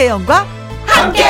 김혜영과 0.00 0.46
함께. 0.86 1.22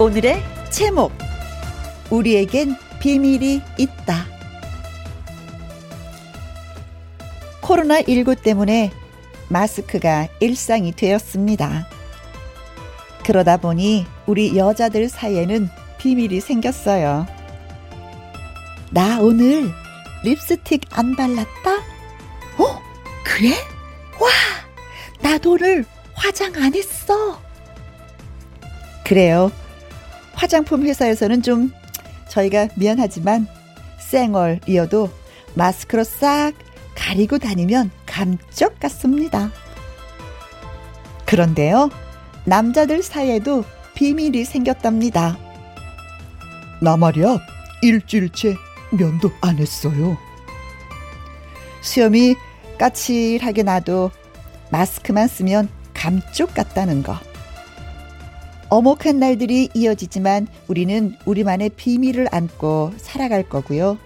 오늘의 0.00 0.42
제목 0.70 1.12
우리에겐 2.10 2.74
비밀이 2.98 3.62
있다. 3.78 4.26
코로나19 7.62 8.42
때문에 8.42 8.90
마스크가 9.48 10.26
일상이 10.40 10.90
되었습니다. 10.90 11.86
그러다 13.24 13.58
보니 13.58 14.06
우리 14.26 14.56
여자들 14.56 15.08
사이에는 15.08 15.68
비밀이 15.98 16.40
생겼어요. 16.40 17.39
나 18.90 19.20
오늘 19.20 19.72
립스틱 20.24 20.82
안 20.90 21.14
발랐다? 21.14 21.76
어? 22.58 22.82
그래? 23.24 23.54
와! 24.20 24.28
나도 25.20 25.52
오늘 25.52 25.84
화장 26.14 26.52
안 26.56 26.74
했어. 26.74 27.40
그래요. 29.04 29.50
화장품 30.34 30.86
회사에서는 30.86 31.42
좀 31.42 31.72
저희가 32.28 32.68
미안하지만 32.76 33.46
쌩얼이어도 33.98 35.10
마스크로 35.54 36.04
싹 36.04 36.52
가리고 36.94 37.38
다니면 37.38 37.90
감쪽 38.06 38.78
같습니다. 38.80 39.50
그런데요, 41.26 41.90
남자들 42.44 43.02
사이에도 43.02 43.64
비밀이 43.94 44.44
생겼답니다. 44.44 45.38
나 46.80 46.96
말이야, 46.96 47.38
일주일째 47.82 48.56
면도 48.90 49.30
안 49.40 49.58
했어요. 49.58 50.16
수염이 51.80 52.36
까칠하게 52.78 53.62
나도 53.62 54.10
마스크만 54.70 55.28
쓰면 55.28 55.68
감쪽 55.94 56.54
같다는 56.54 57.02
거. 57.02 57.18
어목한 58.68 59.18
날들이 59.18 59.68
이어지지만 59.74 60.46
우리는 60.68 61.16
우리만의 61.24 61.70
비밀을 61.70 62.28
안고 62.30 62.92
살아갈 62.96 63.42
거고요. 63.42 63.98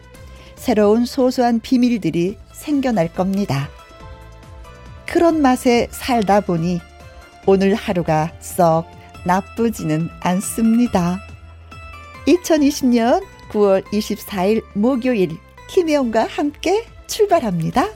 새로운 0.57 1.05
소소한 1.05 1.61
비밀들이 1.61 2.39
생겨날 2.53 3.13
겁니다. 3.13 3.69
그런 5.07 5.43
맛에 5.43 5.89
살다 5.91 6.41
보니 6.41 6.81
오늘 7.47 7.75
하루가 7.75 8.33
썩 8.41 8.87
나쁘지는 9.27 10.09
않습니다. 10.21 11.21
2020년 12.27 13.23
9월 13.55 13.85
24일 13.85 14.65
목요일 14.75 15.31
김혜영과 15.69 16.27
함께 16.27 16.85
출발합니다. 17.07 17.89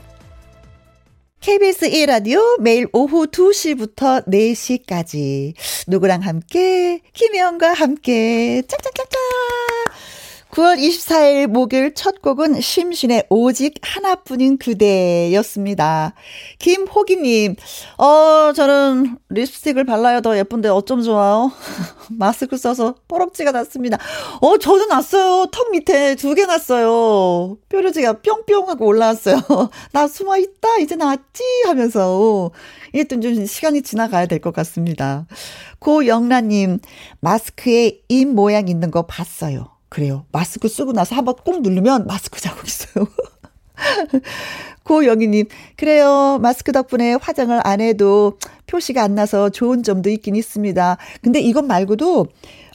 KBS 1.41 1.89
1라디오 1.89 2.59
매일 2.61 2.87
오후 2.93 3.27
2시부터 3.27 4.25
4시까지 4.27 5.53
누구랑 5.87 6.21
함께? 6.21 7.01
김혜영과 7.13 7.73
함께. 7.73 8.61
짝짝짝짝 8.67 9.19
9월 10.51 10.79
24일 10.79 11.45
목요일 11.45 11.93
첫 11.93 12.23
곡은 12.23 12.59
심신의 12.59 13.25
오직 13.29 13.75
하나뿐인 13.83 14.57
그대였습니다. 14.57 16.15
김호기님, 16.57 17.55
어, 17.99 18.51
저는 18.55 19.17
립스틱을 19.29 19.83
발라야 19.85 20.21
더 20.21 20.35
예쁜데 20.35 20.69
어쩜 20.69 21.03
좋아요? 21.03 21.51
마스크 22.09 22.57
써서 22.57 22.95
뽀록지가 23.07 23.51
났습니다. 23.51 23.97
어, 24.41 24.57
저도 24.57 24.87
났어요. 24.87 25.45
턱 25.51 25.69
밑에 25.69 26.15
두 26.15 26.33
개 26.33 26.47
났어요. 26.47 27.57
뾰루지가 27.69 28.21
뿅뿅 28.21 28.69
하고 28.69 28.87
올라왔어요. 28.87 29.39
나 29.93 30.07
숨어 30.07 30.37
있다. 30.37 30.77
이제 30.79 30.95
나왔지? 30.95 31.43
하면서. 31.67 32.49
이게 32.93 33.07
좀 33.07 33.21
시간이 33.45 33.83
지나가야 33.83 34.25
될 34.25 34.39
것 34.39 34.51
같습니다. 34.53 35.27
고영란님, 35.77 36.79
마스크에 37.19 38.01
입 38.09 38.25
모양 38.29 38.67
있는 38.67 38.89
거 38.89 39.03
봤어요. 39.03 39.78
그래요. 39.89 40.25
마스크 40.31 40.67
쓰고 40.67 40.93
나서 40.93 41.15
한번 41.15 41.35
꾹 41.43 41.61
누르면 41.61 42.05
마스크 42.07 42.39
자국 42.39 42.67
있어요. 42.67 43.07
고영희님, 44.83 45.45
그래요. 45.77 46.39
마스크 46.41 46.71
덕분에 46.71 47.13
화장을 47.13 47.59
안 47.63 47.81
해도 47.81 48.37
표시가 48.67 49.03
안 49.03 49.15
나서 49.15 49.49
좋은 49.49 49.83
점도 49.83 50.09
있긴 50.09 50.35
있습니다. 50.35 50.97
근데 51.21 51.39
이것 51.39 51.63
말고도, 51.63 52.27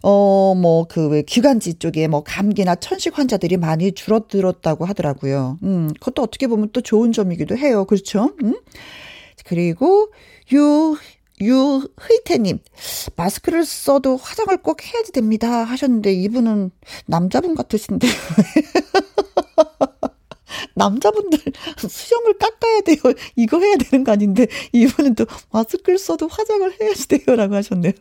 어, 0.03 0.55
뭐, 0.57 0.85
그, 0.89 1.09
왜, 1.09 1.23
기관지 1.23 1.75
쪽에 1.75 2.07
뭐, 2.09 2.23
감기나 2.23 2.77
천식 2.77 3.19
환자들이 3.19 3.57
많이 3.57 3.93
줄어들었다고 3.93 4.85
하더라고요. 4.85 5.59
음, 5.63 5.91
그것도 5.95 6.23
어떻게 6.23 6.47
보면 6.47 6.71
또 6.73 6.81
좋은 6.81 7.13
점이기도 7.13 7.57
해요. 7.57 7.85
그렇죠? 7.85 8.31
음? 8.43 8.55
그리고, 9.45 10.09
유, 10.53 10.97
유희태님, 11.41 12.59
마스크를 13.17 13.65
써도 13.65 14.17
화장을 14.17 14.57
꼭 14.59 14.85
해야지 14.85 15.13
됩니다. 15.13 15.65
하셨는데, 15.65 16.13
이분은 16.13 16.71
남자분 17.07 17.55
같으신데. 17.55 18.07
남자분들 20.77 21.39
수염을 21.89 22.35
깎아야 22.39 22.81
돼요. 22.83 22.99
이거 23.37 23.61
해야 23.61 23.77
되는 23.77 24.05
거 24.05 24.13
아닌데, 24.13 24.47
이분은 24.73 25.15
또 25.15 25.27
마스크를 25.53 25.99
써도 25.99 26.27
화장을 26.29 26.71
해야지 26.81 27.09
돼요. 27.09 27.37
라고 27.37 27.55
하셨네요. 27.55 27.93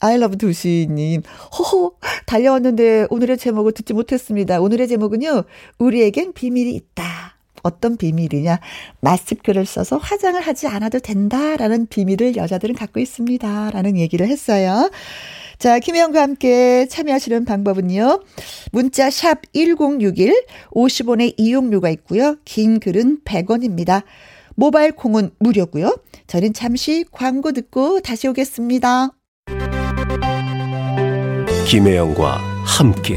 아이러브 0.00 0.36
두시님, 0.36 1.22
호호, 1.56 1.96
달려왔는데 2.26 3.06
오늘의 3.10 3.38
제목을 3.38 3.72
듣지 3.72 3.92
못했습니다. 3.92 4.60
오늘의 4.60 4.88
제목은요, 4.88 5.44
우리에겐 5.78 6.32
비밀이 6.32 6.74
있다. 6.74 7.33
어떤 7.64 7.96
비밀이냐? 7.96 8.60
마스크를 9.00 9.66
써서 9.66 9.96
화장을 9.96 10.40
하지 10.40 10.68
않아도 10.68 11.00
된다라는 11.00 11.88
비밀을 11.88 12.36
여자들은 12.36 12.76
갖고 12.76 13.00
있습니다. 13.00 13.70
라는 13.72 13.96
얘기를 13.98 14.28
했어요. 14.28 14.90
자, 15.58 15.78
김혜영과 15.78 16.20
함께 16.20 16.86
참여하시는 16.86 17.44
방법은요. 17.44 18.22
문자 18.70 19.10
샵 19.10 19.40
1061, 19.52 20.44
50원의 20.72 21.34
이용료가 21.36 21.90
있고요. 21.90 22.36
긴 22.44 22.78
글은 22.80 23.20
100원입니다. 23.24 24.02
모바일 24.56 24.92
콩은 24.92 25.30
무료고요. 25.38 25.96
저는 26.26 26.52
잠시 26.52 27.04
광고 27.10 27.52
듣고 27.52 28.00
다시 28.00 28.28
오겠습니다. 28.28 29.10
김혜영과 31.66 32.36
함께 32.64 33.16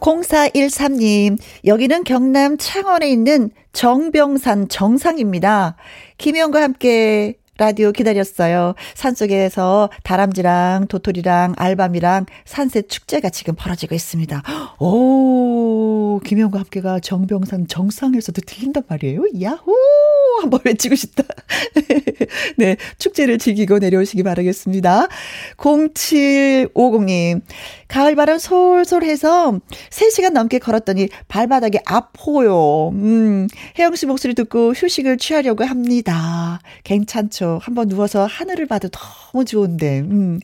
0413님, 0.00 1.38
여기는 1.64 2.04
경남 2.04 2.56
창원에 2.58 3.08
있는 3.10 3.50
정병산 3.72 4.68
정상입니다. 4.68 5.76
김영과 6.18 6.62
함께 6.62 7.34
라디오 7.60 7.92
기다렸어요. 7.92 8.74
산속에서 8.94 9.90
다람쥐랑 10.02 10.86
도토리랑 10.88 11.56
알밤이랑 11.58 12.24
산새 12.46 12.80
축제가 12.80 13.28
지금 13.28 13.54
벌어지고 13.54 13.94
있습니다. 13.94 14.42
오, 14.78 16.20
김영과 16.24 16.60
함께가 16.60 17.00
정병산 17.00 17.66
정상에서도 17.68 18.40
들린단 18.46 18.84
말이에요. 18.88 19.24
야호! 19.42 19.74
한번 20.40 20.60
외치고 20.64 20.94
싶다. 20.94 21.22
네, 22.56 22.76
축제를 22.98 23.36
즐기고 23.36 23.78
내려오시기 23.78 24.22
바라겠습니다. 24.22 25.08
0750님, 25.58 27.42
가을바람 27.90 28.38
솔솔 28.38 29.02
해서 29.02 29.58
3시간 29.90 30.32
넘게 30.32 30.60
걸었더니 30.60 31.08
발바닥이 31.26 31.80
아파요. 31.84 32.90
음, 32.90 33.48
혜영 33.78 33.96
씨 33.96 34.06
목소리 34.06 34.34
듣고 34.34 34.72
휴식을 34.72 35.18
취하려고 35.18 35.64
합니다. 35.64 36.60
괜찮죠? 36.84 37.58
한번 37.62 37.88
누워서 37.88 38.26
하늘을 38.26 38.66
봐도 38.66 38.88
너무 38.88 39.44
좋은데. 39.44 40.00
음. 40.00 40.38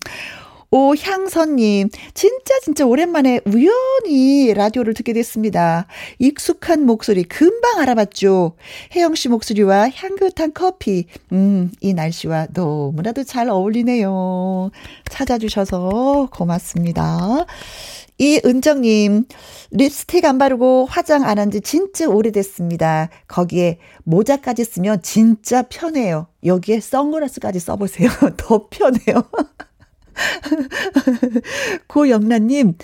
오향선님, 0.70 1.88
진짜 2.14 2.58
진짜 2.62 2.84
오랜만에 2.86 3.40
우연히 3.46 4.52
라디오를 4.52 4.94
듣게 4.94 5.12
됐습니다. 5.12 5.86
익숙한 6.18 6.84
목소리 6.86 7.22
금방 7.24 7.80
알아봤죠. 7.80 8.56
혜영 8.94 9.14
씨 9.14 9.28
목소리와 9.28 9.88
향긋한 9.90 10.52
커피, 10.54 11.06
음, 11.32 11.70
이 11.80 11.94
날씨와 11.94 12.48
너무나도 12.52 13.24
잘 13.24 13.48
어울리네요. 13.48 14.70
찾아주셔서 15.10 16.28
고맙습니다. 16.32 17.46
이은정님, 18.18 19.26
립스틱 19.70 20.24
안 20.24 20.38
바르고 20.38 20.86
화장 20.90 21.24
안 21.24 21.38
한 21.38 21.50
지 21.50 21.60
진짜 21.60 22.08
오래됐습니다. 22.08 23.10
거기에 23.28 23.78
모자까지 24.04 24.64
쓰면 24.64 25.02
진짜 25.02 25.62
편해요. 25.62 26.26
여기에 26.44 26.80
선글라스까지 26.80 27.60
써보세요. 27.60 28.08
더 28.38 28.68
편해요. 28.70 29.22
고영란님, 31.88 32.74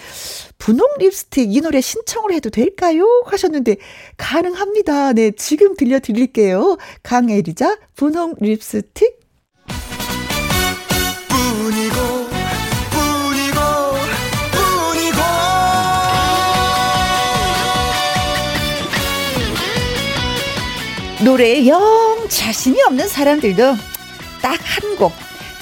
분홍 0.58 0.87
립스틱 0.99 1.55
이 1.55 1.61
노래 1.61 1.81
신청을 1.81 2.32
해도 2.32 2.50
될까요? 2.50 3.06
하셨는데, 3.26 3.76
가능합니다. 4.17 5.12
네, 5.14 5.31
지금 5.32 5.75
들려드릴게요. 5.76 6.76
강애리자, 7.02 7.79
분홍 7.96 8.34
립스틱. 8.40 9.20
뿐이고. 11.29 12.23
노래에 21.25 21.67
영 21.69 22.26
자신이 22.29 22.82
없는 22.82 23.06
사람들도 23.08 23.62
딱 24.43 24.61
한 24.61 24.96
곡 24.96 25.12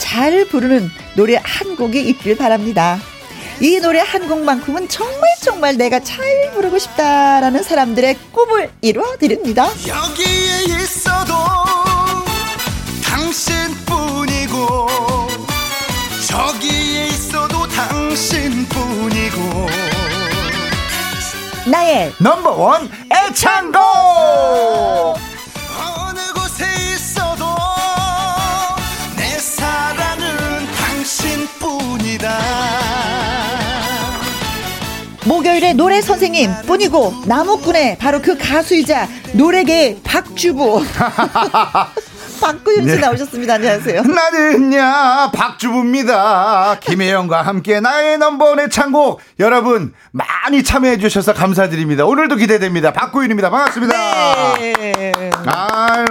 잘 0.00 0.44
부르는 0.46 0.90
노래 1.14 1.38
한 1.40 1.76
곡이 1.76 2.00
있길 2.00 2.36
바랍니다. 2.36 2.98
이 3.60 3.78
노래 3.78 4.00
한 4.00 4.26
곡만큼은 4.26 4.88
정말 4.88 5.22
정말 5.42 5.76
내가 5.76 6.00
잘 6.00 6.50
부르고 6.54 6.78
싶다라는 6.78 7.62
사람들의 7.62 8.16
꿈을 8.32 8.70
이루어 8.80 9.16
드립니다. 9.18 9.68
여기에 9.86 10.64
있어도 10.82 11.34
당신뿐이고 13.04 14.88
저기에 16.26 17.06
있어도 17.08 17.68
당신뿐이고 17.68 19.38
나의 21.66 22.14
넘버원 22.18 22.90
애창곡 23.12 23.80
목요일에 35.26 35.74
노래 35.74 36.00
선생님 36.00 36.50
뿐이고 36.66 37.14
나무꾼의 37.26 37.98
바로 37.98 38.20
그 38.22 38.36
가수이자 38.38 39.06
노래계 39.34 40.00
박주부 40.02 40.82
박구윤 42.40 42.88
씨 42.88 42.94
네. 42.94 43.00
나오셨습니다. 43.00 43.54
안녕하세요. 43.54 44.00
나는야 44.02 45.30
박주부입니다. 45.34 46.78
김혜영과 46.80 47.42
함께 47.42 47.80
나의 47.80 48.16
넘버원의 48.16 48.70
창곡 48.70 49.20
여러분 49.40 49.92
많이 50.10 50.64
참여해 50.64 50.96
주셔서 50.98 51.34
감사드립니다. 51.34 52.06
오늘도 52.06 52.36
기대됩니다. 52.36 52.94
박구윤입니다. 52.94 53.50
반갑습니다. 53.50 53.94
네. 54.58 55.12
아유. 55.44 56.06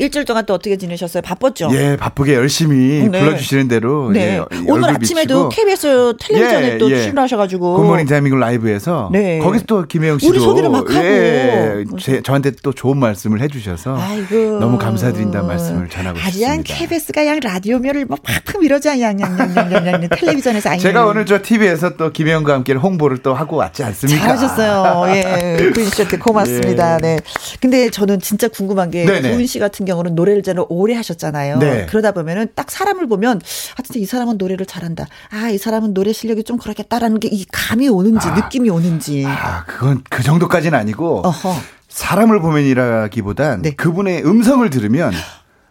일주일 0.00 0.24
동안 0.24 0.46
또 0.46 0.54
어떻게 0.54 0.78
지내셨어요? 0.78 1.20
바빴죠? 1.22 1.68
예, 1.74 1.96
바쁘게 1.98 2.34
열심히 2.34 3.06
네. 3.06 3.20
불러주시는 3.20 3.68
대로. 3.68 4.10
네. 4.10 4.40
예, 4.52 4.58
오늘 4.66 4.88
아침에도 4.88 5.48
미치고. 5.48 5.48
KBS 5.50 6.14
텔레비전에 6.18 6.72
예, 6.72 6.78
또 6.78 6.90
예. 6.90 7.02
출연하셔가지고. 7.02 7.76
굿모닝 7.76 8.06
대한민국 8.06 8.38
라이브에서. 8.38 9.10
네. 9.12 9.38
거기서 9.40 9.64
또 9.66 9.84
김혜영 9.86 10.18
씨도. 10.18 10.30
우리 10.30 10.40
소개를 10.40 10.70
막 10.70 10.88
하고. 10.88 11.04
예, 11.04 11.84
제, 11.98 12.22
저한테 12.22 12.52
또 12.62 12.72
좋은 12.72 12.96
말씀을 12.96 13.42
해주셔서. 13.42 13.98
아이고. 14.00 14.58
너무 14.58 14.78
감사드린다는 14.78 15.46
말씀을 15.46 15.90
전하고 15.90 16.18
싶습니다. 16.18 16.50
아양 16.50 16.62
KBS가 16.64 17.26
양 17.26 17.38
라디오면을 17.38 18.06
막 18.06 18.22
팍팍 18.22 18.62
밀어줘. 18.62 18.98
양, 19.00 19.20
양, 19.20 19.38
양, 19.38 19.54
양, 19.54 19.70
양, 19.70 19.86
양, 19.86 20.08
텔레비전에서. 20.08 20.78
제가 20.78 21.04
오늘 21.04 21.26
저 21.26 21.42
TV에서 21.42 21.96
또 21.98 22.10
김혜영과 22.10 22.54
함께 22.54 22.72
홍보를 22.72 23.18
또 23.18 23.34
하고 23.34 23.56
왔지 23.56 23.84
않습니까? 23.84 24.20
잘하셨어요. 24.22 25.14
예. 25.14 25.70
구인 25.74 25.90
씨한테 25.90 26.16
고맙습니다. 26.16 26.94
예. 26.94 26.98
네. 27.02 27.18
근데 27.60 27.90
저는 27.90 28.20
진짜 28.20 28.48
궁금한 28.48 28.90
게 28.90 29.04
구인 29.04 29.46
씨 29.46 29.58
같은 29.58 29.84
경우 29.84 29.89
는 30.02 30.14
노래를 30.14 30.42
저는 30.42 30.64
오래 30.68 30.94
하셨잖아요. 30.94 31.58
네. 31.58 31.86
그러다 31.86 32.12
보면은 32.12 32.46
딱 32.54 32.70
사람을 32.70 33.06
보면 33.08 33.40
아 33.76 33.82
진짜 33.82 33.98
이 34.00 34.04
사람은 34.06 34.38
노래를 34.38 34.66
잘한다. 34.66 35.06
아 35.30 35.50
이 35.50 35.58
사람은 35.58 35.92
노래 35.94 36.12
실력이 36.12 36.44
좀 36.44 36.56
그렇겠다라는 36.58 37.18
게 37.20 37.28
이 37.32 37.44
감이 37.52 37.88
오는지 37.88 38.28
아, 38.28 38.34
느낌이 38.34 38.70
오는지. 38.70 39.24
아 39.26 39.64
그건 39.66 40.02
그 40.08 40.22
정도까지는 40.22 40.78
아니고 40.78 41.22
어허. 41.26 41.54
사람을 41.88 42.40
보면이라기보단 42.40 43.62
네. 43.62 43.70
그분의 43.72 44.24
음성을 44.24 44.68
들으면 44.70 45.12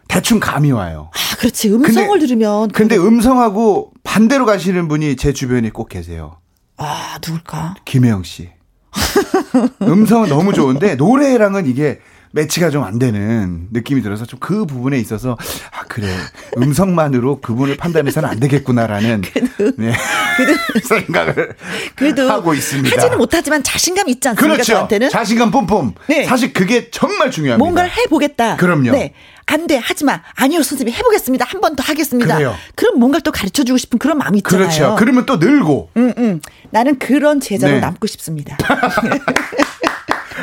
대충 0.08 0.38
감이 0.40 0.70
와요. 0.72 1.10
아 1.14 1.36
그렇지 1.36 1.72
음성을 1.72 2.08
근데, 2.08 2.26
들으면. 2.26 2.68
근데 2.70 2.96
음성하고 2.96 3.92
반대로 4.02 4.44
가시는 4.46 4.88
분이 4.88 5.16
제 5.16 5.32
주변에 5.32 5.70
꼭 5.70 5.88
계세요. 5.88 6.38
아 6.76 7.18
누굴까? 7.26 7.76
김혜영 7.84 8.22
씨. 8.24 8.50
음성은 9.82 10.28
너무 10.28 10.52
좋은데 10.52 10.96
노래랑은 10.96 11.66
이게 11.66 12.00
매치가 12.32 12.70
좀 12.70 12.84
안 12.84 12.98
되는 12.98 13.68
느낌이 13.72 14.02
들어서 14.02 14.24
좀 14.26 14.40
그 14.40 14.64
부분에 14.64 14.98
있어서 14.98 15.36
아 15.72 15.82
그래 15.88 16.08
음성만으로 16.56 17.40
그분을 17.40 17.76
판단해서는 17.76 18.28
안 18.28 18.40
되겠구나라는 18.40 19.20
그래도, 19.22 19.76
네. 19.76 19.92
그래도 20.36 20.58
생각을 20.88 21.54
그래도 21.94 22.30
하고 22.30 22.54
있습니다. 22.54 22.96
하지는 22.96 23.18
못하지만 23.18 23.62
자신감 23.62 24.08
있지 24.08 24.28
않습니까? 24.28 24.54
그렇죠. 24.54 24.72
저한테는 24.72 25.10
자신감 25.10 25.50
뿜뿜. 25.50 25.94
네. 26.08 26.24
사실 26.24 26.52
그게 26.52 26.90
정말 26.90 27.30
중요합니다. 27.30 27.58
뭔가를 27.62 27.90
해보겠다. 27.90 28.56
그럼요. 28.56 28.92
네. 28.92 29.12
안 29.46 29.66
돼, 29.66 29.76
하지 29.78 30.04
마. 30.04 30.22
아니요, 30.36 30.62
선생님, 30.62 30.94
해보겠습니다. 30.94 31.44
한 31.44 31.60
번 31.60 31.74
더 31.74 31.82
하겠습니다. 31.82 32.36
그래요. 32.36 32.54
그럼 32.76 33.00
뭔가를 33.00 33.22
또 33.24 33.32
가르쳐 33.32 33.64
주고 33.64 33.78
싶은 33.78 33.98
그런 33.98 34.16
마음이 34.18 34.38
있잖아요. 34.38 34.68
그렇죠. 34.68 34.96
그러면 34.96 35.26
또 35.26 35.36
늘고. 35.38 35.90
음, 35.96 36.12
음. 36.18 36.40
나는 36.70 36.98
그런 37.00 37.40
제자로 37.40 37.74
네. 37.74 37.80
남고 37.80 38.06
싶습니다. 38.06 38.56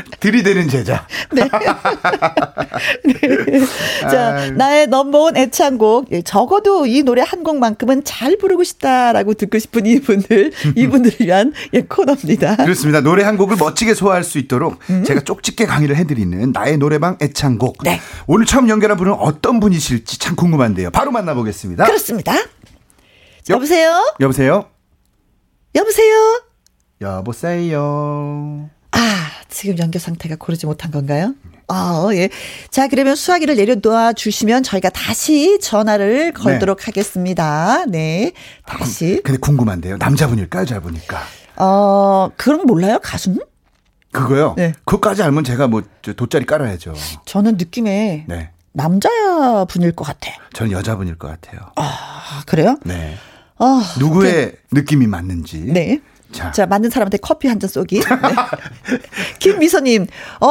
들이대는 0.20 0.70
제자. 0.70 1.08
네. 1.34 1.44
네. 3.04 3.60
자, 4.02 4.36
아유. 4.36 4.52
나의 4.52 4.88
넘버원 4.88 5.38
애창곡. 5.38 6.08
예, 6.12 6.22
적어도 6.22 6.86
이 6.86 7.04
노래 7.04 7.24
한 7.26 7.44
곡만큼은 7.44 8.04
잘 8.04 8.38
부르고 8.38 8.64
싶다라고 8.64 9.34
듣고 9.34 9.60
싶은 9.60 9.86
이분들, 9.86 10.52
이분들을 10.76 11.18
위한 11.22 11.54
예, 11.74 11.82
코너입니다. 11.82 12.58
그렇습니다. 12.58 13.02
노래 13.02 13.24
한 13.24 13.38
곡을 13.38 13.58
멋지게 13.58 13.94
소화할 13.94 14.24
수 14.24 14.38
있도록 14.38 14.80
음. 14.90 15.04
제가 15.04 15.22
쪽집게 15.22 15.66
강의를 15.66 15.96
해드리는 15.96 16.52
나의 16.52 16.78
노래방 16.78 17.18
애창곡. 17.22 17.78
네. 17.84 18.00
오늘 18.28 18.46
처음 18.46 18.70
연결한 18.70 18.98
분은 18.98 19.14
어떤 19.14 19.60
분이실지 19.60 20.20
참 20.20 20.36
궁금한데요. 20.36 20.92
바로 20.92 21.12
만나보겠습니다. 21.12 21.86
그렇습니다. 21.86 22.34
여, 23.50 23.60
보세요 23.60 23.94
여보세요? 24.20 24.66
여보세요? 25.76 26.42
여보세요? 27.02 28.70
아, 29.48 29.50
지금 29.50 29.78
연결 29.80 30.00
상태가 30.00 30.36
고르지 30.38 30.66
못한 30.66 30.92
건가요? 30.92 31.34
아, 31.68 32.08
예. 32.14 32.30
자, 32.70 32.88
그러면 32.88 33.16
수화기를 33.16 33.56
내려놓아 33.56 34.14
주시면 34.14 34.64
저희가 34.64 34.90
다시 34.90 35.60
전화를 35.60 36.32
걸도록 36.34 36.80
네. 36.80 36.86
하겠습니다. 36.86 37.86
네. 37.88 38.32
다시. 38.66 39.18
아, 39.20 39.22
근데 39.24 39.40
궁금한데요. 39.40 39.98
남자분일까요? 39.98 40.66
잘 40.66 40.82
보니까. 40.82 41.22
어, 41.58 42.30
그런 42.38 42.60
거 42.60 42.66
몰라요? 42.66 43.00
가수는? 43.02 43.40
그거요? 44.12 44.54
네. 44.58 44.74
그것까지 44.86 45.24
알면 45.24 45.44
제가 45.44 45.68
뭐 45.68 45.82
돗자리 46.02 46.46
깔아야죠. 46.46 46.94
저는 47.26 47.58
느낌에 47.58 48.26
네. 48.28 48.52
남자분일 48.74 49.92
것 49.94 50.06
같아. 50.06 50.32
저는 50.54 50.72
여자분일 50.72 51.18
것 51.18 51.28
같아요. 51.28 51.72
아, 51.76 52.44
그래요? 52.46 52.78
네. 52.86 53.16
아, 53.58 53.84
누구의 54.00 54.52
그, 54.52 54.58
느낌이 54.72 55.08
맞는지. 55.08 55.60
네. 55.66 56.00
자, 56.32 56.52
자 56.52 56.66
맞는 56.66 56.90
사람한테 56.90 57.18
커피 57.18 57.48
한 57.48 57.58
잔 57.60 57.70
쏘기. 57.70 58.02
네. 58.02 58.06
김미서님, 59.40 60.06
어, 60.42 60.48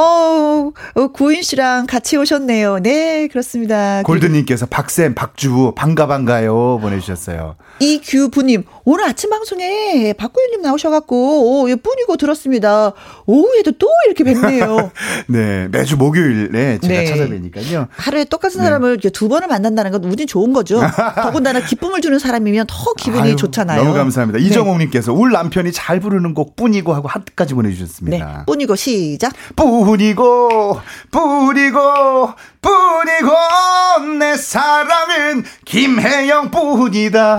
어, 0.94 1.06
구인 1.12 1.42
씨랑 1.42 1.86
같이 1.86 2.16
오셨네요. 2.16 2.80
네, 2.80 3.28
그렇습니다. 3.28 4.02
골드님께서 4.02 4.66
박쌤, 4.66 5.14
박주, 5.14 5.72
반가 5.76 6.06
반가요 6.06 6.78
보내주셨어요. 6.80 7.56
이규부님, 7.78 8.64
오늘 8.84 9.04
아침 9.04 9.30
방송에 9.30 10.14
박구윤님 10.14 10.62
나오셔갖고, 10.62 11.62
오, 11.62 11.70
예, 11.70 11.76
뿐이고 11.76 12.16
들었습니다. 12.16 12.92
오후에도 13.26 13.72
또 13.72 13.88
이렇게 14.06 14.24
뵙네요. 14.24 14.90
네, 15.28 15.68
매주 15.70 15.96
목요일에 15.96 16.78
제가 16.78 17.00
네. 17.00 17.04
찾아뵈니까요. 17.06 17.88
하루에 17.90 18.24
똑같은 18.24 18.60
네. 18.60 18.64
사람을 18.64 18.98
두 19.12 19.28
번을 19.28 19.48
만난다는 19.48 19.90
건 19.92 20.04
운이 20.04 20.26
좋은 20.26 20.52
거죠. 20.52 20.80
더군다나 21.22 21.60
기쁨을 21.60 22.00
주는 22.00 22.18
사람이면 22.18 22.66
더 22.68 22.94
기분이 22.94 23.28
아유, 23.28 23.36
좋잖아요. 23.36 23.82
너무 23.82 23.94
감사합니다. 23.94 24.38
네. 24.38 24.44
이정옥님께서 24.46 25.12
울 25.12 25.32
남편이 25.32 25.65
잘 25.72 26.00
부르는 26.00 26.34
곡 26.34 26.56
뿐이고 26.56 26.94
하고 26.94 27.08
하트까지 27.08 27.54
보내주셨습니다. 27.54 28.26
네, 28.26 28.34
뿐이고 28.46 28.76
시작. 28.76 29.32
뿐이고, 29.56 30.80
뿐이고, 31.10 32.32
뿐이고, 32.60 34.16
내 34.18 34.36
사랑은 34.36 35.44
김혜영 35.64 36.50
뿐이다. 36.50 37.36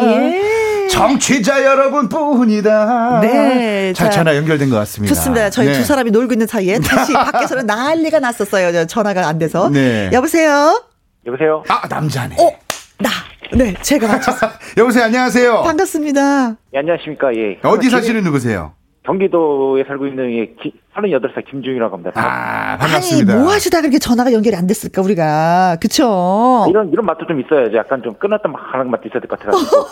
오, 0.00 0.02
예. 0.06 0.88
정취자 0.90 1.64
여러분 1.64 2.08
뿐이다. 2.08 3.20
네. 3.20 3.92
잘 3.92 4.10
자, 4.10 4.18
전화 4.18 4.36
연결된 4.36 4.70
것 4.70 4.76
같습니다. 4.76 5.14
좋습니다. 5.14 5.50
저희 5.50 5.66
네. 5.68 5.72
두 5.74 5.84
사람이 5.84 6.10
놀고 6.10 6.32
있는 6.32 6.46
사이에 6.46 6.78
다시 6.80 7.12
밖에서는 7.14 7.66
난리가 7.66 8.20
났었어요. 8.20 8.86
전화가 8.86 9.28
안 9.28 9.38
돼서. 9.38 9.68
네. 9.68 10.10
여보세요? 10.12 10.82
여보세요? 11.26 11.62
아, 11.68 11.86
남자네. 11.88 12.36
어, 12.40 12.52
나. 12.98 13.08
네, 13.56 13.74
제가 13.82 14.06
맞췄어요. 14.08 14.50
여보세요, 14.76 15.04
안녕하세요. 15.04 15.62
반갑습니다. 15.62 16.56
예, 16.74 16.78
안녕하십니까, 16.78 17.34
예. 17.34 17.58
어디 17.64 17.88
사시는 17.90 18.22
누구세요? 18.24 18.72
경기도에 19.06 19.84
살고 19.88 20.06
있는 20.06 20.30
예, 20.32 20.52
38살 20.94 21.48
김중이라고 21.50 21.94
합니다. 21.96 22.12
아, 22.16 22.76
반갑습니다. 22.76 23.32
아니, 23.32 23.42
뭐 23.42 23.50
하시다 23.50 23.80
그렇게 23.80 23.98
전화가 23.98 24.34
연결이 24.34 24.54
안 24.54 24.66
됐을까, 24.66 25.00
우리가. 25.00 25.78
그쵸? 25.80 26.66
이런, 26.68 26.90
이런 26.92 27.06
맛도 27.06 27.26
좀 27.26 27.40
있어야지. 27.40 27.74
약간 27.76 28.02
좀 28.02 28.12
끊었다 28.18 28.46
막 28.50 28.60
하는 28.70 28.90
맛도 28.90 29.08
있어야 29.08 29.20
될 29.20 29.28
것 29.30 29.38
같아가지고. 29.38 29.86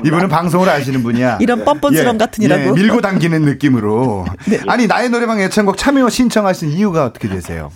이분은 0.06 0.28
방송을 0.28 0.70
아시는 0.70 1.02
분이야. 1.02 1.36
이런 1.42 1.66
뻔뻔스러움 1.66 2.14
예, 2.14 2.18
같으니라고. 2.18 2.62
예, 2.62 2.70
밀고 2.70 3.02
당기는 3.02 3.42
느낌으로. 3.42 4.24
네. 4.48 4.60
아니, 4.66 4.86
나의 4.86 5.10
노래방 5.10 5.38
애창곡 5.38 5.76
참여 5.76 6.08
신청하신 6.08 6.70
이유가 6.70 7.04
어떻게 7.04 7.28
되세요? 7.28 7.70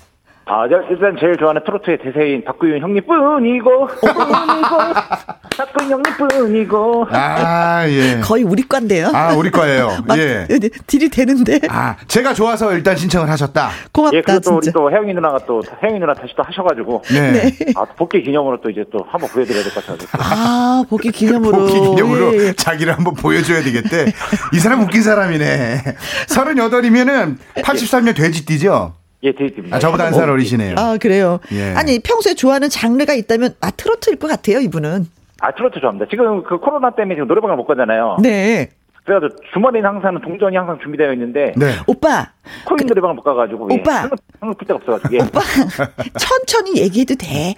아, 0.46 0.66
일단 0.66 1.16
제일 1.18 1.36
좋아하는 1.38 1.62
트로트의 1.64 1.98
대세인 2.04 2.44
박구윤 2.44 2.80
형님뿐이고, 2.82 3.86
뿐이고, 3.86 3.88
박구윤 5.56 5.90
형님뿐이고. 5.90 7.06
아, 7.10 7.84
예. 7.88 8.20
거의 8.22 8.42
우리 8.44 8.62
과인데요. 8.68 9.10
아, 9.14 9.32
우리 9.34 9.50
과예요. 9.50 9.88
예. 10.18 10.46
딜이 10.86 11.08
되는데. 11.08 11.60
아, 11.70 11.96
제가 12.08 12.34
좋아서 12.34 12.74
일단 12.74 12.94
신청을 12.94 13.30
하셨다. 13.30 13.70
고맙다. 13.92 14.16
예, 14.18 14.20
그리고 14.20 14.40
또 14.40 14.56
우리 14.56 14.70
또 14.70 14.90
혜영이 14.90 15.14
누나가 15.14 15.38
또, 15.46 15.62
혜영이 15.82 15.98
누나 15.98 16.12
다시 16.12 16.34
또 16.36 16.42
하셔가지고. 16.42 17.02
네. 17.10 17.32
네. 17.32 17.72
아, 17.74 17.84
복귀 17.96 18.22
기념으로 18.22 18.60
또 18.60 18.68
이제 18.68 18.84
또 18.92 18.98
한번 19.08 19.30
보여드려야 19.30 19.62
될 19.62 19.72
것 19.72 19.86
같아요. 19.86 20.08
아, 20.18 20.84
복귀 20.90 21.08
기념으로. 21.12 21.56
복귀 21.58 21.72
기념으로 21.80 22.34
예. 22.48 22.52
자기를 22.52 22.94
한번 22.94 23.14
보여줘야 23.14 23.62
되겠대. 23.62 24.12
이 24.52 24.58
사람 24.58 24.82
웃긴 24.82 25.02
사람이네. 25.02 25.82
38이면은 26.28 27.36
83년 27.62 28.14
돼지띠죠? 28.14 28.92
예, 29.24 29.32
돼지띠입니다. 29.32 29.76
아, 29.76 29.78
저보다 29.80 30.04
한 30.06 30.12
살 30.14 30.28
어리시네요. 30.30 30.74
아, 30.78 30.96
그래요? 31.00 31.40
예. 31.52 31.74
아니, 31.74 31.98
평소에 31.98 32.34
좋아하는 32.34 32.68
장르가 32.68 33.14
있다면, 33.14 33.54
아, 33.60 33.70
트로트일 33.70 34.16
것 34.18 34.28
같아요, 34.28 34.58
이분은. 34.60 35.06
아, 35.40 35.52
트로트 35.54 35.80
좋아합니다. 35.80 36.06
지금 36.10 36.42
그 36.44 36.58
코로나 36.58 36.90
때문에 36.90 37.16
지금 37.16 37.26
노래방을 37.28 37.56
못 37.56 37.66
가잖아요. 37.66 38.18
네. 38.22 38.68
그래가지고 39.04 39.38
주말에는 39.52 39.86
항상 39.86 40.18
동전이 40.22 40.56
항상 40.56 40.78
준비되어 40.82 41.12
있는데. 41.12 41.52
네. 41.56 41.72
오빠. 41.86 42.30
코인 42.66 42.78
그, 42.78 42.84
노래방을 42.84 43.14
못 43.16 43.22
가가지고. 43.22 43.68
예. 43.70 43.74
오빠. 43.74 43.92
항상 44.40 44.54
풀 44.56 44.66
데가 44.66 44.76
없어가지고. 44.76 45.14
예. 45.14 45.18
오빠. 45.20 45.40
천천히 46.18 46.80
얘기해도 46.80 47.14
돼. 47.16 47.54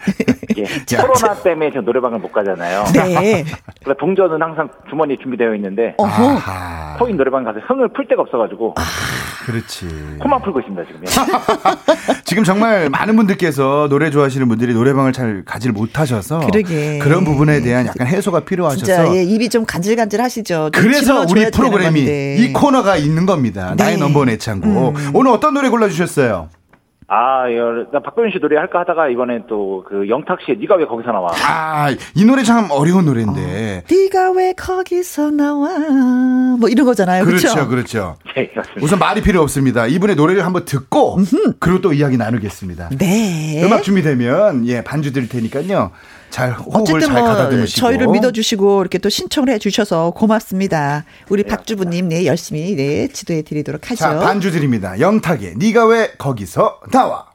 예. 0.57 0.97
코로나 0.97 1.35
때문에 1.43 1.71
지금 1.71 1.85
노래방을 1.85 2.19
못 2.19 2.33
가잖아요. 2.33 2.85
네. 2.95 3.45
그래 3.85 3.95
동전은 4.01 4.43
항상 4.43 4.69
주머니에 4.91 5.17
준비되어 5.23 5.55
있는데. 5.55 5.95
어허. 5.99 6.99
코인 6.99 7.17
노래방 7.17 7.45
가서 7.45 7.61
흥을 7.61 7.89
풀 7.89 8.09
데가 8.09 8.23
없어가지고. 8.23 8.75
아. 8.77 8.83
그렇지. 9.47 9.87
코만 10.19 10.43
풀고 10.43 10.59
있습니다, 10.59 10.83
지금. 10.87 11.05
지금 12.25 12.43
정말 12.43 12.91
많은 12.91 13.15
분들께서 13.15 13.87
노래 13.89 14.11
좋아하시는 14.11 14.49
분들이 14.49 14.75
노래방을 14.75 15.13
잘 15.13 15.45
가지를 15.45 15.73
못하셔서. 15.73 16.41
그러게. 16.41 16.99
그런 16.99 17.25
부분에 17.25 17.61
대한 17.61 17.87
약간 17.87 18.09
해소가 18.09 18.41
필요하셔서. 18.41 18.85
진짜, 18.85 19.15
예, 19.15 19.23
입이 19.23 19.49
좀 19.49 19.65
간질간질 19.65 20.21
하시죠. 20.21 20.71
그래서 20.73 21.25
우리 21.31 21.49
프로그램이 21.53 22.01
이 22.01 22.53
코너가 22.53 22.97
있는 22.97 23.25
겁니다. 23.25 23.75
네. 23.77 23.85
나의 23.85 23.99
넘버원 23.99 24.31
애창곡. 24.31 24.97
음. 24.97 25.11
오늘 25.15 25.31
어떤 25.31 25.55
노래 25.55 25.69
골라 25.69 25.89
주셨어요? 25.89 26.49
아, 27.09 27.45
나 27.93 28.01
박도윤 28.01 28.33
씨 28.33 28.41
노래 28.41 28.57
할까 28.57 28.81
하다가 28.81 29.09
이번엔 29.09 29.47
또그 29.47 30.09
영탁 30.09 30.41
씨의 30.45 30.59
네가 30.59 30.75
왜 30.77 30.87
거기서 30.87 31.13
나와? 31.13 31.29
아, 31.47 31.95
이 32.15 32.25
노래 32.25 32.43
참 32.43 32.69
어려운 32.71 33.05
노래인데. 33.05 33.85
어. 33.85 33.95
네가 33.95 34.33
왜 34.33 34.53
거기서 34.55 35.31
나와? 35.31 35.69
뭐 36.59 36.69
이런 36.69 36.85
거잖아요. 36.85 37.25
그렇죠, 37.25 37.69
그렇죠. 37.69 37.69
그렇죠. 37.69 38.17
네, 38.35 38.51
우선 38.83 38.99
말이 38.99 39.23
필요 39.23 39.41
없습니다. 39.43 39.87
이분의 39.87 40.17
노래를 40.17 40.45
한번 40.45 40.65
듣고 40.65 41.19
그리고 41.61 41.81
또 41.81 41.93
이야기 41.93 42.17
나누겠습니다. 42.17 42.91
네. 42.99 43.63
음악 43.65 43.85
준비되면 43.85 44.67
예 44.67 44.83
반주 44.83 45.13
드릴 45.13 45.29
테니까요. 45.29 45.93
잘 46.31 46.53
호흡을 46.53 47.01
잘뭐 47.01 47.67
저희를 47.67 48.09
믿어주시고 48.09 48.83
이렇게 48.83 48.99
또 48.99 49.09
신청을 49.09 49.49
해주셔서 49.55 50.11
고맙습니다. 50.11 51.05
우리 51.29 51.43
네, 51.43 51.49
박주부님 51.49 52.09
네 52.09 52.27
열심히 52.27 52.75
네 52.75 53.09
지도해 53.09 53.43
드리도록 53.43 53.91
하죠. 53.91 53.99
자 53.99 54.19
반주 54.19 54.51
드립니다. 54.51 54.99
영탁의 55.01 55.55
네가 55.57 55.87
왜 55.87 56.13
거기서 56.19 56.81
나와. 56.93 57.27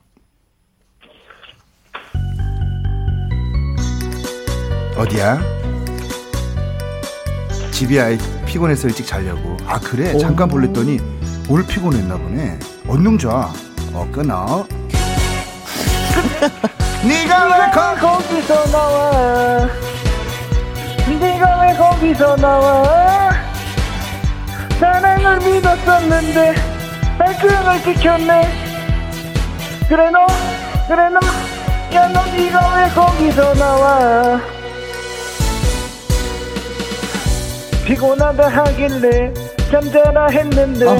어디야? 4.97 5.41
집이 7.71 7.99
아이 7.99 8.17
피곤해서 8.45 8.87
일찍 8.87 9.07
자려고. 9.07 9.57
아 9.65 9.79
그래? 9.79 10.15
잠깐 10.19 10.47
볼랬더니 10.47 10.99
오늘 11.49 11.65
피곤했나 11.65 12.17
보네. 12.17 12.59
얼른 12.87 13.17
자. 13.17 13.51
어 13.93 14.07
끊어. 14.11 14.67
네가 17.03 17.45
왜 17.47 17.99
거기서 17.99 18.65
나와 18.71 19.67
네가 21.19 21.61
왜 21.61 21.73
거기서 21.75 22.35
나와 22.35 23.31
사랑을 24.79 25.37
믿었었는데 25.37 26.55
발등을 27.17 27.81
지켰네 27.83 28.53
그래 29.89 30.11
너 30.11 30.27
그래 30.87 31.09
너야너 31.09 32.25
네가 32.35 32.75
왜 32.75 32.89
거기서 32.89 33.53
나와 33.55 34.39
피곤하다 37.85 38.47
하길래 38.47 39.33
잠자라 39.71 40.27
했는데 40.27 40.85
어. 40.85 40.99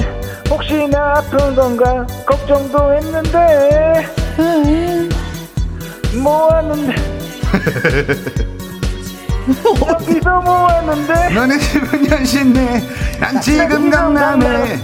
혹시나 0.50 1.14
아픈 1.18 1.54
건가 1.54 2.04
걱정도 2.26 2.92
했는데 2.92 4.04
음. 4.40 5.21
모았는데? 6.14 6.94
여기서 9.88 10.40
모았는데? 10.40 11.30
너네 11.34 11.58
집은 11.58 12.06
현신네. 12.06 12.82
난 13.18 13.40
지금 13.40 13.90
강남에 13.90 14.80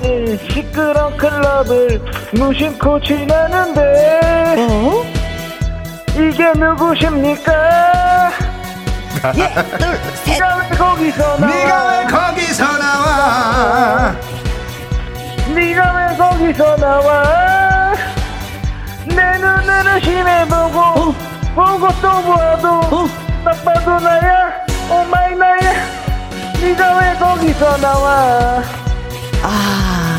시끄러운 0.50 1.16
클럽을 1.16 2.00
무심코 2.32 3.00
지나는데. 3.02 4.56
어? 4.58 5.04
이게 6.14 6.52
누구십니까? 6.52 8.30
예, 9.36 9.52
둘, 9.78 9.98
셋. 10.24 10.32
네가 10.38 10.56
왜 10.56 10.76
거기서 10.76 11.38
나와? 11.38 11.46
네가 11.54 11.88
왜 11.88 12.06
거기서 12.06 12.64
나와? 12.78 14.14
네가 15.54 15.92
왜 15.96 16.16
거기서 16.16 16.76
나와 16.76 17.57
내 19.06 19.38
눈으로 19.38 20.00
심해보고 20.02 20.78
어? 20.80 21.14
보고 21.54 21.88
또 22.00 22.22
보아도 22.22 22.68
어? 22.68 23.08
딱 23.44 23.64
봐도 23.64 23.98
나야 24.04 24.50
오마이 24.90 25.34
나야 25.36 25.72
네가 26.60 26.98
왜 26.98 27.14
거기서 27.18 27.76
나와 27.78 28.62
아 29.42 30.14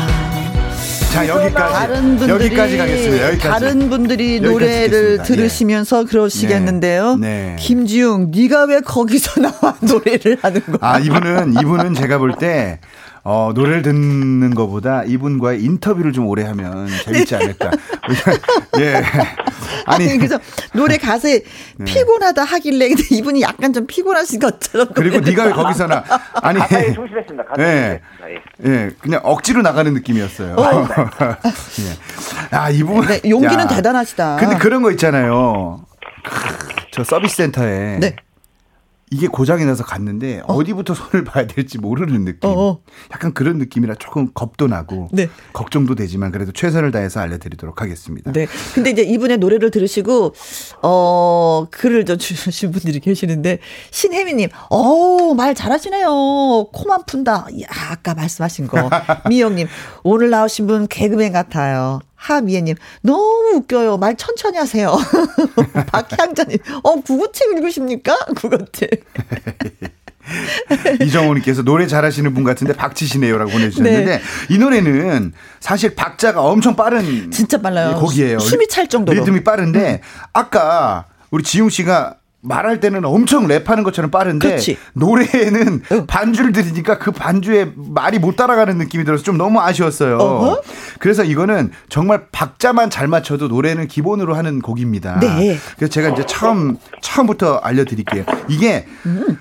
자 1.12 1.26
여기까지 1.26 1.74
다른 1.74 2.16
분들이 2.16 2.30
여기까지 2.30 2.78
가겠습니다. 2.78 3.26
여기까지. 3.30 3.48
다른 3.48 3.90
분들이 3.90 4.38
노래를 4.40 5.18
예. 5.18 5.22
들으시면서 5.24 6.02
예. 6.02 6.04
그러시겠는데요. 6.04 7.16
네. 7.16 7.28
네. 7.28 7.56
김지웅, 7.58 8.30
네가 8.32 8.66
왜 8.66 8.80
거기서 8.80 9.40
나와 9.42 9.74
노래를 9.80 10.38
하는 10.40 10.60
거야? 10.66 10.78
아 10.80 10.98
이분은 11.00 11.54
이분은 11.60 11.94
제가 11.94 12.18
볼 12.18 12.34
때 12.38 12.78
어, 13.22 13.52
노래를 13.54 13.82
듣는 13.82 14.54
것보다 14.54 15.04
이분과의 15.04 15.62
인터뷰를 15.62 16.12
좀 16.12 16.26
오래 16.26 16.44
하면 16.44 16.88
재밌지 17.04 17.34
않을까. 17.36 17.70
예. 18.80 18.94
아니, 19.86 20.08
아니, 20.08 20.16
그래서 20.16 20.38
노래 20.72 20.96
가사에 20.96 21.42
네. 21.76 21.84
피곤하다 21.84 22.42
하길래 22.44 22.88
근데 22.88 23.02
이분이 23.10 23.42
약간 23.42 23.72
좀 23.72 23.86
피곤하신 23.86 24.40
것처럼. 24.40 24.88
그리고 24.94 25.20
네가 25.20 25.44
왜 25.44 25.52
거기서나 25.52 26.04
아니. 26.42 26.58
가사에 26.58 26.92
충실했습니다. 26.94 27.44
가사에 27.44 27.66
예. 27.66 28.00
예. 28.64 28.70
예. 28.70 28.90
그냥 29.00 29.20
억지로 29.24 29.62
나가는 29.62 29.92
느낌이었어요. 29.92 30.54
어. 30.56 30.88
예. 30.90 32.56
아, 32.56 32.70
이분. 32.70 33.06
네, 33.06 33.20
용기는 33.28 33.58
야. 33.64 33.66
대단하시다. 33.68 34.36
근데 34.36 34.56
그런 34.56 34.82
거 34.82 34.90
있잖아요. 34.92 35.84
저 36.92 37.04
서비스 37.04 37.36
센터에. 37.36 37.98
네. 38.00 38.16
이게 39.10 39.26
고장이 39.26 39.64
나서 39.64 39.82
갔는데 39.84 40.42
어? 40.46 40.62
디부터 40.62 40.94
손을 40.94 41.24
봐야 41.24 41.46
될지 41.46 41.78
모르는 41.78 42.24
느낌. 42.24 42.48
어어. 42.48 42.80
약간 43.12 43.34
그런 43.34 43.58
느낌이라 43.58 43.96
조금 43.96 44.32
겁도 44.32 44.68
나고 44.68 45.08
네. 45.12 45.28
걱정도 45.52 45.96
되지만 45.96 46.30
그래도 46.30 46.52
최선을 46.52 46.92
다해서 46.92 47.18
알려드리도록 47.20 47.82
하겠습니다. 47.82 48.32
네. 48.32 48.46
근데 48.74 48.90
이제 48.90 49.02
이분의 49.02 49.38
노래를 49.38 49.72
들으시고 49.72 50.34
어 50.82 51.66
글을 51.72 52.04
좀 52.04 52.18
주신 52.18 52.70
분들이 52.70 53.00
계시는데 53.00 53.58
신혜미님, 53.90 54.48
어말 54.68 55.56
잘하시네요. 55.56 56.68
코만 56.72 57.04
푼다. 57.06 57.46
야, 57.62 57.66
아까 57.90 58.14
말씀하신 58.14 58.68
거. 58.68 58.88
미영님, 59.28 59.66
오늘 60.04 60.30
나오신 60.30 60.66
분 60.68 60.86
개그맨 60.86 61.32
같아요. 61.32 62.00
하미애님, 62.20 62.76
너무 63.00 63.52
웃겨요. 63.56 63.96
말 63.96 64.14
천천히 64.14 64.58
하세요. 64.58 64.94
박향자님, 65.88 66.58
어, 66.82 67.00
국어책 67.00 67.52
읽으십니까? 67.56 68.14
국어책. 68.36 69.04
이정호님께서 71.02 71.62
노래 71.62 71.86
잘하시는 71.86 72.32
분 72.34 72.44
같은데 72.44 72.74
박치시네요라고 72.74 73.50
보내주셨는데 73.50 74.04
네. 74.04 74.22
이 74.50 74.58
노래는 74.58 75.32
사실 75.60 75.94
박자가 75.94 76.42
엄청 76.42 76.76
빠른 76.76 77.30
진짜 77.30 77.60
빨라요. 77.60 77.96
곡이에요. 77.96 78.38
숨이 78.38 78.68
찰 78.68 78.86
정도로 78.86 79.18
리듬이 79.18 79.42
빠른데 79.42 80.00
음. 80.02 80.20
아까 80.32 81.06
우리 81.30 81.42
지용 81.42 81.68
씨가 81.68 82.16
말할 82.42 82.80
때는 82.80 83.04
엄청 83.04 83.46
랩하는 83.46 83.84
것처럼 83.84 84.10
빠른데 84.10 84.48
그렇지. 84.48 84.78
노래에는 84.94 85.82
응. 85.92 86.06
반주를 86.06 86.52
들으니까 86.52 86.98
그 86.98 87.12
반주에 87.12 87.72
말이 87.76 88.18
못 88.18 88.36
따라가는 88.36 88.78
느낌이 88.78 89.04
들어서 89.04 89.22
좀 89.22 89.36
너무 89.36 89.60
아쉬웠어요. 89.60 90.16
어허? 90.16 90.62
그래서 90.98 91.22
이거는 91.22 91.70
정말 91.88 92.26
박자만 92.32 92.88
잘 92.90 93.08
맞춰도 93.08 93.48
노래는 93.48 93.88
기본으로 93.88 94.34
하는 94.34 94.60
곡입니다. 94.60 95.20
네. 95.20 95.58
그래서 95.76 95.90
제가 95.90 96.10
이제 96.10 96.24
처음 96.26 96.78
처음부터 97.02 97.56
알려드릴게요. 97.56 98.24
이게 98.48 98.86
음. 99.04 99.38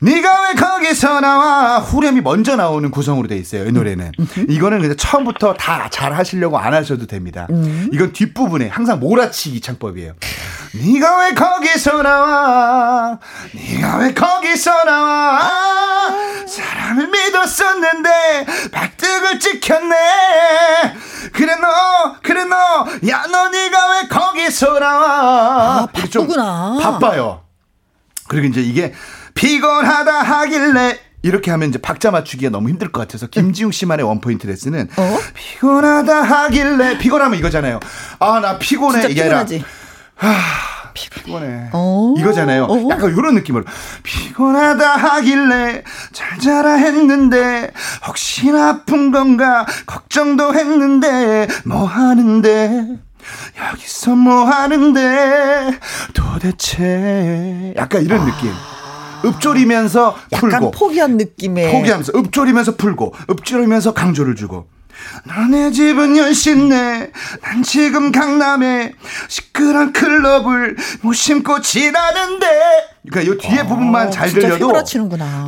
네가 0.00 0.42
왜 0.48 0.54
거기서 0.54 1.20
나와? 1.20 1.78
후렴이 1.80 2.20
먼저 2.20 2.54
나오는 2.54 2.88
구성으로 2.90 3.26
돼 3.26 3.36
있어요 3.36 3.66
이 3.66 3.72
노래는. 3.72 4.12
이거는 4.48 4.80
그냥 4.80 4.96
처음부터 4.96 5.54
다 5.54 5.88
잘 5.90 6.12
하시려고 6.14 6.58
안 6.58 6.74
하셔도 6.74 7.06
됩니다. 7.06 7.46
음. 7.50 7.88
이건 7.92 8.12
뒷부분에 8.12 8.68
항상 8.68 9.00
몰아치기 9.00 9.60
창법이에요. 9.60 10.12
네가 10.74 11.18
왜 11.20 11.34
거기서 11.34 12.02
나와? 12.02 13.18
네가 13.54 13.96
왜 13.98 14.14
거기서 14.14 14.84
나와? 14.84 15.50
사랑을 16.46 17.08
믿었었는데 17.08 18.46
발등을 18.70 19.40
찍혔네. 19.40 19.96
그래 21.32 21.56
너 21.56 22.14
그래 22.22 22.44
너야 22.44 23.26
너 23.30 23.48
네가 23.48 23.90
왜 24.02 24.08
거기서 24.08 24.78
나와? 24.78 25.78
아 25.82 25.86
바쁘구나. 25.92 26.78
바빠요 26.80 27.40
그리고 28.28 28.46
이제 28.46 28.60
이게 28.60 28.92
피곤하다 29.34 30.12
하길래 30.22 30.98
이렇게 31.22 31.50
하면 31.50 31.68
이제 31.70 31.78
박자 31.78 32.10
맞추기가 32.12 32.50
너무 32.50 32.68
힘들 32.68 32.92
것 32.92 33.00
같아서 33.00 33.26
김지웅 33.26 33.72
씨만의 33.72 34.06
원포인트 34.06 34.46
레슨은 34.46 34.88
어? 34.96 35.18
피곤하다 35.34 36.22
하길래 36.22 36.98
피곤하면 36.98 37.38
이거잖아요. 37.38 37.80
아 38.20 38.40
나 38.40 38.58
피곤해 38.58 39.04
이게 39.10 39.22
피곤하지. 39.24 39.54
아니라 39.54 39.68
하, 40.14 40.90
피곤해 40.94 41.70
어? 41.72 42.14
이거잖아요. 42.18 42.64
어? 42.64 42.88
약간 42.90 43.10
이런 43.16 43.34
느낌으로 43.34 43.64
피곤하다 44.02 44.96
하길래 44.96 45.82
잘 46.12 46.38
자라 46.38 46.74
했는데 46.74 47.70
혹시나 48.06 48.68
아픈 48.68 49.10
건가 49.10 49.66
걱정도 49.86 50.54
했는데 50.54 51.48
뭐 51.64 51.84
하는데 51.84 52.96
여기서 53.72 54.16
뭐 54.16 54.44
하는데 54.44 55.78
도대체? 56.14 57.74
약간 57.76 58.02
이런 58.04 58.24
느낌. 58.24 58.50
읊조리면서 59.24 60.14
풀고. 60.38 60.56
약간 60.56 60.70
포기한 60.70 61.16
느낌의. 61.16 61.72
포기하면서 61.72 62.12
읊조리면서 62.16 62.76
풀고 62.76 63.14
읊조리면서 63.30 63.92
강조를 63.94 64.36
주고 64.36 64.66
너네 65.24 65.70
집은 65.70 66.16
열심네 66.16 67.10
난 67.42 67.62
지금 67.62 68.12
강남에 68.12 68.92
시끄러운 69.28 69.92
클럽을 69.92 70.76
무심코 71.02 71.60
지나는데 71.60 72.46
그러니까 73.08 73.34
이 73.34 73.38
뒤에 73.38 73.60
아, 73.60 73.66
부분만 73.66 74.10
잘 74.10 74.30
들려도 74.30 74.72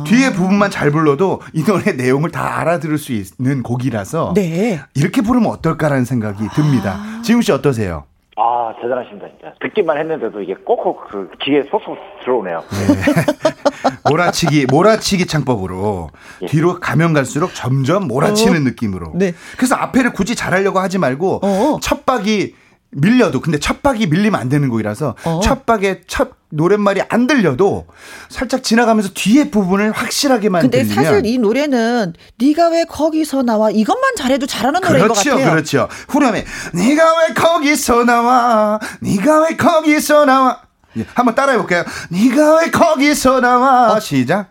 뒤에 0.05 0.33
부분만 0.33 0.71
잘 0.71 0.91
불러도 0.91 1.41
이 1.53 1.63
노래 1.63 1.91
내용을 1.91 2.31
다 2.31 2.59
알아들을 2.59 2.97
수 2.97 3.11
있는 3.13 3.63
곡이라서 3.63 4.33
네. 4.35 4.81
이렇게 4.93 5.21
부르면 5.21 5.49
어떨까라는 5.51 6.05
생각이 6.05 6.47
듭니다. 6.55 6.97
아. 6.97 7.21
지웅 7.23 7.41
씨 7.41 7.51
어떠세요? 7.51 8.05
아, 8.43 8.73
대단하십니다, 8.81 9.27
진짜. 9.27 9.53
듣기만 9.61 9.99
했는데도 9.99 10.41
이게 10.41 10.55
꼭꼭 10.55 11.07
그 11.09 11.29
귀에 11.43 11.61
쏙쏙 11.69 11.95
들어오네요. 12.23 12.63
네. 12.71 14.09
몰아치기, 14.09 14.65
몰아치기 14.65 15.27
창법으로 15.27 16.09
예. 16.41 16.45
뒤로 16.47 16.79
가면 16.79 17.13
갈수록 17.13 17.53
점점 17.53 18.07
몰아치는 18.07 18.57
어. 18.57 18.59
느낌으로. 18.61 19.11
네. 19.13 19.33
그래서 19.57 19.75
앞에를 19.75 20.13
굳이 20.13 20.35
잘하려고 20.35 20.79
하지 20.79 20.97
말고 20.97 21.41
어. 21.43 21.79
첫 21.83 22.03
박이 22.03 22.55
밀려도 22.91 23.39
근데 23.41 23.57
첫 23.57 23.81
박이 23.81 24.07
밀리면 24.07 24.39
안 24.39 24.49
되는 24.49 24.69
곡이라서 24.69 25.15
어. 25.23 25.39
첫 25.43 25.65
박에 25.65 26.01
첫 26.07 26.31
노랫말이 26.49 27.01
안 27.09 27.27
들려도 27.27 27.87
살짝 28.29 28.63
지나가면서 28.63 29.11
뒤에 29.13 29.49
부분을 29.49 29.91
확실하게만 29.91 30.63
근데 30.63 30.83
들리면 30.83 31.03
사실 31.05 31.25
이 31.25 31.37
노래는 31.37 32.13
네가 32.37 32.69
왜 32.69 32.83
거기서 32.83 33.43
나와 33.43 33.71
이것만 33.71 34.15
잘해도 34.17 34.45
잘하는 34.45 34.81
노래인 34.81 35.03
그렇죠, 35.03 35.31
것 35.31 35.37
같아요. 35.37 35.51
그렇죠. 35.51 35.87
후렴에 36.09 36.43
네가 36.73 37.03
왜 37.19 37.33
거기서 37.33 38.03
나와 38.03 38.79
네가 39.01 39.43
왜 39.47 39.55
거기서 39.55 40.25
나와 40.25 40.61
예, 40.97 41.05
한번 41.15 41.35
따라해 41.35 41.57
볼게요. 41.57 41.85
네가 42.09 42.57
왜 42.57 42.71
거기서 42.71 43.39
나와 43.39 43.93
어. 43.93 43.99
시작. 44.01 44.49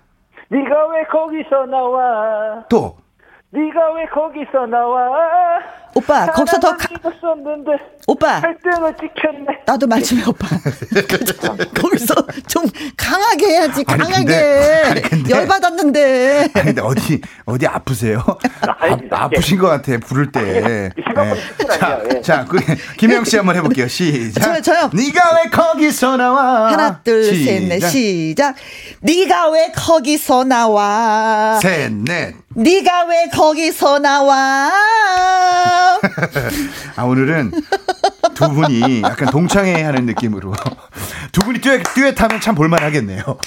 네가 0.48 0.70
왜 0.88 1.04
거기서 1.12 1.66
나와 1.70 2.64
또 2.70 2.96
네가 3.50 3.92
왜 3.94 4.06
거기서 4.06 4.66
나와 4.66 5.00
오빠 5.94 6.26
거기서 6.32 6.60
더 6.60 6.76
가... 6.76 6.88
썼는데 7.20 7.72
오빠. 8.06 8.40
발등을 8.40 8.94
찍혔네. 8.98 9.62
나도 9.66 9.86
말씀해 9.86 10.24
오빠. 10.26 10.48
거기서 11.80 12.14
좀 12.48 12.64
강하게 12.96 13.46
해야지 13.46 13.84
아니, 13.86 14.02
강하게. 14.02 14.24
근데, 14.24 14.82
아니, 14.84 15.02
근데, 15.02 15.30
열 15.30 15.46
받았는데. 15.46 16.48
아니 16.54 16.64
근데 16.66 16.82
어디 16.82 17.20
어디 17.44 17.66
아프세요? 17.66 18.24
아, 18.66 18.98
아프신 19.10 19.58
것 19.58 19.68
같아 19.68 19.96
부를 19.98 20.32
때. 20.32 20.40
네. 20.40 20.90
자, 21.78 22.00
예. 22.14 22.20
자 22.20 22.44
그, 22.46 22.58
김영 22.96 23.24
씨 23.24 23.36
한번 23.36 23.56
해볼게요. 23.56 23.86
시작. 23.86 24.40
저요 24.42 24.60
저요. 24.60 24.90
네가 24.92 25.36
왜 25.36 25.50
거기서 25.50 26.16
나와? 26.16 26.72
하나 26.72 27.00
둘셋넷 27.02 27.82
시작. 27.84 28.56
네가 29.00 29.50
왜 29.50 29.70
거기서 29.72 30.44
나와? 30.44 31.58
셋넷. 31.62 32.34
네가 32.56 33.04
왜 33.04 33.28
거기서 33.32 34.00
나와? 34.00 34.70
아 36.96 37.02
오늘은 37.04 37.52
두 38.34 38.48
분이 38.50 39.02
약간 39.02 39.28
동창회 39.30 39.82
하는 39.82 40.06
느낌으로 40.06 40.54
두 41.32 41.40
분이 41.42 41.60
듀엣, 41.60 41.82
듀엣하면 41.94 42.40
참 42.40 42.54
볼만하겠네요. 42.54 43.22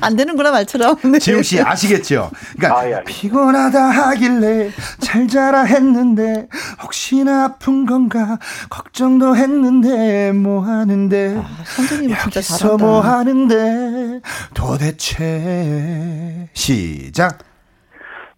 안 0.00 0.16
되는구나 0.16 0.50
말처럼. 0.52 0.96
네. 1.04 1.18
지웅 1.18 1.42
씨 1.42 1.60
아시겠죠? 1.60 2.30
그러니까 2.56 2.80
아, 2.80 2.88
예. 2.90 3.02
피곤하다 3.04 3.82
하길래 3.82 4.70
잘 5.00 5.28
자라 5.28 5.64
했는데 5.64 6.46
혹시나 6.82 7.44
아픈 7.44 7.86
건가 7.86 8.38
걱정도 8.70 9.36
했는데 9.36 10.32
뭐 10.32 10.64
하는데 10.64 11.36
아, 11.38 11.64
선생님 11.64 12.16
진짜 12.22 12.40
잘한다. 12.40 12.84
뭐 12.84 13.00
하는데 13.00 14.20
도대체 14.54 16.48
시작. 16.54 17.38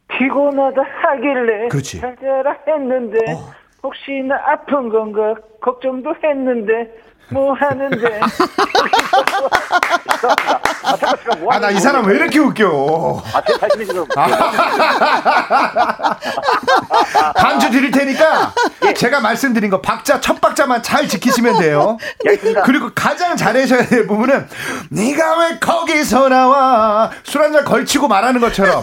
피곤하다 0.09 0.83
하길래 0.83 1.69
그렇지. 1.69 2.01
잘 2.01 2.17
자라 2.17 2.57
했는데 2.67 3.19
어. 3.33 3.53
혹시나 3.83 4.37
아픈 4.47 4.89
건가 4.89 5.35
걱정도 5.61 6.15
했는데 6.23 6.93
뭐 7.31 7.53
하는데. 7.53 8.21
아 10.83 10.97
잠깐 10.97 11.17
잠깐 11.19 11.41
뭐 11.41 11.53
아, 11.53 11.59
나 11.59 11.71
이 11.71 11.79
사람 11.81 12.07
왜. 12.07 12.17
이렇게 12.17 12.39
웃겨? 12.39 13.23
아, 13.35 13.43
제 13.47 13.59
자신이 13.59 13.87
지금 13.87 14.05
반주 17.37 17.71
드릴 17.71 17.91
테니까 17.91 18.53
제가 18.97 19.21
말씀드린 19.21 19.71
거 19.71 19.81
박자 19.81 20.21
첫 20.21 20.41
박자만 20.41 20.83
잘 20.83 21.07
지키시면 21.09 21.59
돼요. 21.61 21.99
예, 22.25 22.31
알겠습니다. 22.31 22.63
그리고 22.63 22.91
가장 22.95 23.37
잘하셔야 23.37 23.87
될 23.87 24.07
부분은 24.07 24.49
네가 24.91 25.39
왜 25.41 25.59
거기서 25.59 26.29
나와 26.29 27.11
술 27.25 27.43
한 27.43 27.53
잔 27.53 27.65
걸치고 27.65 28.09
말하는 28.09 28.41
것처럼 28.41 28.83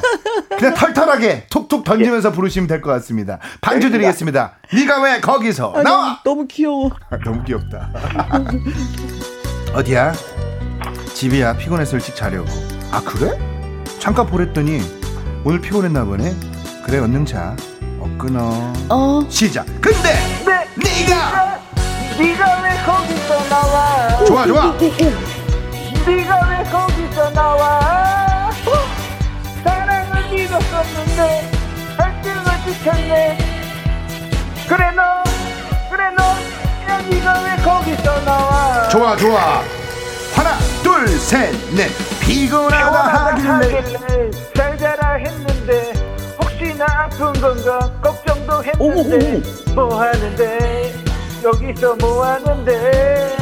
그냥 0.58 0.74
털털하게 0.74 1.48
톡톡 1.50 1.84
던지면서 1.84 2.32
부르시면 2.32 2.68
될 2.68 2.82
것 2.82 2.92
같습니다. 2.92 3.40
반주 3.62 3.90
드리겠습니다. 3.92 4.54
네가 4.74 5.02
왜 5.02 5.20
거기서 5.22 5.74
아, 5.76 5.82
나와? 5.84 6.20
너무, 6.24 6.36
너무 6.42 6.48
귀여워. 6.48 6.92
너무 7.24 7.44
귀엽다. 7.44 7.90
어디야? 9.74 10.14
집이야. 11.14 11.54
피곤해서 11.58 11.98
일찍 11.98 12.16
자려고. 12.16 12.50
아 12.92 13.02
그래? 13.02 13.32
잠깐 14.00 14.28
보랬더니 14.28 14.82
오늘 15.44 15.62
피곤했나 15.62 16.04
보네. 16.06 16.36
그래 16.86 17.00
얼른 17.00 17.26
자. 17.26 17.56
어 18.00 18.16
끊어. 18.18 18.74
어. 18.90 19.26
시작. 19.30 19.66
근데 19.82 20.14
네, 20.46 20.68
네가 20.76 21.60
네가 22.20 22.62
왜 22.62 22.78
거기서 22.86 23.50
나와? 23.50 24.26
좋아 24.26 24.46
좋아. 24.48 24.74
네가 24.78 26.50
왜 26.50 26.64
거기서 26.70 27.30
나와? 27.32 28.52
사랑을 29.64 30.30
믿었었는데 30.32 31.52
발등을 31.98 32.44
지켰네. 32.66 33.38
그래 34.68 34.92
너, 34.96 35.02
네가 37.10 37.42
왜 37.42 37.56
거기서 37.64 38.20
나와? 38.26 38.88
좋아 38.90 39.16
좋아. 39.16 39.62
하나 40.36 40.58
둘 40.84 41.08
셋 41.20 41.52
넷. 41.76 41.90
피곤하다 42.20 43.02
하길래. 43.02 43.80
하길래 43.80 44.32
잘 44.56 44.78
자라 44.78 45.14
했는데 45.16 45.94
혹시나 46.42 46.86
아픈 46.90 47.32
건가 47.34 47.92
걱정도 48.02 48.64
했는데 48.64 49.42
뭐 49.74 50.02
하는데 50.02 50.94
여기서 51.44 51.96
뭐 51.98 52.26
하는데 52.26 53.36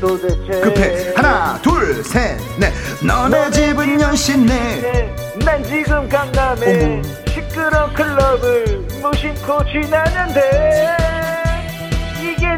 도대체 0.00 0.60
급해. 0.60 1.12
하나 1.16 1.58
둘 1.62 2.02
셋 2.04 2.38
넷. 2.58 2.72
너네 3.04 3.50
집은 3.50 4.00
연신내. 4.00 4.54
네, 4.80 5.14
난 5.44 5.62
지금 5.64 6.08
강남에 6.08 7.02
시끄러운 7.28 7.92
클럽을 7.94 8.86
무심코 9.02 9.64
지나는데 9.66 10.96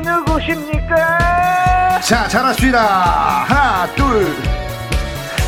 누구십니까? 0.05 2.01
자 2.01 2.29
잘합시다. 2.29 2.79
하나 3.49 3.87
둘. 3.95 4.37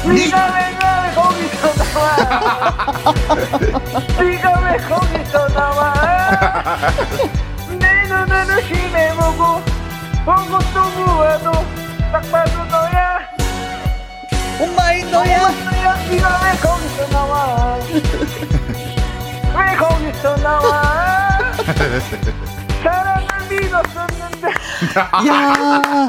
네가 0.05 0.55
왜날 0.55 1.15
거기서 1.15 1.75
나와? 1.75 2.17
네가 4.23 4.61
왜 4.61 4.77
거기서 4.79 5.49
나와? 5.49 5.93
내 7.79 8.03
눈을 8.07 8.33
의심해보고 8.57 9.63
보고 10.25 10.59
또 10.73 10.91
보아도 11.05 11.53
딱 12.13 12.23
봐도 12.31 12.65
너야 12.65 13.19
엄마이 14.61 15.03
너야. 15.11 15.49
너야 15.49 15.97
네가 16.09 16.41
왜 16.45 16.57
거기서 16.61 17.09
나와? 17.11 17.77
왜 19.57 19.77
거기서 19.77 20.37
나와? 20.37 20.83
사랑을 22.91 23.27
믿었었는데 23.51 24.49
야. 25.29 26.09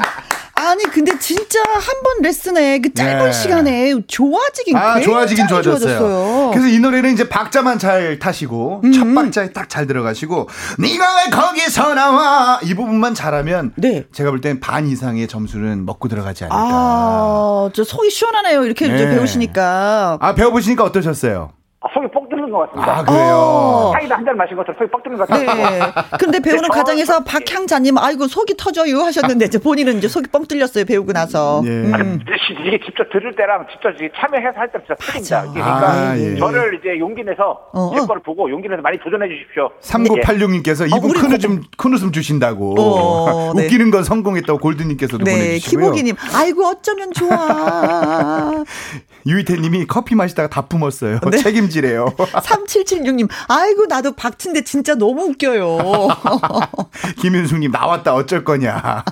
아니 0.60 0.82
근데 0.84 1.16
진짜 1.20 1.60
한 1.62 2.02
번 2.02 2.20
레슨에 2.22 2.80
그 2.80 2.92
짧은 2.92 3.26
네. 3.26 3.32
시간에 3.32 3.94
좋아지긴 4.08 4.76
아, 4.76 4.94
굉장히 4.94 5.04
좋아지긴 5.04 5.46
좋아졌어요. 5.46 5.78
좋아졌어요. 5.98 6.50
그래서 6.50 6.66
이 6.68 6.78
노래는 6.80 7.12
이제 7.12 7.28
박자만 7.28 7.78
잘 7.78 8.18
타시고 8.18 8.82
첫 8.92 9.04
박자에 9.14 9.52
딱 9.52 9.68
잘 9.68 9.86
들어가시고 9.86 10.48
네가 10.78 11.04
왜 11.24 11.30
거기서 11.30 11.94
나와 11.94 12.58
이 12.64 12.74
부분만 12.74 13.14
잘하면 13.14 13.72
네. 13.76 14.04
제가 14.12 14.30
볼 14.30 14.40
땐 14.40 14.58
반 14.58 14.88
이상의 14.88 15.28
점수는 15.28 15.84
먹고 15.86 16.08
들어가지 16.08 16.44
않을까. 16.44 16.56
아, 16.58 17.70
저 17.72 17.84
속이 17.84 18.10
시원하네요. 18.10 18.64
이렇게 18.64 18.86
이제 18.86 19.04
네. 19.06 19.14
배우시니까. 19.14 20.18
아 20.20 20.34
배워보시니까 20.34 20.82
어떠셨어요? 20.84 21.50
아, 21.80 21.86
속이 21.94 22.06
뻑 22.07 22.07
뚫는 22.48 22.50
것 22.50 22.70
같습니다. 22.70 22.98
아 22.98 23.02
그래요. 23.04 23.34
어. 23.34 23.92
사이다 23.92 24.16
한 24.16 24.24
잔 24.24 24.36
마신 24.36 24.56
것처럼 24.56 24.76
속이 24.78 24.90
뻑 24.90 25.02
뚫는 25.02 25.16
것 25.18 25.28
같아요. 25.28 25.54
네. 25.70 25.80
근데 26.18 26.40
배우는 26.40 26.68
과정에서 26.68 27.24
박향자님, 27.24 27.96
아이고, 27.98 28.26
속이 28.26 28.54
터져요 28.58 28.98
하셨는데, 29.00 29.46
이제 29.46 29.58
본인은 29.58 29.98
이제 29.98 30.08
속이 30.08 30.28
뻥 30.30 30.44
뚫렸어요, 30.46 30.84
배우고 30.84 31.12
나서. 31.12 31.62
예. 31.64 31.68
음. 31.68 32.20
이게 32.66 32.78
직접 32.84 33.08
들을 33.10 33.34
때랑 33.36 33.66
직접 33.70 33.88
참여해서 34.18 34.58
할때 34.58 34.78
진짜 34.86 34.94
틀립니다. 34.98 35.40
맞아. 35.40 35.52
그러니까 35.52 35.88
아, 36.10 36.18
예. 36.18 36.36
저를 36.36 36.78
이제 36.80 36.98
용기 36.98 37.22
내서 37.24 37.58
어, 37.72 37.90
제 37.94 38.00
어. 38.00 38.06
거를 38.06 38.22
보고 38.22 38.50
용기 38.50 38.68
내서 38.68 38.82
많이 38.82 38.98
도전해 38.98 39.26
주십시오. 39.28 39.70
3986님께서 39.80 40.86
이분 40.86 41.12
큰 41.12 41.28
고- 41.30 41.34
웃음, 41.36 41.62
큰 41.76 41.94
웃음 41.94 42.12
주신다고. 42.12 42.74
어, 42.78 43.52
네. 43.56 43.64
웃기는 43.64 43.90
건 43.90 44.04
성공했다고 44.04 44.58
골드님께서도 44.58 45.24
네, 45.24 45.30
보내주시고요. 45.32 45.80
김호기님, 45.84 46.16
아이고, 46.34 46.66
어쩌면 46.66 47.12
좋아. 47.12 48.52
유희태님이 49.26 49.86
커피 49.86 50.14
마시다가 50.14 50.48
다 50.48 50.62
뿜었어요. 50.62 51.18
네. 51.30 51.36
책임지래요. 51.38 52.06
3776님, 52.40 53.28
아이고, 53.48 53.86
나도 53.86 54.12
박친데 54.12 54.62
진짜 54.64 54.94
너무 54.94 55.22
웃겨요. 55.24 55.78
김윤숙님 57.20 57.70
나왔다 57.70 58.14
어쩔 58.14 58.44
거냐. 58.44 59.04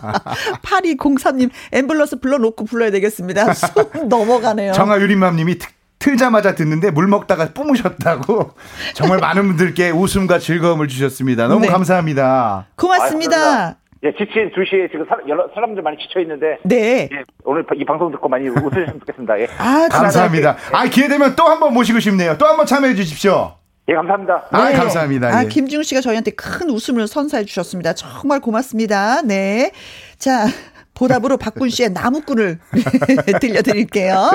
8203님, 0.62 1.50
앰뷸런스 1.72 2.20
불러놓고 2.20 2.64
불러야 2.64 2.90
되겠습니다. 2.90 3.52
숨 3.54 3.68
넘어가네요. 4.08 4.72
정아유리맘님이 4.72 5.58
트- 5.58 5.68
틀자마자 5.98 6.54
듣는데 6.54 6.90
물 6.90 7.06
먹다가 7.08 7.52
뿜으셨다고 7.52 8.52
정말 8.94 9.18
많은 9.18 9.46
분들께 9.48 9.90
웃음과 9.90 10.38
즐거움을 10.38 10.88
주셨습니다. 10.88 11.48
너무 11.48 11.62
네. 11.62 11.68
감사합니다. 11.68 12.66
고맙습니다. 12.76 13.78
예, 14.06 14.12
지친 14.12 14.50
2시에 14.50 14.90
지금 14.92 15.04
사, 15.08 15.16
여러 15.28 15.48
사람들 15.52 15.82
많이 15.82 15.96
지쳐 15.98 16.20
있는데 16.20 16.58
네. 16.62 17.08
예, 17.12 17.22
오늘 17.44 17.64
이 17.74 17.84
방송 17.84 18.12
듣고 18.12 18.28
많이 18.28 18.48
웃으셨으면 18.48 19.00
좋겠습니다. 19.00 19.40
예. 19.40 19.48
아, 19.58 19.88
감사합니다. 19.90 20.56
아 20.72 20.86
기회 20.86 21.08
되면 21.08 21.34
또 21.34 21.44
한 21.46 21.58
번 21.58 21.74
모시고 21.74 21.98
싶네요. 22.00 22.38
또 22.38 22.46
한 22.46 22.56
번 22.56 22.66
참여해 22.66 22.94
주십시오. 22.94 23.54
예, 23.88 23.94
감사합니다. 23.94 24.46
아 24.52 24.68
네. 24.70 24.76
감사합니다. 24.76 25.28
아, 25.28 25.44
예. 25.44 25.48
김지웅 25.48 25.82
씨가 25.82 26.00
저희한테 26.02 26.30
큰 26.32 26.70
웃음을 26.70 27.06
선사해 27.08 27.44
주셨습니다. 27.44 27.94
정말 27.94 28.40
고맙습니다. 28.40 29.22
네. 29.22 29.72
자, 30.18 30.46
보답으로 30.94 31.36
박군 31.36 31.68
씨의 31.70 31.90
나무꾼을 31.90 32.58
들려드릴게요. 33.40 34.30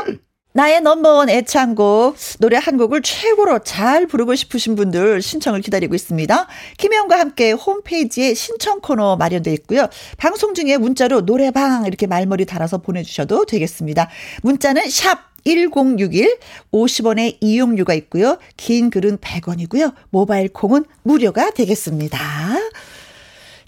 나의 0.54 0.82
넘버원 0.82 1.30
애창곡 1.30 2.18
노래 2.40 2.58
한 2.58 2.78
곡을 2.78 3.02
최고로 3.02 3.60
잘 3.60 4.06
부르고 4.06 4.36
싶으신 4.36 4.76
분들 4.76 5.22
신청을 5.22 5.62
기다리고 5.62 5.96
있습니다. 5.96 6.48
김혜영과 6.78 7.20
함께 7.20 7.52
홈페이지에 7.52 8.34
신청 8.34 8.82
코너 8.82 9.16
마련되어 9.16 9.54
있고요. 9.54 9.88
방송 10.18 10.54
중에 10.54 10.78
문자로 10.78 11.26
노래방 11.26 11.86
이렇게 11.86 12.06
말머리 12.06 12.46
달아서 12.46 12.80
보내주셔도 12.80 13.46
되겠습니다. 13.46 14.10
문자는 14.42 14.90
샵 14.90 15.32
1061, 15.46 16.38
50원의 16.72 17.38
이용료가 17.40 17.94
있고요. 17.96 18.38
긴 18.58 18.90
글은 18.90 19.18
100원이고요. 19.18 19.94
모바일 20.10 20.50
콩은 20.50 20.84
무료가 21.04 21.52
되겠습니다. 21.52 22.20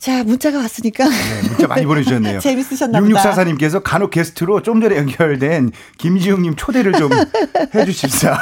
자, 0.04 0.22
문자가 0.26 0.58
왔으니까. 0.58 1.08
네, 1.08 1.16
문자 1.48 1.66
많이 1.66 1.86
보내주셨네요. 1.86 2.40
재밌으셨나 2.44 3.00
보다. 3.00 3.34
6644님께서 3.36 3.82
간혹 3.82 4.12
게스트로 4.12 4.62
좀 4.62 4.82
전에 4.82 4.98
연결된 4.98 5.72
김지웅님 5.98 6.56
초대를 6.58 6.92
좀 6.92 7.10
해주십사. 7.74 8.38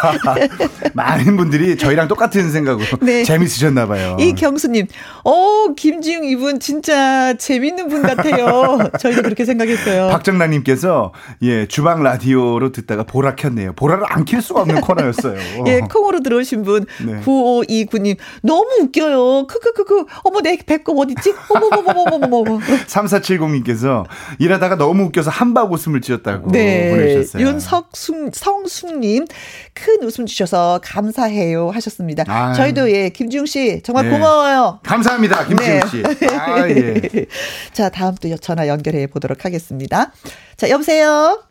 많은 0.95 1.37
분들이 1.37 1.77
저희랑 1.77 2.07
똑같은 2.07 2.49
생각으로 2.49 2.87
네. 3.03 3.23
재밌으셨나 3.23 3.85
봐요. 3.85 4.17
이경수님, 4.19 4.87
어, 5.23 5.73
김지웅 5.77 6.23
이분 6.25 6.59
진짜 6.59 7.35
재밌는 7.35 7.89
분 7.89 8.01
같아요. 8.01 8.79
저희도 8.99 9.21
그렇게 9.21 9.45
생각했어요. 9.45 10.07
박정란님께서 10.09 11.13
예 11.43 11.67
주방 11.67 12.01
라디오로 12.01 12.71
듣다가 12.71 13.03
보라 13.03 13.35
켰네요. 13.35 13.73
보라를 13.73 14.05
안 14.09 14.25
킬 14.25 14.41
수가 14.41 14.61
없는 14.61 14.81
코너였어요. 14.81 15.37
예, 15.67 15.79
콩으로 15.81 16.21
들어오신 16.21 16.63
분, 16.63 16.85
네. 17.05 17.21
9529님, 17.21 18.17
너무 18.43 18.67
웃겨요. 18.81 19.45
크크크크, 19.47 20.05
어머, 20.23 20.41
내 20.41 20.57
배꼽 20.65 20.97
어딨지? 20.99 21.33
어머머머머머머머. 21.55 22.59
3470님께서 22.87 24.05
일하다가 24.39 24.75
너무 24.77 25.03
웃겨서 25.05 25.29
한박 25.29 25.71
웃음을 25.71 26.01
지었다고 26.01 26.51
네. 26.51 26.91
보내주셨어요. 26.91 27.45
윤석숙, 27.45 28.31
성숙님, 28.33 29.25
큰 29.73 30.03
웃음 30.03 30.25
주셔서 30.25 30.79
감사해요. 30.83 31.69
하셨습니다. 31.71 32.23
아유. 32.27 32.55
저희도 32.55 32.91
예, 32.91 33.09
김지웅 33.09 33.45
씨, 33.45 33.81
정말 33.83 34.05
네. 34.05 34.11
고마워요. 34.11 34.79
감사합니다, 34.83 35.45
김지웅 35.47 35.79
네. 35.79 35.81
씨. 35.87 36.03
아, 36.35 36.69
예. 36.69 37.25
자, 37.73 37.89
다음 37.89 38.15
또 38.15 38.35
전화 38.37 38.67
연결해 38.67 39.07
보도록 39.07 39.45
하겠습니다. 39.45 40.11
자, 40.57 40.69
여보세요? 40.69 41.43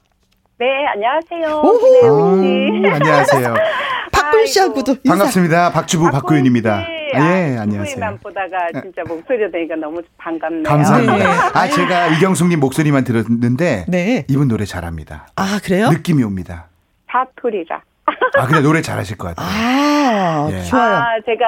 네, 0.60 0.66
안녕하세요. 0.88 1.62
김혜영 1.62 2.42
씨. 2.42 2.86
아, 2.90 2.94
안녕하세요. 2.96 3.54
박군 4.12 4.44
씨하고도 4.44 4.92
인사. 5.04 5.16
반갑습니다. 5.16 5.70
박주부 5.72 6.10
박구윤입니다. 6.10 6.82
씨, 6.82 6.86
예, 7.14 7.56
안녕하세요. 7.58 7.84
TV만 7.94 8.18
보다가 8.18 8.68
진짜 8.82 9.02
목소리 9.08 9.50
들으니까 9.50 9.76
너무 9.76 10.02
반갑네요. 10.18 10.64
감사합니다. 10.64 11.16
네. 11.16 11.24
아, 11.54 11.66
제가 11.66 12.08
이경숙님 12.08 12.60
목소리만 12.60 13.04
들었는데 13.04 13.86
네. 13.88 14.26
이분 14.28 14.48
노래 14.48 14.66
잘합니다. 14.66 15.28
아, 15.34 15.58
그래요? 15.64 15.88
느낌이 15.88 16.22
옵니다. 16.24 16.66
사투리라. 17.10 17.80
아, 18.36 18.46
근데 18.46 18.60
노래 18.60 18.82
잘하실 18.82 19.16
것 19.16 19.28
같아요. 19.34 19.48
아, 19.48 20.48
예. 20.52 20.62
좋아요. 20.64 20.94
아, 20.94 21.04
제가 21.24 21.46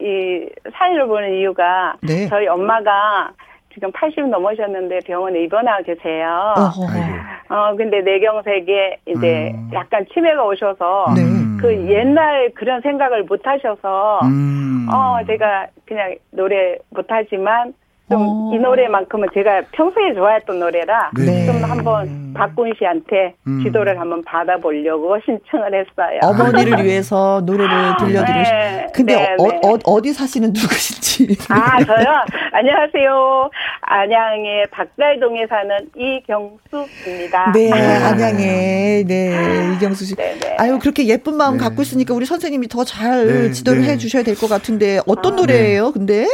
이 0.00 0.46
사연을 0.78 1.06
보는 1.08 1.38
이유가 1.40 1.92
네. 2.00 2.26
저희 2.30 2.46
엄마가 2.48 3.32
지금 3.80 3.90
80 3.92 4.28
넘으셨는데 4.28 5.00
병원에 5.06 5.42
입원하고 5.42 5.82
계세요. 5.84 6.54
아이고. 6.56 7.54
어, 7.54 7.74
근데 7.74 8.02
뇌경색에 8.02 8.98
이제 9.06 9.52
음. 9.54 9.70
약간 9.72 10.04
치매가 10.12 10.44
오셔서 10.44 11.14
네. 11.16 11.22
음. 11.22 11.58
그 11.60 11.88
옛날 11.88 12.50
그런 12.54 12.80
생각을 12.82 13.24
못 13.24 13.40
하셔서 13.44 14.20
음. 14.22 14.86
어, 14.92 15.18
제가 15.26 15.66
그냥 15.86 16.14
노래 16.30 16.76
못 16.90 17.06
하지만 17.08 17.72
좀 18.10 18.20
어. 18.22 18.50
이 18.52 18.58
노래만큼은 18.58 19.28
제가 19.32 19.62
평소에 19.72 20.14
좋아했던 20.14 20.58
노래라 20.58 21.10
네. 21.16 21.46
좀 21.46 21.62
한번 21.62 22.34
박군 22.34 22.72
씨한테 22.76 23.34
음. 23.46 23.62
지도를 23.62 23.98
한번 24.00 24.22
받아보려고 24.24 25.16
신청을 25.24 25.66
했어요. 25.74 26.18
어머니를 26.22 26.82
위해서 26.84 27.40
노래를 27.46 27.68
들려드리고 28.00 28.44
싶 28.44 28.50
네, 28.52 28.86
근데 28.92 29.14
네, 29.14 29.36
어, 29.38 29.46
네. 29.46 29.60
어, 29.64 29.78
어디 29.84 30.12
사시는 30.12 30.48
누구신지. 30.52 31.36
아, 31.50 31.82
저요? 31.84 32.04
안녕하세요. 32.52 33.50
안양의 33.82 34.66
박달동에 34.72 35.46
사는 35.46 35.76
이경수입니다. 35.96 37.52
네, 37.52 37.70
안양에, 37.72 39.04
네, 39.06 39.72
이경수 39.76 40.04
씨. 40.04 40.16
네, 40.16 40.34
네. 40.40 40.56
아유, 40.58 40.78
그렇게 40.80 41.06
예쁜 41.06 41.36
마음 41.36 41.58
네. 41.58 41.64
갖고 41.64 41.82
있으니까 41.82 42.14
우리 42.14 42.24
선생님이 42.24 42.66
더잘 42.68 43.26
네, 43.26 43.50
지도를 43.52 43.82
네. 43.82 43.90
해 43.92 43.96
주셔야 43.96 44.22
될 44.24 44.34
것 44.34 44.48
같은데, 44.48 45.00
어떤 45.06 45.34
아, 45.34 45.36
노래예요, 45.36 45.92
근데? 45.92 46.26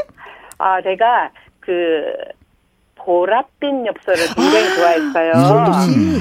아, 0.59 0.81
제가 0.83 1.31
그 1.67 2.13
보랏빛 2.97 3.87
엽서를 3.87 4.21
굉장히 4.35 4.75
좋아했어요. 4.77 5.33
씨. 5.83 5.99
음. 5.99 6.19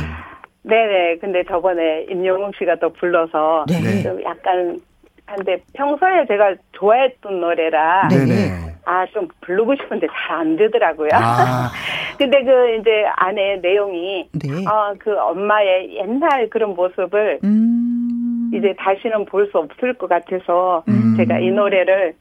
네네. 0.64 1.18
근데 1.22 1.44
저번에 1.44 2.06
임영웅 2.10 2.52
씨가 2.58 2.76
또 2.82 2.92
불러서 2.94 3.66
네. 3.68 4.02
좀 4.02 4.22
약간 4.24 4.80
근데 5.28 5.58
평소에 5.74 6.26
제가 6.28 6.56
좋아했던 6.74 7.40
노래라 7.40 8.08
네. 8.10 8.18
네네. 8.26 8.76
아좀 8.86 9.28
부르고 9.42 9.76
싶은데 9.76 10.08
잘 10.08 10.36
안 10.38 10.56
되더라고요. 10.58 11.10
아, 11.14 11.72
근데 12.18 12.44
그 12.44 12.76
이제 12.80 13.06
안에 13.16 13.58
내용이 13.62 14.28
네. 14.34 14.50
어그 14.68 15.18
엄마의 15.18 15.96
옛날 15.96 16.50
그런 16.50 16.76
모습을 16.76 17.40
음. 17.44 18.52
이제 18.54 18.74
다시는 18.78 19.26
볼 19.26 19.50
수 19.52 19.58
없을 19.60 19.94
것 19.94 20.08
같아서 20.10 20.84
음. 20.88 21.16
제가 21.18 21.40
이 21.40 21.50
노래를 21.52 22.14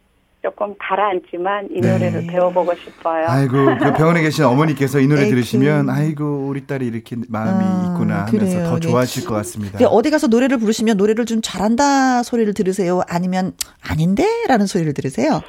조금 0.44 0.74
가라앉지만 0.78 1.68
이 1.74 1.80
네. 1.80 1.90
노래를 1.90 2.26
배워보고 2.26 2.74
싶어요. 2.74 3.24
아이고, 3.26 3.78
그 3.78 3.92
병원에 3.94 4.20
계신 4.20 4.44
어머니께서 4.44 5.00
이 5.00 5.06
노래. 5.06 5.24
들으시면, 5.24 5.88
아이고, 5.88 6.46
우리 6.46 6.66
딸이 6.66 6.86
이렇게 6.86 7.16
마음이 7.28 7.64
아, 7.64 7.92
있구나 7.94 8.26
하면서 8.26 8.30
그래요. 8.30 8.64
더 8.68 8.74
네. 8.74 8.80
좋아하실 8.80 9.24
것 9.24 9.34
같습니다. 9.36 9.78
근데 9.78 9.86
어디 9.90 10.10
가서 10.10 10.26
노래를 10.26 10.58
부르시면 10.58 10.98
노래를 10.98 11.24
좀 11.24 11.40
잘한다 11.42 12.22
소리를 12.22 12.52
들으세요? 12.52 13.00
아니면 13.08 13.54
아닌데? 13.88 14.26
라는 14.46 14.66
소리를 14.66 14.92
들으세요? 14.92 15.40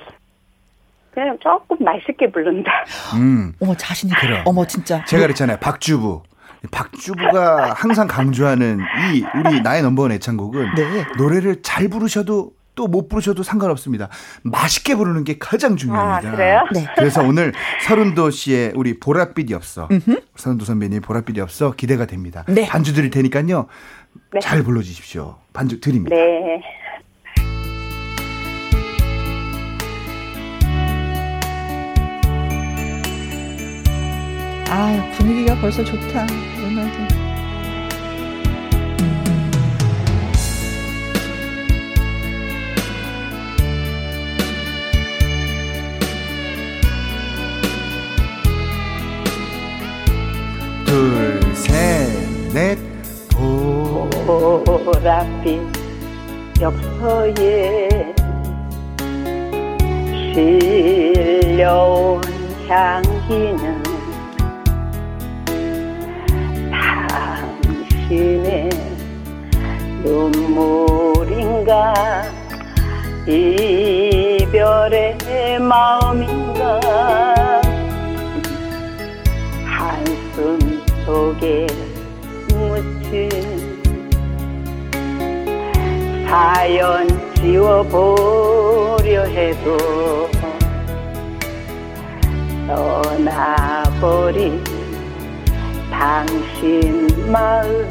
그냥 1.14 1.38
조금 1.42 1.84
맛있게 1.84 2.32
부른다. 2.32 2.72
음. 3.16 3.52
어머, 3.60 3.76
자신이. 3.76 4.14
그럼. 4.14 4.44
어머, 4.46 4.66
진짜. 4.66 5.04
제가 5.04 5.24
그랬잖아요. 5.24 5.58
박주부. 5.58 6.24
박주부가 6.72 7.74
항상 7.76 8.08
강조하는 8.08 8.80
이 9.14 9.26
우리 9.38 9.60
나의 9.62 9.84
넘버원 9.84 10.14
애창곡은 10.14 10.76
네. 10.76 11.06
노래를 11.18 11.62
잘 11.62 11.90
부르셔도 11.90 12.52
또 12.76 12.88
못 12.88 13.10
부르셔도 13.10 13.42
상관없습니다. 13.44 14.10
맛있게 14.44 14.96
부르는 14.96 15.24
게 15.24 15.38
가장 15.40 15.76
중요합니다. 15.76 16.30
아, 16.30 16.36
그래요? 16.36 16.62
네. 16.74 16.86
그래서 16.96 17.24
오늘 17.24 17.52
서른도 17.86 18.30
씨의 18.30 18.74
우리 18.76 19.00
보랏빛이 19.00 19.54
없어. 19.54 19.90
서른도 20.36 20.66
선배님 20.66 21.02
보랏빛이 21.02 21.40
없어 21.40 21.72
기대가 21.72 22.06
됩니다. 22.06 22.44
네. 22.48 22.68
반주 22.68 22.94
드릴 22.94 23.10
테니까요. 23.10 23.68
네. 24.34 24.40
잘 24.40 24.64
불러주십시오. 24.64 25.36
반주 25.54 25.80
드립니다. 25.82 26.16
네. 26.16 26.62
아 34.70 35.12
분위기가 35.18 35.56
벌써 35.62 35.84
좋다. 35.84 36.26
음악이. 36.26 37.05
둘, 50.96 51.42
셋, 51.54 52.08
넷, 52.54 52.78
보. 53.30 54.08
보랏빛 54.26 55.60
엽서에 56.62 58.16
실려온 60.34 62.22
향기는 62.70 63.84
당신의 66.72 68.70
눈물인가 70.02 71.94
이별의 73.28 75.18
마음인가 75.60 76.80
한숨 79.66 80.65
속에 81.06 81.68
묻힌 82.50 83.30
사연 86.28 87.08
지워보려 87.36 89.24
해도 89.26 89.78
떠나버린 92.68 94.64
당신 95.92 97.32
마음 97.32 97.88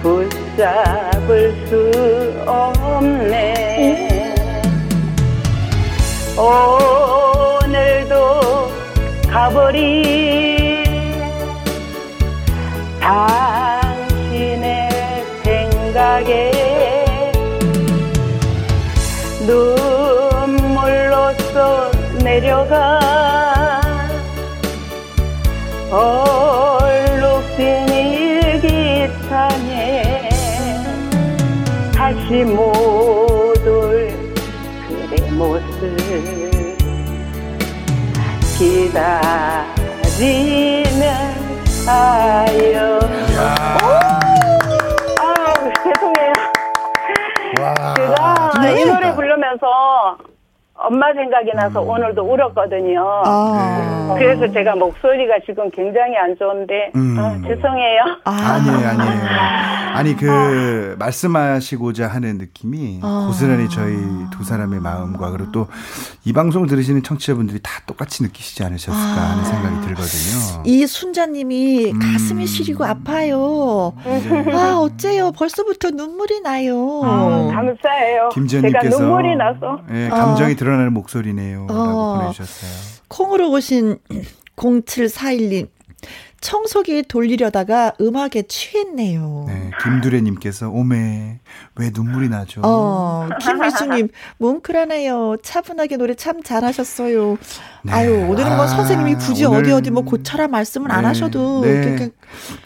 붙잡을 0.00 1.54
수 1.66 1.92
없네. 2.46 4.34
오늘도 6.38 8.14
가버린 9.30 10.43
당신의 13.04 14.88
생각에 15.42 16.50
눈물로써 20.66 21.90
내려가 22.22 22.98
얼룩진 25.90 27.60
일기장에 28.62 29.92
다시 31.94 32.42
못올 32.44 34.08
그대 34.88 35.30
모습 35.32 35.94
기다리면 38.56 39.74
서요 41.84 42.98
아 45.20 45.54
죄송해요 45.84 46.32
제가 47.96 48.52
네. 48.62 48.80
이 48.80 48.84
노래 48.86 49.14
부르면서 49.14 49.66
엄마 50.74 51.12
생각이 51.12 51.52
나서 51.54 51.80
오늘도 51.80 52.22
울었거든요. 52.22 53.22
아. 53.24 53.93
그래서 54.18 54.52
제가 54.52 54.76
목소리가 54.76 55.34
지금 55.46 55.70
굉장히 55.70 56.16
안 56.16 56.36
좋은데 56.38 56.92
음. 56.94 57.16
아, 57.18 57.32
죄송해요. 57.46 58.00
아니에요, 58.24 58.88
아니에요. 58.88 59.28
아니, 59.94 60.16
그, 60.16 60.96
말씀하시고자 60.98 62.08
하는 62.08 62.38
느낌이 62.38 63.00
아. 63.02 63.26
고스란히 63.28 63.68
저희 63.68 63.94
두 64.32 64.42
사람의 64.44 64.80
마음과 64.80 65.30
그리고 65.30 65.52
또 65.52 65.68
이 66.26 66.32
방송을 66.32 66.68
들으시는 66.68 67.02
청취자분들이 67.02 67.60
다 67.62 67.70
똑같이 67.86 68.22
느끼시지 68.22 68.64
않으셨을까 68.64 68.96
하는 68.96 69.42
아. 69.42 69.44
생각이 69.44 69.86
들거든요. 69.86 70.62
이 70.64 70.86
순자님이 70.86 71.92
음. 71.92 71.98
가슴이 71.98 72.46
시리고 72.46 72.84
아파요. 72.84 73.92
아 74.52 74.78
어째요? 74.78 75.32
벌써부터 75.32 75.90
눈물이 75.90 76.40
나요. 76.40 77.02
아, 77.04 77.50
감사해요. 77.54 78.20
제가 78.22 78.28
김지연님께서 78.32 78.98
눈물이 79.00 79.36
나서 79.36 79.80
예, 79.92 80.08
감정이 80.08 80.56
드러나는 80.56 80.94
목소리네요. 80.94 81.66
라고 81.68 81.74
어. 81.74 82.18
보내주셨어요. 82.20 83.03
콩으로 83.14 83.50
오신 83.52 83.98
0741님. 84.56 85.68
청소기 86.40 87.04
돌리려다가 87.04 87.92
음악에 87.98 88.42
취했네요. 88.42 89.46
네, 89.48 89.70
김두래님께서 89.82 90.68
오메 90.68 91.40
왜 91.76 91.90
눈물이 91.94 92.28
나죠? 92.28 92.60
어, 92.62 93.26
김미수님 93.40 94.08
뭉클하네요. 94.36 95.36
차분하게 95.42 95.96
노래 95.96 96.14
참 96.14 96.42
잘하셨어요. 96.42 97.38
네. 97.84 97.92
아유 97.92 98.12
오늘은 98.28 98.56
뭐 98.56 98.64
아, 98.64 98.66
선생님이 98.66 99.14
굳이 99.14 99.46
오늘- 99.46 99.60
어디 99.60 99.72
어디 99.72 99.90
뭐 99.90 100.02
고쳐라 100.02 100.48
말씀을 100.48 100.92
안 100.92 101.02
네, 101.02 101.06
하셔도 101.08 101.62
네. 101.62 101.80
그러니까 101.80 102.08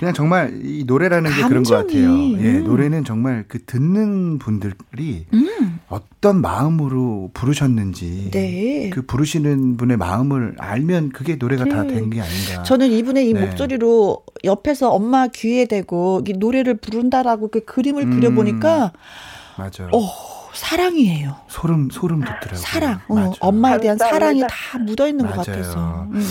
그냥 0.00 0.12
정말 0.14 0.58
이 0.64 0.82
노래라는 0.84 1.30
게 1.30 1.42
그런 1.46 1.62
것 1.62 1.72
감정이, 1.76 2.02
같아요. 2.02 2.44
예, 2.44 2.58
음. 2.58 2.64
노래는 2.64 3.04
정말 3.04 3.44
그 3.46 3.64
듣는 3.64 4.40
분들이 4.40 5.26
음, 5.34 5.77
어떤 5.88 6.42
마음으로 6.42 7.31
부르셨는지 7.33 8.31
네. 8.31 8.90
그 8.90 9.03
부르시는 9.07 9.79
분의 9.79 9.96
마음을 9.96 10.55
알면 10.59 11.11
그게 11.11 11.37
노래가 11.37 11.64
다 11.64 11.83
네. 11.83 11.94
된게 11.94 12.20
아닌가. 12.20 12.62
저는 12.62 12.90
이분의 12.90 13.29
이 13.29 13.33
네. 13.33 13.46
목소리로 13.46 14.22
옆에서 14.44 14.90
엄마 14.90 15.29
귀에 15.29 15.64
대고 15.64 16.22
이 16.29 16.33
노래를 16.35 16.77
부른다라고 16.77 17.48
그 17.48 17.64
그림을 17.64 18.03
음. 18.03 18.20
그려보니까 18.20 18.92
맞아요. 19.57 19.90
어 19.92 20.09
사랑이에요. 20.53 21.37
소름 21.48 21.88
소름 21.90 22.20
돋더라고요. 22.20 22.57
사랑, 22.59 23.01
어. 23.09 23.33
엄마에 23.40 23.79
대한 23.81 23.96
사랑이. 23.96 24.40
다 24.42 24.79
묻어 24.79 25.09
있는 25.09 25.27
것. 25.27 25.37
같아서. 25.37 26.07
음. 26.12 26.22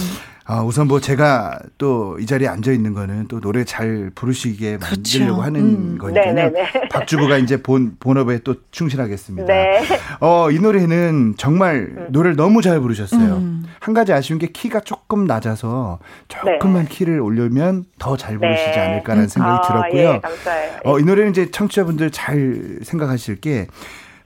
아, 0.49 0.62
우선 0.63 0.88
뭐 0.88 1.01
제가 1.01 1.60
또 1.77 2.17
이 2.19 2.25
자리에 2.25 2.47
앉아 2.47 2.71
있는 2.71 2.93
거는 2.93 3.27
또 3.27 3.39
노래 3.39 3.63
잘 3.63 4.10
부르시게 4.15 4.77
그렇죠. 4.77 5.19
만들려고 5.19 5.41
하는 5.43 5.62
음. 5.62 5.97
거니까요. 5.97 6.33
네네네. 6.33 6.89
박주부가 6.89 7.38
이제 7.38 7.62
본 7.62 7.95
본업에 7.99 8.39
또 8.39 8.55
충실하겠습니다. 8.71 9.45
네. 9.45 9.81
어, 10.19 10.49
이 10.49 10.60
노래는 10.60 11.36
정말 11.38 12.07
노래를 12.10 12.36
너무 12.36 12.62
잘 12.62 12.79
부르셨어요. 12.79 13.36
음. 13.36 13.65
한 13.79 13.93
가지 13.93 14.13
아쉬운 14.13 14.39
게 14.39 14.47
키가 14.47 14.79
조금 14.81 15.25
낮아서 15.25 15.99
조금만 16.27 16.86
키를 16.88 17.19
올리면 17.19 17.86
더 17.99 18.17
잘 18.17 18.38
부르시지 18.39 18.71
네. 18.71 18.79
않을까라는 18.79 19.27
생각이 19.27 19.57
아, 19.57 19.62
들었고요. 19.67 20.01
예, 20.15 20.19
감사해요. 20.19 20.71
어, 20.86 20.99
이 20.99 21.03
노래는 21.03 21.31
이제 21.31 21.51
청취자분들 21.51 22.10
잘 22.12 22.79
생각하실 22.83 23.41
게 23.41 23.67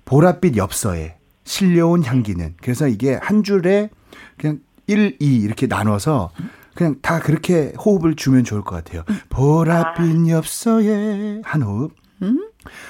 보랏빛 0.05 0.55
엽서에 0.55 1.15
실려온 1.43 2.03
향기는 2.05 2.53
그래서 2.61 2.87
이게 2.87 3.19
한 3.21 3.43
줄에 3.43 3.89
그냥 4.37 4.59
1, 4.91 5.17
2 5.19 5.37
이렇게 5.37 5.67
나눠서 5.67 6.31
그냥 6.75 6.95
다 7.01 7.19
그렇게 7.19 7.73
호흡을 7.77 8.15
주면 8.15 8.43
좋을 8.43 8.61
것 8.61 8.75
같아요. 8.75 9.03
보랏빛 9.29 10.29
엽서에 10.29 11.41
한 11.43 11.61
호흡. 11.61 11.93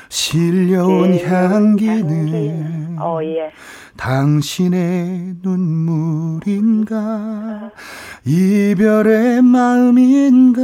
실려온 0.09 1.15
예, 1.15 1.23
향기는 1.23 2.97
어, 2.99 3.19
예. 3.23 3.51
당신의 3.97 5.36
눈물인가? 5.41 6.91
이별의 8.25 9.41
마음인가? 9.41 10.62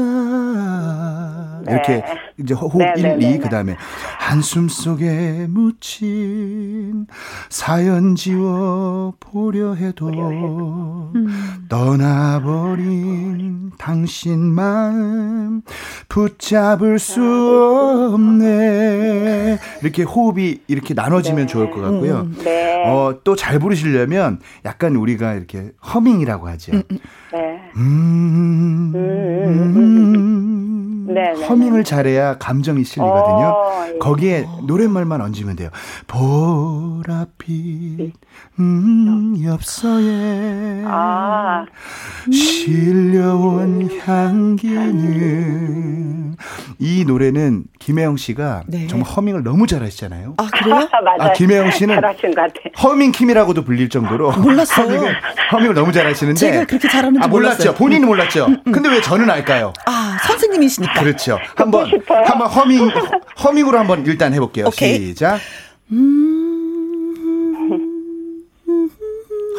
이렇게 1.67 2.03
이제 2.39 2.53
호흡 2.53 2.77
네, 2.77 2.93
1, 2.95 3.03
네, 3.03 3.15
2 3.15 3.17
네, 3.17 3.31
네. 3.31 3.39
그다음에 3.39 3.75
한숨 4.19 4.69
속에 4.69 5.47
묻힌 5.49 7.07
사연 7.49 8.15
지워 8.15 9.13
보려 9.19 9.73
해도 9.73 11.11
떠나버린 11.67 13.71
당신 13.77 14.39
마음 14.39 15.61
붙잡을 16.09 16.99
수 16.99 17.21
없네. 18.13 19.57
이렇게 19.81 20.03
호흡이 20.03 20.59
이렇게 20.67 20.93
나눠지면 20.93 21.47
좋을 21.47 21.71
것 21.71 21.81
같고요. 21.81 22.27
네. 22.43 22.83
어, 22.85 23.16
또잘 23.23 23.59
부르시려면 23.59 24.39
약간 24.65 24.95
우리가 24.95 25.33
이렇게 25.33 25.71
허밍이라고 25.93 26.47
하죠. 26.49 26.71
네. 26.73 27.71
음, 27.75 28.91
음, 28.95 30.56
네, 31.07 31.33
네, 31.33 31.45
허밍을 31.45 31.83
잘해야 31.83 32.37
감정이 32.37 32.83
실리거든요. 32.83 33.45
어, 33.47 33.85
예. 33.93 33.97
거기에 33.97 34.45
노랫말만 34.67 35.21
얹으면 35.21 35.55
돼요. 35.55 35.69
보랏빛 36.07 38.11
음, 38.59 39.35
엽서에 39.43 40.83
아. 40.85 41.65
실려온 42.31 43.89
향기는 44.05 45.17
이 46.79 47.05
노래는 47.05 47.63
김혜영 47.79 48.17
씨가 48.17 48.63
네. 48.67 48.85
정말 48.87 49.09
허밍을 49.09 49.43
너무 49.43 49.65
잘하시잖아요. 49.65 50.35
아 50.37 50.47
그래요? 50.53 50.75
맞아요. 51.03 51.31
아, 51.31 51.33
김혜영 51.33 51.71
씨는 51.71 51.95
잘하신 51.95 52.35
것 52.35 52.41
같아. 52.41 52.53
허밍 52.83 53.11
킴이라고도 53.11 53.63
불릴 53.63 53.89
정도로 53.89 54.31
몰랐어요. 54.33 54.85
허밍을, 54.85 55.15
허밍을 55.53 55.73
너무 55.73 55.91
잘하시는데 55.91 56.37
제가 56.39 56.65
그렇게 56.65 56.87
잘하는 56.87 57.15
줄 57.15 57.23
아, 57.23 57.27
몰랐죠. 57.27 57.55
몰랐어요. 57.57 57.71
음, 57.71 57.75
본인은 57.77 58.07
몰랐죠. 58.07 58.47
근데 58.65 58.89
왜 58.89 59.01
저는 59.01 59.29
알까요? 59.29 59.73
아 59.85 60.17
선생님이시니까. 60.27 60.96
그렇죠. 60.99 61.37
한번 61.55 61.89
한번 62.07 62.47
허밍 62.47 62.89
허밍으로 63.43 63.77
한번 63.79 64.05
일단 64.05 64.33
해볼게요. 64.33 64.67
오케이. 64.67 65.07
시작. 65.07 65.39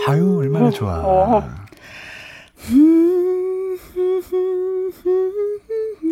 아유 0.07 0.39
얼마나 0.39 0.71
좋아. 0.71 1.43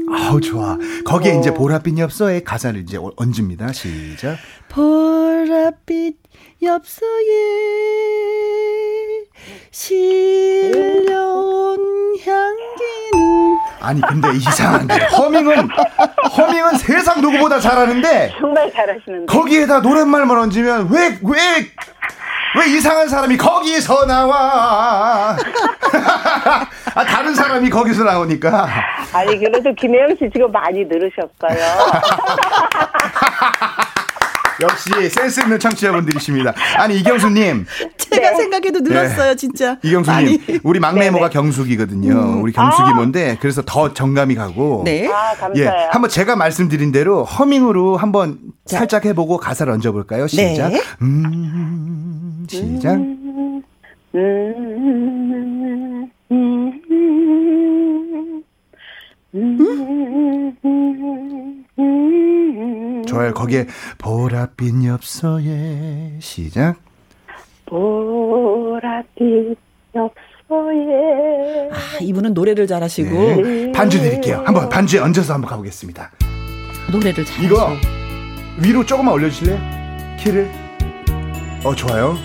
아우 0.08 0.40
좋아. 0.40 0.78
거기에 1.04 1.38
이제 1.38 1.50
보랏빛 1.52 1.98
엽서의 1.98 2.44
가사를 2.44 2.80
이제 2.80 2.98
얹습니다. 3.16 3.72
시작. 3.72 4.36
보랏빛 4.70 6.14
엽서에 6.62 7.06
실려온 9.70 11.78
향기는 12.24 13.58
아니 13.80 14.00
근데 14.00 14.30
이상한데 14.32 14.94
허밍은 15.16 15.68
허밍은 16.36 16.78
세상 16.78 17.20
누구보다 17.20 17.60
잘하는데 17.60 18.32
정말 18.40 18.72
잘하시는데. 18.72 19.26
거기에다 19.32 19.80
노랫말만 19.80 20.38
얹으면 20.38 20.88
왜 20.90 21.18
왜 21.22 21.70
왜 22.58 22.68
이상한 22.70 23.06
사람이 23.06 23.36
거기서 23.36 24.06
나와? 24.06 25.36
아, 26.94 27.04
다른 27.04 27.34
사람이 27.34 27.68
거기서 27.68 28.02
나오니까. 28.04 28.66
아니 29.12 29.38
그래도 29.38 29.74
김혜영 29.74 30.16
씨 30.18 30.30
지금 30.32 30.50
많이 30.50 30.82
늘으셨어요. 30.86 31.28
역시 34.60 35.10
센스 35.10 35.40
있는 35.40 35.58
청취자분들이십니다. 35.58 36.54
아니, 36.78 36.98
이경수님. 36.98 37.66
제가 37.98 38.30
네. 38.30 38.36
생각해도 38.36 38.80
늘었어요 38.80 39.34
진짜. 39.34 39.78
이경수님. 39.82 40.38
많이. 40.46 40.60
우리 40.62 40.80
막내. 40.80 41.10
모가 41.10 41.28
경숙이거든요. 41.30 42.40
우리 42.40 42.52
경숙이 42.52 42.92
뭔데, 42.94 43.36
그래서 43.40 43.62
더 43.64 43.92
정감이 43.92 44.34
가고. 44.34 44.82
네. 44.84 45.06
아 45.08 45.32
예. 45.32 45.36
감사해요. 45.64 45.88
한번 45.90 46.10
제가 46.10 46.36
말씀드린 46.36 46.92
대로 46.92 47.24
허밍으로 47.24 47.96
한번 47.96 48.38
살짝 48.66 49.04
해보고 49.04 49.36
가사를 49.38 49.72
얹어볼까요? 49.72 50.26
시작. 50.26 50.68
네. 50.70 50.80
음, 51.02 52.46
시작. 52.48 52.94
음, 52.94 53.62
음, 54.14 56.10
음, 56.32 56.82
음, 59.34 60.56
음, 60.64 61.65
좋아요. 63.06 63.32
거기에 63.34 63.66
보랏빛 63.98 64.84
엽서에 64.86 66.18
시작. 66.20 66.76
보랏빛 67.66 69.56
엽서에 69.94 71.70
아, 71.70 71.98
이분은 72.00 72.34
노래를 72.34 72.66
잘하시고 72.66 73.10
네. 73.42 73.72
반주 73.72 74.00
드릴게요. 74.00 74.42
한번 74.44 74.68
반주에 74.68 75.00
얹어서 75.00 75.34
한번 75.34 75.50
가보겠습니다. 75.50 76.10
노래를 76.92 77.24
잘하시고. 77.24 77.44
이거 77.44 77.72
위로 78.62 78.84
조금만 78.86 79.14
올려주실래요? 79.14 79.58
키를. 80.18 80.50
어 81.64 81.74
좋아요. 81.74 82.16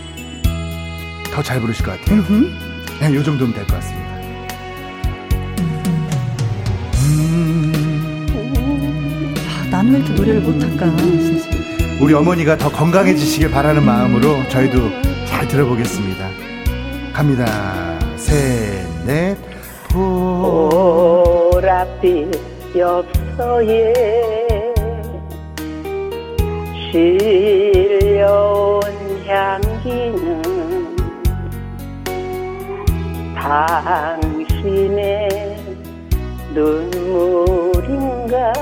더 1.33 1.41
잘 1.41 1.59
부르실 1.61 1.85
것 1.85 1.99
같아요. 1.99 2.21
그냥 2.97 3.15
요 3.15 3.23
정도면 3.23 3.53
될 3.53 3.65
것 3.65 3.75
같습니다. 3.75 4.10
음, 9.81 9.95
이렇게 9.95 10.13
노래를 10.13 10.41
못할까 10.41 10.95
진짜. 10.97 11.49
우리 11.99 12.13
어머니가 12.13 12.57
더 12.57 12.71
건강해지시길 12.71 13.51
바라는 13.51 13.83
마음으로 13.83 14.47
저희도 14.49 14.77
잘 15.25 15.47
들어보겠습니다. 15.47 16.27
갑니다. 17.13 17.99
셋, 18.15 18.85
넷, 19.05 19.37
보. 19.89 21.51
보랏빛 21.53 22.39
엽서에 22.77 23.93
실려온 26.91 28.81
향기는 29.27 30.41
당신의 33.35 35.29
눈물인가 36.53 38.53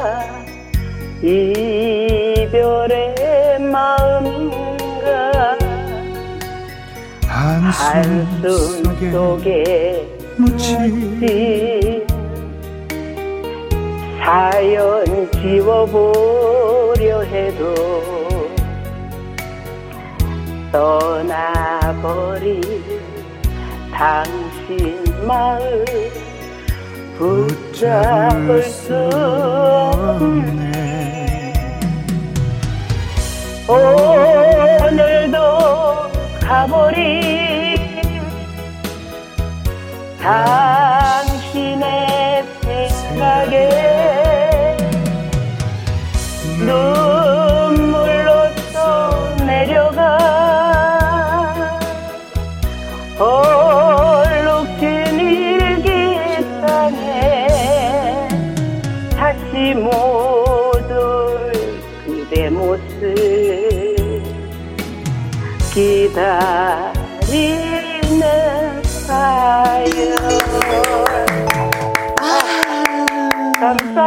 이별의 1.22 3.16
마음인가 3.60 5.58
한숨 7.28 8.42
한숨 8.42 8.84
속에 8.84 9.12
속에 9.12 10.08
묻힌 10.38 12.08
자연 14.24 15.30
지워보려 15.32 17.22
해도 17.24 17.76
떠나버린 20.72 22.62
당신 23.92 25.04
마음 25.28 25.84
붙잡을 27.18 28.64
수 28.64 28.96
없네 29.94 30.89
오늘도 33.70 35.38
가버린 36.42 37.78
당신의 40.20 41.80
생각에 42.90 43.70
눈 46.66 46.99
기 66.14 66.79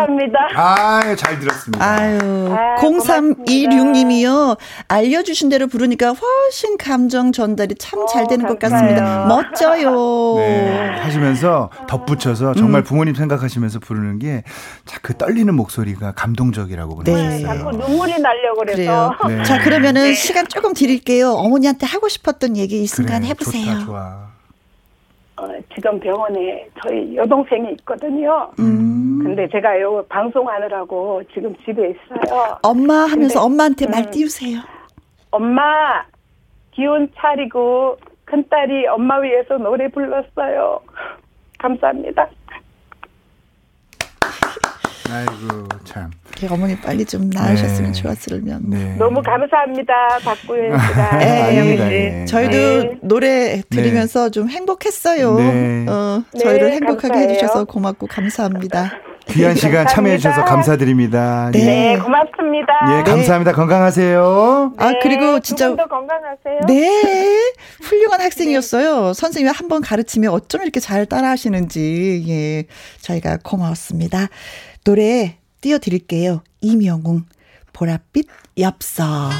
감사합니다. 0.07 0.39
아, 0.55 1.15
잘 1.17 1.39
들었습니다. 1.39 1.85
아유, 1.85 2.19
아, 2.53 2.77
0326님이요. 2.81 4.57
알려주신 4.89 5.49
대로 5.49 5.67
부르니까 5.67 6.13
훨씬 6.13 6.77
감정 6.77 7.33
전달이 7.33 7.77
참잘 7.79 8.25
어, 8.25 8.27
되는 8.27 8.47
것. 8.47 8.59
같습니다. 8.59 9.27
멋져요. 9.27 10.37
네, 10.39 10.89
하시면서 11.01 11.71
덧붙여서 11.89 12.55
정말 12.55 12.83
부모님 12.83 13.15
생각하시면서 13.15 13.79
부르는 13.81 14.19
게 14.19 14.43
그 15.03 15.17
떨리는 15.17 15.55
목소리가 15.55 16.13
감동적이라고 16.13 17.03
네. 17.05 17.13
그러셨어요. 17.13 17.47
자꾸 17.47 17.71
눈물이 17.77 18.21
나려고 18.21 18.59
그래서 18.61 19.15
그래요. 19.23 19.39
네. 19.39 19.45
자, 19.45 19.63
그러면은 19.63 20.15
시간 20.15 20.47
조금 20.49 20.75
드릴게요. 20.75 21.33
어머니한테 21.33 21.87
하고 21.87 22.09
싶었던 22.09 22.57
얘기 22.57 22.83
이 22.83 22.87
순간 22.87 23.21
그래, 23.21 23.31
해보세요. 23.31 23.65
좋다, 23.65 23.85
좋아. 23.87 24.17
어, 25.43 25.49
지금 25.75 25.99
병원에 25.99 26.69
저희 26.81 27.17
여동생이 27.17 27.73
있거든요. 27.73 28.49
음. 28.61 29.19
근데 29.25 29.49
제가 29.49 29.81
요 29.81 30.05
방송하느라고 30.09 31.21
지금 31.35 31.55
집에 31.65 31.91
있어요. 31.91 32.59
엄마 32.63 33.03
하면서 33.03 33.17
근데, 33.17 33.39
엄마한테 33.39 33.87
말 33.89 34.05
음. 34.05 34.11
띄우세요. 34.13 34.61
엄마 35.33 36.05
기운 36.71 37.11
차리고 37.17 37.99
큰 38.25 38.49
딸이 38.49 38.87
엄마 38.87 39.19
위해서 39.19 39.59
노래 39.59 39.89
불렀어요. 39.89 40.81
감사합니다. 41.59 42.29
아이고, 45.11 45.69
참. 45.85 46.11
이렇게 46.43 46.53
어머니 46.55 46.77
빨리 46.77 47.05
좀 47.05 47.31
나으셨으면 47.31 47.93
네. 47.93 48.03
좋았으면. 48.03 48.63
네. 48.67 48.97
너무 48.99 49.23
감사합니다. 49.23 49.93
박구현 50.25 50.77
씨가. 50.79 51.19
네, 51.19 51.43
아닙니다, 51.43 51.85
네. 51.89 52.21
예. 52.23 52.25
저희도 52.25 52.53
네. 52.53 52.95
노래 53.03 53.63
들으면서 53.71 54.29
좀 54.31 54.49
행복했어요. 54.49 55.35
네. 55.37 55.87
어, 55.89 56.23
네, 56.35 56.41
저희를 56.41 56.73
행복하게 56.73 57.09
감사해요. 57.09 57.31
해주셔서 57.31 57.65
고맙고 57.65 58.07
감사합니다. 58.09 58.93
귀한 59.29 59.55
시간 59.55 59.85
감사합니다. 59.85 59.95
참여해 59.95 60.17
주셔서 60.19 60.45
감사드립니다. 60.45 61.51
네. 61.53 61.65
네, 61.65 61.99
고맙습니다. 61.99 62.73
예, 62.99 63.03
감사합니다. 63.05 63.53
건강하세요. 63.53 64.73
아, 64.77 64.91
네, 64.91 64.99
그리고 65.01 65.35
두 65.37 65.41
진짜 65.43 65.69
분도 65.69 65.87
건강하세요. 65.87 66.61
네, 66.67 67.53
훌륭한 67.83 68.21
학생이었어요. 68.21 69.13
선생님이 69.15 69.53
한 69.55 69.69
번 69.69 69.81
가르치면 69.81 70.31
어쩜 70.33 70.63
이렇게 70.63 70.81
잘 70.81 71.07
따라하시는지, 71.07 72.25
예, 72.29 72.65
저희가 73.01 73.39
고마웠습니다. 73.45 74.27
노래 74.85 75.37
띄워드릴게요. 75.63 76.43
이명웅, 76.61 77.25
보랏빛 77.73 78.27
엽서. 78.59 79.31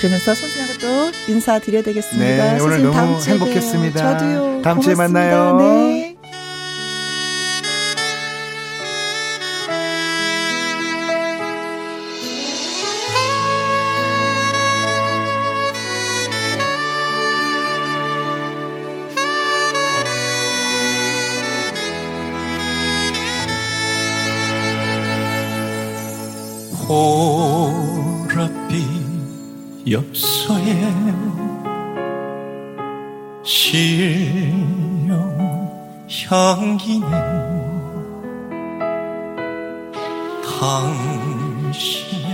그러면서 0.00 0.34
선생님하고 0.34 0.80
또 0.80 1.32
인사드려야 1.32 1.82
되겠습니다. 1.82 2.26
네, 2.26 2.50
오늘 2.50 2.58
선생님 2.58 2.84
너무 2.90 2.94
다음 2.94 3.20
주에 3.20 3.32
행복했습니다. 3.34 4.18
저도요. 4.18 4.62
다음 4.62 4.80
주에 4.80 4.94
고맙습니다. 4.94 5.20
만나요. 5.20 5.56
네. 5.58 6.15
엽서에 29.88 30.92
실령 33.44 34.56
향기는 36.28 37.08
당신의 40.42 42.26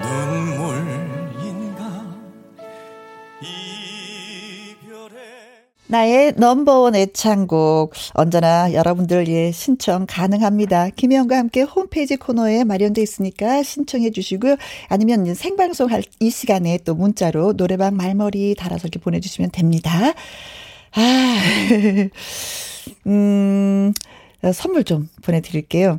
눈물 0.00 0.91
나의 5.92 6.32
넘버원 6.38 6.94
애창곡 6.94 7.92
언제나 8.14 8.72
여러분들 8.72 9.28
예 9.28 9.52
신청 9.52 10.06
가능합니다. 10.08 10.88
김혜영과 10.88 11.36
함께 11.36 11.60
홈페이지 11.60 12.16
코너에 12.16 12.64
마련돼 12.64 13.02
있으니까 13.02 13.62
신청해 13.62 14.10
주시고요. 14.10 14.56
아니면 14.88 15.34
생방송 15.34 15.90
할 15.90 16.02
이 16.20 16.30
시간에 16.30 16.78
또 16.84 16.94
문자로 16.94 17.52
노래방 17.54 17.96
말머리 17.96 18.54
달아서 18.54 18.88
이렇게 18.88 18.98
보내주시면 19.00 19.50
됩니다. 19.50 20.12
아, 20.94 21.38
음, 23.06 23.92
어, 24.42 24.52
선물 24.52 24.84
좀 24.84 25.08
보내드릴게요. 25.22 25.98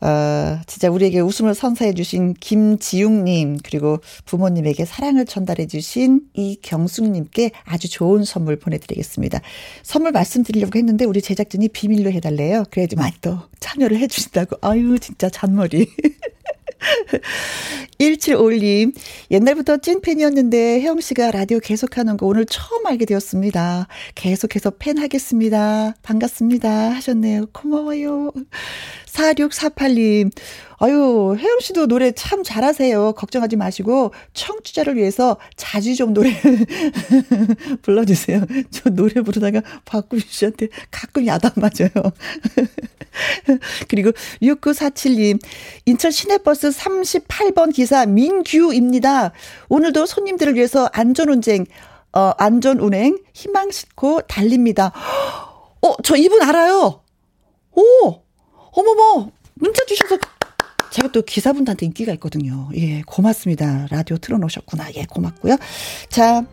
어, 0.00 0.60
진짜 0.66 0.90
우리에게 0.90 1.20
웃음을 1.20 1.54
선사해 1.54 1.94
주신 1.94 2.34
김지웅님, 2.34 3.58
그리고 3.64 3.98
부모님에게 4.26 4.84
사랑을 4.84 5.26
전달해 5.26 5.66
주신 5.66 6.22
이경숙님께 6.34 7.50
아주 7.64 7.90
좋은 7.90 8.24
선물 8.24 8.56
보내드리겠습니다. 8.56 9.40
선물 9.82 10.12
말씀드리려고 10.12 10.78
했는데 10.78 11.04
우리 11.04 11.20
제작진이 11.20 11.68
비밀로 11.68 12.12
해달래요. 12.12 12.64
그래야지만 12.70 13.12
또 13.20 13.38
참여를 13.60 13.98
해 13.98 14.06
주신다고. 14.06 14.56
아유, 14.60 14.98
진짜 14.98 15.28
잔머리. 15.28 15.88
1751님, 18.00 18.94
옛날부터 19.30 19.78
찐팬이었는데 19.78 20.80
혜영 20.80 21.00
씨가 21.00 21.30
라디오 21.30 21.58
계속하는 21.58 22.16
거 22.16 22.26
오늘 22.26 22.46
처음 22.46 22.86
알게 22.86 23.04
되었습니다. 23.04 23.88
계속해서 24.14 24.72
팬 24.78 24.98
하겠습니다. 24.98 25.94
반갑습니다. 26.02 26.90
하셨네요. 26.90 27.46
고마워요. 27.52 28.30
4648님, 29.06 30.30
아유, 30.80 31.34
혜영 31.36 31.58
씨도 31.60 31.88
노래 31.88 32.12
참 32.12 32.44
잘하세요. 32.44 33.12
걱정하지 33.14 33.56
마시고 33.56 34.12
청취자를 34.32 34.96
위해서 34.96 35.36
자주 35.56 35.96
좀 35.96 36.14
노래 36.14 36.30
불러주세요. 37.82 38.46
저 38.70 38.88
노래 38.90 39.20
부르다가 39.22 39.60
박구윤 39.84 40.22
씨한테 40.28 40.68
가끔 40.90 41.26
야단 41.26 41.52
맞아요. 41.56 41.90
그리고 43.88 44.12
6947님, 44.40 45.40
인천 45.86 46.12
시내버스 46.12 46.70
38번 46.70 47.74
기사 47.74 48.06
민규입니다. 48.06 49.32
오늘도 49.68 50.06
손님들을 50.06 50.54
위해서 50.54 50.88
안전 50.92 51.28
운행, 51.28 51.66
어, 52.12 52.32
안전 52.38 52.78
운행 52.78 53.18
희망 53.34 53.72
싣고 53.72 54.22
달립니다. 54.22 54.92
어, 55.82 55.94
저 56.04 56.14
이분 56.14 56.40
알아요. 56.42 57.02
오! 57.72 58.22
어머머! 58.70 59.32
문자 59.54 59.84
주셔서 59.86 60.18
제가 60.90 61.08
또 61.12 61.22
기사분들한테 61.22 61.86
인기가 61.86 62.12
있거든요. 62.14 62.68
예, 62.74 63.02
고맙습니다. 63.02 63.86
라디오 63.90 64.16
틀어놓으셨구나. 64.18 64.92
예, 64.96 65.04
고맙고요. 65.04 65.56
자, 66.08 66.44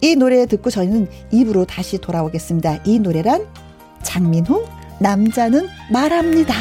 이 0.00 0.16
노래 0.16 0.46
듣고 0.46 0.70
저희는 0.70 1.08
입으로 1.30 1.64
다시 1.64 1.98
돌아오겠습니다. 1.98 2.82
이 2.84 2.98
노래란 2.98 3.46
장민호, 4.02 4.66
남자는 5.00 5.68
말합니다. 5.90 6.54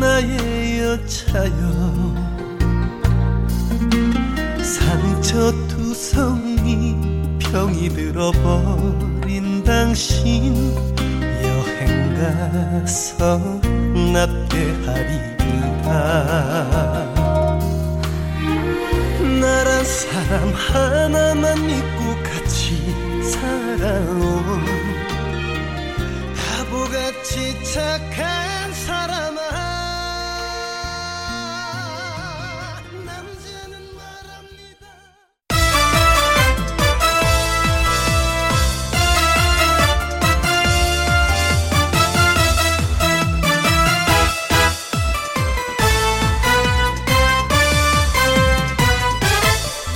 나의 0.00 0.63
차요. 1.06 2.14
상처투성이 5.32 6.94
병이 7.38 7.88
들어버린 7.88 9.64
당신 9.64 10.54
여행 11.42 12.14
가서 12.14 13.38
납대하리라. 14.12 15.24
나란 19.40 19.84
사람 19.84 20.52
하나만 20.52 21.66
믿고 21.66 21.98
같이 22.22 22.94
살아온 23.22 24.64
바보같이 26.36 27.62
착한 27.72 28.72
사람 28.72 29.38
아 29.38 29.63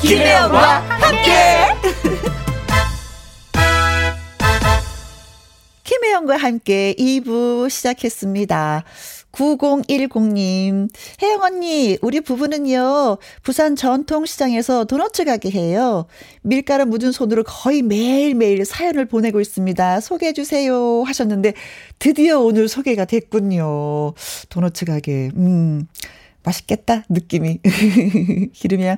김혜영과 0.08 0.80
함께. 0.88 1.30
김혜영과 5.84 6.38
함께 6.38 6.94
2부 6.98 7.68
시작했습니다. 7.68 8.84
9010님, 9.32 10.88
혜영 11.20 11.42
언니, 11.42 11.98
우리 12.00 12.22
부부는요, 12.22 13.18
부산 13.42 13.76
전통시장에서 13.76 14.86
도너츠 14.86 15.26
가게 15.26 15.50
해요. 15.50 16.06
밀가루 16.40 16.86
묻은 16.86 17.12
손으로 17.12 17.44
거의 17.44 17.82
매일매일 17.82 18.64
사연을 18.64 19.04
보내고 19.04 19.42
있습니다. 19.42 20.00
소개해주세요. 20.00 21.02
하셨는데, 21.02 21.52
드디어 21.98 22.40
오늘 22.40 22.68
소개가 22.68 23.04
됐군요. 23.04 24.14
도너츠 24.48 24.86
가게, 24.86 25.30
음, 25.36 25.86
맛있겠다, 26.44 27.04
느낌이. 27.10 27.58
기름이 28.54 28.82
그냥 28.82 28.96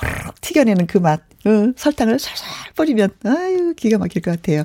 호로록 0.00 0.40
튀겨내는 0.40 0.86
그 0.86 0.98
맛. 0.98 1.20
어, 1.46 1.72
설탕을 1.76 2.18
살살 2.18 2.48
뿌리면, 2.74 3.10
아유, 3.24 3.74
기가 3.76 3.98
막힐 3.98 4.22
것 4.22 4.30
같아요. 4.30 4.64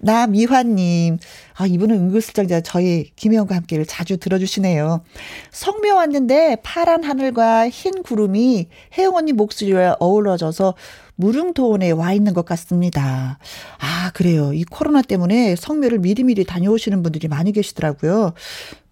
나미화님, 0.00 1.18
아, 1.56 1.66
이분은 1.66 1.96
은근슬쩍 1.96 2.46
저희 2.62 3.10
김혜영과 3.16 3.56
함께를 3.56 3.84
자주 3.84 4.16
들어주시네요. 4.16 5.02
성묘 5.50 5.96
왔는데 5.96 6.58
파란 6.62 7.02
하늘과 7.02 7.68
흰 7.68 8.02
구름이 8.02 8.68
혜영 8.96 9.16
언니 9.16 9.32
목소리와 9.32 9.96
어우러져서 9.98 10.74
무릉도원에 11.16 11.90
와 11.92 12.12
있는 12.12 12.32
것 12.32 12.44
같습니다. 12.44 13.38
아, 13.78 14.10
그래요. 14.14 14.52
이 14.52 14.64
코로나 14.64 15.02
때문에 15.02 15.56
성묘를 15.56 15.98
미리미리 15.98 16.44
다녀오시는 16.44 17.02
분들이 17.02 17.26
많이 17.28 17.52
계시더라고요. 17.52 18.34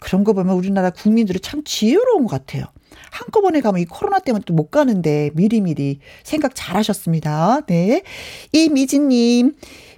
그런 0.00 0.24
거 0.24 0.32
보면 0.32 0.56
우리나라 0.56 0.90
국민들이 0.90 1.38
참 1.40 1.62
지혜로운 1.64 2.26
것 2.26 2.30
같아요. 2.30 2.64
한꺼번에 3.11 3.61
가면 3.61 3.80
이 3.80 3.84
코로나 3.84 4.18
때문에 4.18 4.45
또 4.47 4.53
못 4.55 4.70
가는데 4.70 5.30
미리미리 5.34 5.99
생각 6.24 6.55
잘 6.55 6.76
하셨습니다. 6.76 7.61
네. 7.66 8.03
이미진님, 8.53 9.55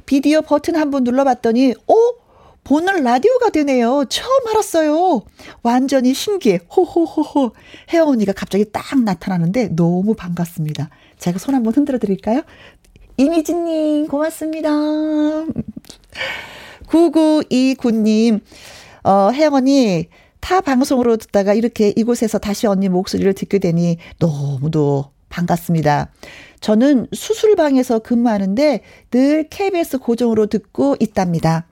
비디오 0.07 0.43
버튼 0.43 0.77
한번 0.77 1.05
눌러봤더니, 1.05 1.75
어? 1.87 1.95
보는 2.65 3.03
라디오가 3.03 3.51
되네요. 3.51 4.07
처음 4.09 4.47
알았어요. 4.49 5.23
완전히 5.63 6.15
신기해. 6.15 6.61
호호호호. 6.75 7.51
혜영 7.93 8.09
언니가 8.09 8.33
갑자기 8.33 8.65
딱 8.73 8.99
나타나는데 9.03 9.69
너무 9.77 10.15
반갑습니다. 10.15 10.89
제가 11.19 11.39
손 11.39 11.55
한번 11.55 11.75
흔들어 11.75 11.99
드릴까요? 11.99 12.41
이미진님, 13.19 14.07
고맙습니다. 14.09 14.71
9929님, 16.87 18.41
어, 19.05 19.31
혜영 19.33 19.55
언니, 19.55 20.09
타 20.45 20.61
방송으로 20.61 21.17
듣다가 21.17 21.55
이렇게 21.55 21.95
이곳에서 21.97 22.37
다시 22.37 22.67
언니 22.67 22.91
목소리를 22.91 23.33
듣게 23.33 23.59
되니 23.59 23.97
너무도 24.19 25.07
반갑습니다. 25.31 26.11
저는 26.61 27.07
수술방에서 27.15 28.01
근무하는데 28.01 28.83
늘 29.11 29.49
KBS 29.49 30.01
고정으로 30.01 30.49
듣고 30.49 30.97
있답니다. 31.01 31.67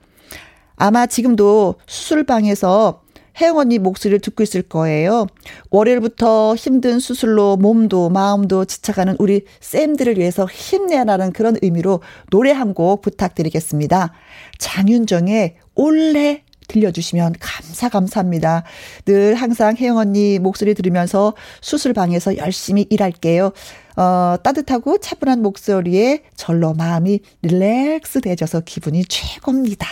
아마 0.75 1.05
지금도 1.05 1.75
수술방에서 1.85 3.03
혜영 3.39 3.59
언니 3.59 3.77
목소리를 3.77 4.19
듣고 4.21 4.41
있을 4.41 4.63
거예요. 4.63 5.27
월요일부터 5.69 6.55
힘든 6.55 6.97
수술로 6.97 7.57
몸도 7.57 8.09
마음도 8.09 8.65
지쳐가는 8.65 9.17
우리 9.19 9.45
쌤들을 9.59 10.17
위해서 10.17 10.47
힘내라는 10.47 11.31
그런 11.33 11.57
의미로 11.61 12.01
노래 12.31 12.51
한 12.51 12.73
곡 12.73 13.03
부탁드리겠습니다. 13.03 14.13
장윤정의 14.57 15.57
올레 15.75 16.43
들려주시면 16.67 17.35
감사 17.39 17.89
감사합니다. 17.89 18.63
늘 19.05 19.35
항상 19.35 19.75
혜영 19.77 19.97
언니 19.97 20.39
목소리 20.39 20.73
들으면서 20.73 21.33
수술방에서 21.61 22.37
열심히 22.37 22.85
일할게요. 22.89 23.51
어, 23.95 24.35
따뜻하고 24.43 24.97
차분한 24.97 25.41
목소리에 25.41 26.23
절로 26.35 26.73
마음이 26.73 27.19
릴렉스 27.41 28.21
돼져서 28.21 28.61
기분이 28.61 29.05
최고입니다. 29.05 29.87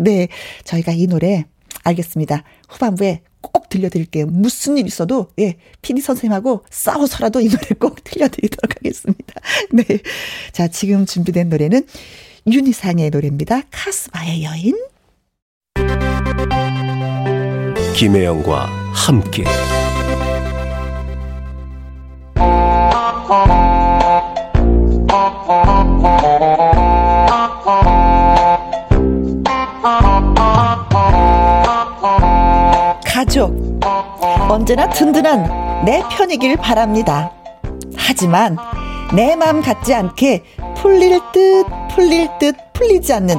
네, 0.00 0.28
저희가 0.64 0.92
이 0.92 1.06
노래 1.06 1.44
알겠습니다. 1.84 2.44
후반부에 2.68 3.22
꼭 3.40 3.68
들려드릴게요. 3.68 4.26
무슨 4.26 4.78
일 4.78 4.86
있어도, 4.86 5.28
예, 5.38 5.56
PD 5.82 6.00
선생님하고 6.00 6.64
싸워서라도 6.70 7.40
이 7.40 7.48
노래 7.48 7.68
꼭 7.78 8.02
들려드리도록 8.04 8.76
하겠습니다. 8.76 9.34
네. 9.72 9.84
자, 10.52 10.68
지금 10.68 11.06
준비된 11.06 11.48
노래는 11.48 11.86
윤희상의 12.46 13.10
노래입니다. 13.10 13.62
카스바의 13.70 14.44
여인. 14.44 14.74
김혜영과 17.98 18.68
함께 18.94 19.42
가족. 33.04 33.80
언제나 34.48 34.88
든든한 34.90 35.84
내 35.84 36.04
편이길 36.08 36.56
바랍니다. 36.58 37.32
하지만 37.96 38.56
내맘 39.12 39.60
같지 39.60 39.92
않게 39.92 40.44
풀릴 40.76 41.18
듯 41.32 41.66
풀릴 41.90 42.28
듯 42.38 42.54
풀리지 42.74 43.12
않는 43.14 43.38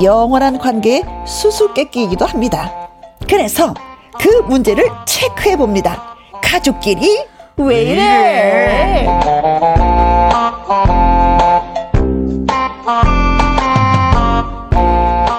영원한 0.00 0.58
관계의 0.58 1.02
수수께끼이기도 1.26 2.24
합니다. 2.24 2.70
그래서 3.28 3.74
그 4.20 4.28
문제를 4.48 4.84
체크해 5.06 5.56
봅니다. 5.56 6.14
가족끼리 6.42 7.24
왜 7.58 7.82
이래? 7.82 9.06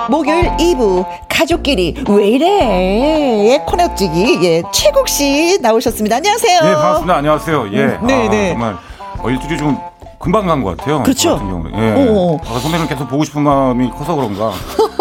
목요일 0.10 0.50
2부 0.58 1.06
가족끼리 1.30 2.04
왜 2.08 2.28
이래? 2.30 3.50
예, 3.54 3.58
코너찌기 3.66 4.40
예, 4.44 4.64
최국 4.72 5.08
씨 5.10 5.60
나오셨습니다. 5.62 6.18
안녕하세요. 6.18 6.62
네, 6.62 6.74
반갑습니다. 6.74 7.16
안녕하세요. 7.18 7.68
예. 7.74 7.78
음, 7.84 8.08
네, 8.08 8.26
아, 8.28 8.30
네. 8.30 8.50
정말 8.52 8.76
어, 9.20 9.30
일주일이 9.30 9.58
좀 9.58 9.78
금방 10.20 10.48
간 10.48 10.64
것 10.64 10.78
같아요. 10.78 11.04
그렇죠. 11.04 11.22
저 11.22 11.34
같은 11.36 11.50
경우는. 11.50 11.72
예. 11.78 12.10
어. 12.10 12.38
아까 12.50 12.60
선배님 12.60 12.88
계속 12.88 13.08
보고 13.10 13.24
싶은 13.24 13.42
마음이 13.42 13.90
커서 13.92 14.16
그런가. 14.16 14.52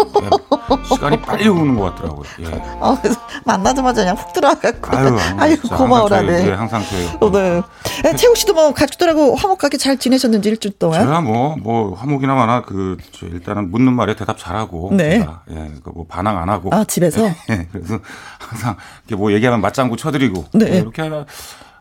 예. 0.70 0.94
시간이 0.94 1.20
빨리 1.22 1.48
오는 1.48 1.76
것 1.76 1.94
같더라고요. 1.94 2.24
예. 2.40 2.46
어, 2.80 2.96
만나자마자 3.44 4.02
그냥 4.02 4.16
훅 4.16 4.32
들어와갖고. 4.32 4.96
아유, 4.96 5.16
아유, 5.38 5.56
고마워라네. 5.60 6.50
항상 6.52 6.82
저희, 6.88 7.00
예, 7.02 7.06
항상. 7.06 7.18
어, 7.20 7.30
네. 7.30 7.62
예, 8.06 8.16
최국 8.16 8.36
씨도 8.36 8.54
뭐 8.54 8.72
가족들하고 8.74 9.34
화목하게 9.36 9.76
잘 9.78 9.96
지내셨는지 9.98 10.48
일주일 10.48 10.78
동안. 10.78 11.00
제가 11.00 11.20
뭐, 11.20 11.56
뭐, 11.60 11.94
화목이나 11.94 12.34
마나 12.34 12.62
그, 12.62 12.96
저 13.12 13.26
일단은 13.26 13.70
묻는 13.70 13.92
말에 13.92 14.16
대답 14.16 14.38
잘하고. 14.38 14.90
네. 14.92 15.20
제가, 15.20 15.42
예, 15.50 15.72
그뭐 15.84 16.06
반항 16.08 16.38
안 16.38 16.48
하고. 16.48 16.70
아, 16.72 16.84
집에서? 16.84 17.24
예, 17.50 17.66
그래서 17.72 17.98
항상 18.38 18.76
이렇게 19.06 19.16
뭐 19.20 19.32
얘기하면 19.32 19.60
맞장구 19.60 19.96
쳐드리고. 19.96 20.44
네. 20.54 20.66
예, 20.72 20.78
이렇게 20.78 21.02
하다 21.02 21.26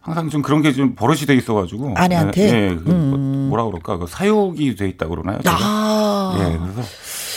항상 0.01 0.29
좀 0.29 0.43
그런 0.43 0.61
게 0.61 0.71
좀 0.71 0.93
버릇이 0.93 1.21
돼 1.25 1.33
있어가지고. 1.36 1.93
아내한테? 1.97 2.41
예, 2.43 2.69
예, 2.69 2.75
그 2.75 2.89
뭐- 2.91 3.17
뭐라 3.49 3.63
그럴까. 3.65 3.97
그 3.97 4.05
사육이 4.07 4.75
돼 4.75 4.88
있다 4.89 5.07
그러나요? 5.07 5.39
제가? 5.41 5.57
아. 5.59 6.36
예, 6.39 6.57
그래서 6.59 6.81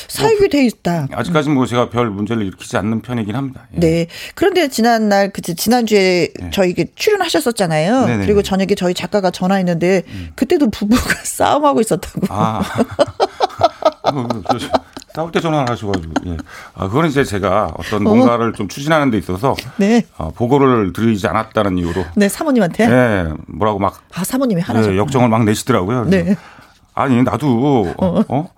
사육이 0.08 0.48
돼 0.48 0.64
있다. 0.64 1.06
아직까지 1.12 1.50
뭐 1.50 1.66
제가 1.66 1.90
별 1.90 2.08
문제를 2.10 2.42
일으키지 2.46 2.76
않는 2.78 3.02
편이긴 3.02 3.36
합니다. 3.36 3.66
예. 3.74 3.80
네. 3.80 4.06
그런데 4.34 4.68
지난 4.68 5.08
날, 5.08 5.30
그, 5.30 5.42
지난 5.42 5.86
주에 5.86 6.28
저희 6.50 6.70
이게 6.70 6.86
출연하셨었잖아요. 6.94 8.00
네네네. 8.00 8.14
음. 8.22 8.26
그리고 8.26 8.42
저녁에 8.42 8.74
저희 8.74 8.94
작가가 8.94 9.30
전화했는데, 9.30 10.02
그때도 10.34 10.70
부부가 10.70 11.02
싸움하고 11.24 11.80
있었다고. 11.80 12.26
아. 12.30 12.62
뭐, 14.12 14.26
저- 14.50 14.58
저- 14.58 14.68
싸울 15.14 15.32
때 15.32 15.40
전화를 15.40 15.70
하셔가지고 15.72 16.12
예. 16.26 16.36
아 16.74 16.86
그거는 16.86 17.08
이제 17.08 17.24
제가 17.24 17.72
어떤 17.76 18.04
뭔가를 18.04 18.52
좀 18.52 18.68
추진하는 18.68 19.10
데 19.10 19.18
있어서 19.18 19.56
네. 19.76 20.04
어, 20.16 20.30
보고를 20.30 20.92
드리지 20.92 21.26
않았다는 21.26 21.76
이유로 21.78 22.04
네, 22.14 22.28
사모님한테. 22.28 22.84
예 22.84 23.26
뭐라고 23.48 23.80
막 23.80 24.00
아, 24.14 24.22
사모님이 24.22 24.60
하나죠. 24.62 24.92
예, 24.92 24.96
역정을 24.98 25.28
막 25.28 25.42
내시더라고요. 25.44 26.04
네. 26.04 26.36
아니 26.94 27.20
나도 27.24 27.94
어, 27.98 28.22
어? 28.28 28.48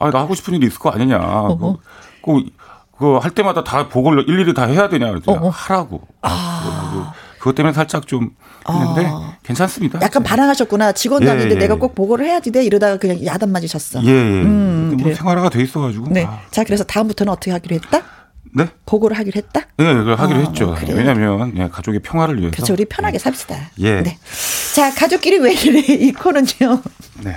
아니 0.00 0.12
나 0.12 0.20
하고 0.20 0.34
싶은 0.34 0.54
일이 0.54 0.66
있을 0.66 0.78
거 0.78 0.90
아니냐. 0.90 1.18
그, 1.58 1.76
그, 2.24 2.44
그거 2.96 3.18
할 3.18 3.30
때마다 3.30 3.62
다 3.62 3.88
보고를 3.88 4.28
일일이 4.28 4.52
다 4.54 4.64
해야 4.64 4.88
되냐 4.88 5.08
그랬더니. 5.10 5.48
하라고. 5.52 6.02
아. 6.22 7.12
그것 7.38 7.54
때문에 7.54 7.72
살짝 7.72 8.06
좀 8.06 8.30
했는데 8.68 9.10
괜찮습니다. 9.42 9.98
약간 10.02 10.22
반항하셨구나. 10.22 10.92
직원 10.92 11.22
예, 11.22 11.28
예, 11.28 11.54
내가 11.54 11.74
예. 11.74 11.78
꼭 11.78 11.94
보고를 11.94 12.26
해야지 12.26 12.52
돼. 12.52 12.62
이러다가 12.64 12.98
그냥 12.98 13.24
야단 13.24 13.50
맞으셨어. 13.50 14.02
예, 14.04 14.08
예. 14.08 14.42
음, 14.42 14.96
뭐. 15.00 15.14
생활화가 15.14 15.48
돼 15.48 15.62
있어가지고. 15.62 16.08
네. 16.10 16.24
아, 16.26 16.40
자, 16.50 16.64
그래서 16.64 16.84
다음부터는 16.84 17.32
어떻게 17.32 17.50
하기로 17.50 17.76
했다? 17.76 18.02
네? 18.52 18.68
보고를 18.84 19.16
하기로 19.18 19.36
했다? 19.36 19.60
예, 19.78 19.84
그걸 19.94 20.16
하기로 20.16 20.38
어, 20.38 20.42
했죠. 20.42 20.74
그래요. 20.74 20.96
왜냐하면 20.96 21.56
예, 21.56 21.68
가족의 21.68 22.00
평화를 22.00 22.38
위해서. 22.38 22.54
그렇죠. 22.54 22.74
우리 22.74 22.84
편하게 22.84 23.18
삽시다. 23.18 23.56
예. 23.78 24.02
네. 24.02 24.18
자, 24.74 24.92
가족끼리 24.94 25.38
왜 25.38 25.54
이래? 25.54 25.80
이 26.08 26.12
코는요. 26.12 26.82
네. 27.24 27.36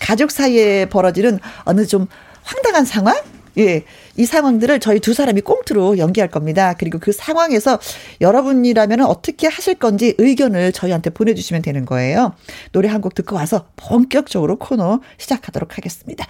가족 0.00 0.30
사이에 0.30 0.86
벌어지는 0.86 1.38
어느 1.64 1.86
좀 1.86 2.06
황당한 2.42 2.84
상황? 2.84 3.16
예. 3.58 3.84
이 4.16 4.24
상황들을 4.24 4.80
저희 4.80 4.98
두 4.98 5.12
사람이 5.12 5.42
꽁트로 5.42 5.98
연기할 5.98 6.30
겁니다. 6.30 6.74
그리고 6.78 6.98
그 6.98 7.12
상황에서 7.12 7.78
여러분이라면 8.20 9.02
어떻게 9.02 9.46
하실 9.46 9.74
건지 9.74 10.14
의견을 10.18 10.72
저희한테 10.72 11.10
보내주시면 11.10 11.60
되는 11.62 11.84
거예요. 11.84 12.34
노래 12.72 12.88
한 12.88 13.02
곡 13.02 13.14
듣고 13.14 13.36
와서 13.36 13.66
본격적으로 13.76 14.56
코너 14.56 15.00
시작하도록 15.18 15.76
하겠습니다. 15.76 16.26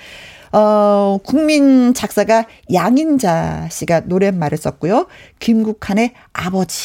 어, 0.53 1.19
국민 1.25 1.95
작사가 1.95 2.47
양인자 2.73 3.69
씨가 3.71 4.01
노랫말을 4.07 4.59
썼고요. 4.59 5.07
김국환의 5.39 6.13
아버지 6.33 6.77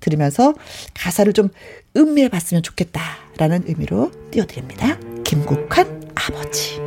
들으면서 0.00 0.54
가사를 0.94 1.32
좀 1.32 1.50
음미해 1.96 2.28
봤으면 2.28 2.62
좋겠다라는 2.62 3.64
의미로 3.66 4.10
띄워드립니다. 4.30 5.15
김국환 5.26 5.84
아버지. 6.14 6.80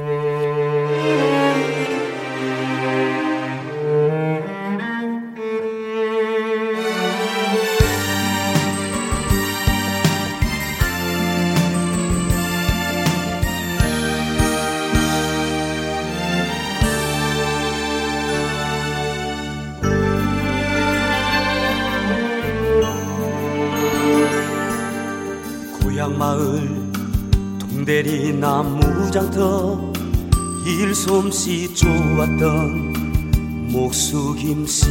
마을 26.18 26.68
동 26.68 26.69
대리 27.90 28.32
나무장터 28.34 29.92
일솜씨 30.64 31.74
좋았던 31.74 33.72
목수 33.72 34.36
김씨. 34.36 34.86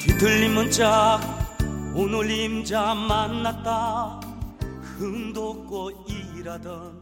뒤틀린 0.00 0.54
문짝 0.54 1.20
오늘 1.94 2.30
임자 2.30 2.94
만났다. 2.94 4.18
흠 4.96 5.34
돋고 5.34 5.90
일하던 6.08 6.98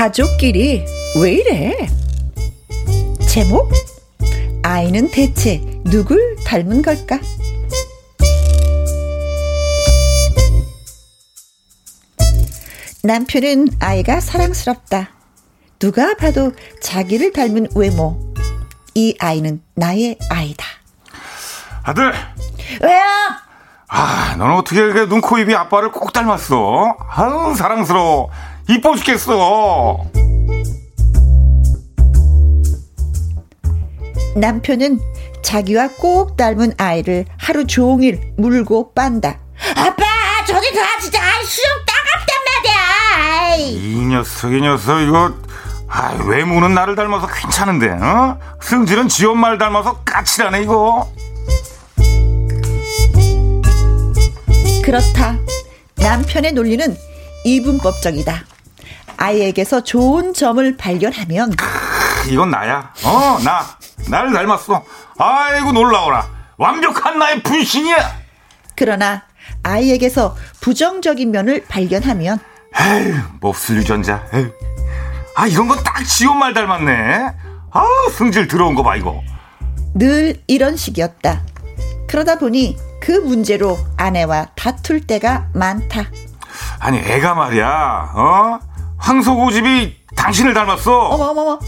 가족끼리 0.00 0.86
왜 1.20 1.30
이래? 1.30 1.76
제목? 3.28 3.70
아이는 4.62 5.10
대체 5.10 5.60
누굴 5.84 6.36
닮은 6.46 6.80
걸까? 6.80 7.18
남편은 13.02 13.68
아이가 13.78 14.20
사랑스럽다. 14.20 15.10
누가 15.78 16.14
봐도 16.14 16.52
자기를 16.80 17.34
닮은 17.34 17.66
외모. 17.76 18.18
이 18.94 19.14
아이는 19.20 19.60
나의 19.74 20.16
아이다. 20.30 20.64
아들, 21.82 22.14
왜요? 22.82 23.02
아, 23.88 24.34
너는 24.38 24.54
어떻게 24.56 24.80
눈, 25.08 25.20
코, 25.20 25.36
입이 25.36 25.54
아빠를 25.54 25.92
꼭 25.92 26.14
닮았어? 26.14 26.96
아유, 27.10 27.54
사랑스러워. 27.54 28.30
이뻐 28.70 28.94
죽겠어. 28.94 29.98
남편은 34.36 35.00
자기와 35.42 35.88
꼭 35.98 36.36
닮은 36.36 36.74
아이를 36.78 37.24
하루 37.36 37.66
종일 37.66 38.32
물고 38.36 38.94
빤다. 38.94 39.40
아빠, 39.74 40.04
저기 40.46 40.70
가, 40.72 41.00
진짜, 41.00 41.20
아이, 41.20 41.44
수영 41.44 41.68
따갑단 41.84 42.36
말이야. 42.46 43.50
아이. 43.50 43.72
이 43.72 44.06
녀석, 44.06 44.52
이 44.52 44.60
녀석, 44.60 45.00
이거, 45.00 45.34
아, 45.88 46.12
외모는 46.24 46.72
나를 46.72 46.94
닮아서 46.94 47.26
괜찮은데, 47.26 47.88
어? 47.88 48.38
승질은 48.62 49.08
지 49.08 49.26
엄마를 49.26 49.58
닮아서 49.58 49.98
까칠하네, 50.04 50.62
이거. 50.62 51.12
그렇다. 54.84 55.36
남편의 55.96 56.52
논리는 56.52 56.96
이분법적이다. 57.44 58.44
아이에게서 59.20 59.84
좋은 59.84 60.32
점을 60.32 60.76
발견하면 60.78 61.52
이건 62.30 62.50
나야. 62.50 62.90
어, 63.04 63.38
나. 63.44 63.60
나를 64.08 64.32
닮았어. 64.32 64.82
아이고, 65.18 65.72
놀라워라. 65.72 66.26
완벽한 66.56 67.18
나의 67.18 67.42
분신이야. 67.42 67.96
그러나 68.76 69.22
아이에게서 69.62 70.36
부정적인 70.62 71.30
면을 71.30 71.64
발견하면 71.68 72.38
에휴, 72.80 73.14
몹쓸 73.40 73.76
유전자. 73.76 74.24
에휴. 74.32 74.50
아, 75.36 75.46
이런 75.46 75.68
건 75.68 75.82
딱지 75.84 76.26
엄마를 76.26 76.54
닮았네. 76.54 77.26
아, 77.72 77.84
승질 78.16 78.48
들어온 78.48 78.74
거 78.74 78.82
봐, 78.82 78.96
이거. 78.96 79.22
늘 79.94 80.42
이런 80.46 80.76
식이었다. 80.78 81.42
그러다 82.08 82.38
보니 82.38 82.78
그 83.02 83.12
문제로 83.12 83.78
아내와 83.98 84.46
다툴 84.56 85.00
때가 85.06 85.48
많다. 85.52 86.06
아니, 86.78 86.98
애가 86.98 87.34
말이야, 87.34 88.12
어? 88.14 88.69
황소고 89.00 89.50
집이 89.50 89.96
당신을 90.16 90.54
닮았어. 90.54 90.92
어머 91.08 91.24
어머 91.30 91.40
어머. 91.42 91.58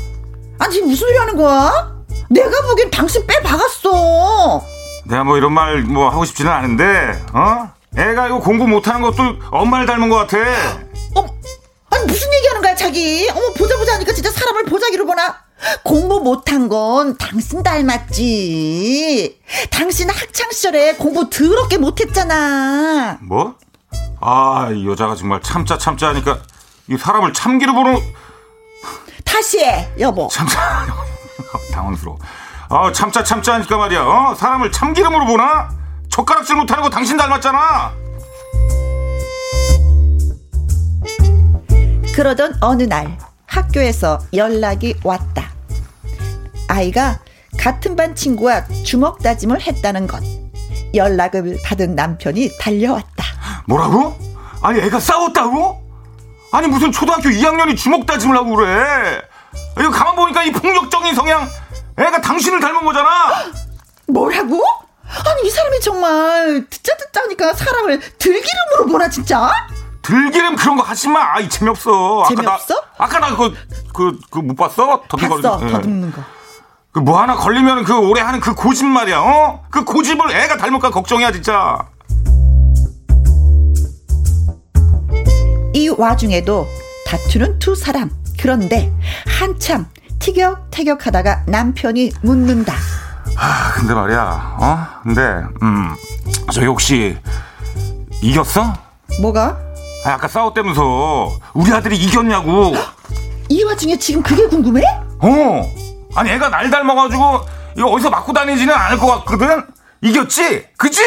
아니 0.58 0.72
지금 0.74 0.88
무슨 0.88 1.06
소리 1.06 1.16
하는 1.18 1.36
거야? 1.36 1.92
내가 2.30 2.62
보기엔 2.68 2.90
당신 2.90 3.26
빼 3.26 3.40
박았어. 3.42 4.62
내가 5.06 5.24
뭐 5.24 5.36
이런 5.36 5.52
말 5.52 5.82
뭐 5.84 6.08
하고 6.08 6.24
싶지는 6.24 6.50
않은데, 6.50 7.20
어? 7.32 7.70
애가 7.96 8.26
이거 8.28 8.38
공부 8.38 8.66
못하는 8.66 9.02
것도 9.02 9.22
엄마를 9.50 9.86
닮은 9.86 10.08
것 10.08 10.16
같아. 10.16 10.38
어머, 11.14 11.28
아니 11.90 12.06
무슨 12.06 12.32
얘기하는 12.32 12.62
거야 12.62 12.74
자기? 12.74 13.28
어머 13.30 13.52
보자 13.54 13.76
보자 13.76 13.94
하니까 13.94 14.12
진짜 14.12 14.30
사람을 14.30 14.64
보자기로 14.66 15.04
보나? 15.06 15.36
공부 15.84 16.20
못한 16.20 16.68
건 16.68 17.16
당신 17.18 17.62
닮았지. 17.62 19.38
당신 19.70 20.08
학창 20.10 20.50
시절에 20.50 20.94
공부 20.94 21.28
더럽게 21.30 21.78
못했잖아. 21.78 23.18
뭐? 23.22 23.54
아, 24.20 24.70
이 24.72 24.86
여자가 24.88 25.14
정말 25.16 25.40
참자 25.42 25.76
참자 25.78 26.08
하니까 26.08 26.38
이 26.92 26.98
사람을 26.98 27.32
참기로 27.32 27.72
보는 27.72 27.98
다시 29.24 29.60
해 29.60 29.90
여보. 29.98 30.28
참자 30.28 30.58
당황스러워. 31.72 32.18
아, 32.68 32.92
참자 32.92 33.24
참자 33.24 33.54
하니까 33.54 33.78
말이야. 33.78 34.02
어? 34.02 34.34
사람을 34.34 34.70
참기름으로 34.70 35.24
보나? 35.24 35.70
젓가락질 36.10 36.54
못하는 36.56 36.82
거 36.82 36.90
당신 36.90 37.16
닮았잖아. 37.16 37.92
그러던 42.14 42.56
어느 42.60 42.82
날 42.82 43.16
학교에서 43.46 44.18
연락이 44.34 44.94
왔다. 45.02 45.50
아이가 46.68 47.20
같은 47.58 47.96
반 47.96 48.14
친구와 48.14 48.66
주먹 48.84 49.22
다짐을 49.22 49.62
했다는 49.62 50.06
것. 50.06 50.22
연락을 50.94 51.58
받은 51.64 51.94
남편이 51.94 52.58
달려왔다. 52.58 53.24
뭐라고? 53.66 54.14
아니 54.60 54.78
애가 54.80 55.00
싸웠다고? 55.00 55.81
아니 56.52 56.68
무슨 56.68 56.92
초등학교 56.92 57.28
2학년이 57.30 57.76
주먹 57.76 58.06
다짐을 58.06 58.36
하고 58.36 58.54
그래? 58.56 59.22
이거 59.80 59.90
가만 59.90 60.14
보니까 60.16 60.42
이 60.44 60.52
폭력적인 60.52 61.14
성향 61.14 61.48
애가 61.98 62.20
당신을 62.20 62.60
닮은 62.60 62.84
거잖아. 62.84 63.08
뭐라고? 64.08 64.62
아니 65.04 65.46
이 65.46 65.50
사람이 65.50 65.80
정말 65.80 66.66
듣자 66.68 66.96
듣자 66.96 67.22
하니까 67.22 67.52
사람을 67.54 68.00
들기름으로 68.18 68.86
보나 68.90 69.08
진짜? 69.08 69.50
들기름 70.02 70.56
그런 70.56 70.76
거 70.76 70.82
하지 70.82 71.08
마. 71.08 71.34
아이 71.34 71.48
재미없어. 71.48 72.24
재미없어? 72.28 72.74
아까 72.98 73.18
나, 73.18 73.26
아까 73.26 73.30
나 73.30 73.36
그거 73.36 73.52
그그못 73.94 74.56
봤어? 74.56 75.02
더듬거리는 75.08 75.42
봤어. 75.50 75.66
예. 75.66 75.72
더듬는 75.72 76.12
거. 76.12 76.22
그 76.92 77.00
뭐 77.00 77.18
하나 77.22 77.34
걸리면 77.36 77.84
그 77.84 77.96
오래 77.96 78.20
하는 78.20 78.38
그 78.40 78.54
고집 78.54 78.86
말이야. 78.86 79.18
어? 79.20 79.64
그 79.70 79.84
고집을 79.84 80.30
애가 80.30 80.58
닮을까 80.58 80.90
걱정이야 80.90 81.32
진짜. 81.32 81.78
이 85.74 85.88
와중에도 85.88 86.66
다투는 87.06 87.58
두 87.58 87.74
사람. 87.74 88.10
그런데 88.38 88.92
한참 89.26 89.86
티격태격 90.18 91.06
하다가 91.06 91.44
남편이 91.46 92.12
묻는다. 92.22 92.74
아 93.36 93.72
근데 93.74 93.94
말이야. 93.94 94.56
어? 94.60 94.86
근데 95.02 95.20
음 95.62 95.94
저기 96.52 96.66
혹시 96.66 97.16
이겼어? 98.22 98.74
뭐가? 99.20 99.58
아, 100.04 100.10
아까 100.10 100.28
싸웠다면서 100.28 101.38
우리 101.54 101.72
아들이 101.72 101.96
이겼냐고. 101.96 102.74
이 103.48 103.62
와중에 103.64 103.98
지금 103.98 104.22
그게 104.22 104.46
궁금해? 104.46 104.82
어. 105.20 105.72
아니 106.14 106.30
애가 106.30 106.48
날 106.48 106.70
닮아가지고 106.70 107.40
이거 107.76 107.86
어디서 107.88 108.10
맞고 108.10 108.32
다니지는 108.32 108.72
않을 108.74 108.98
것 108.98 109.06
같거든. 109.06 109.64
이겼지? 110.02 110.66
그지? 110.76 111.00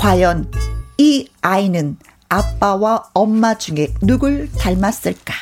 과연 0.00 0.50
이 0.96 1.28
아이는 1.42 1.98
아빠와 2.30 3.10
엄마 3.12 3.58
중에 3.58 3.88
누굴 4.00 4.50
닮았을까? 4.52 5.34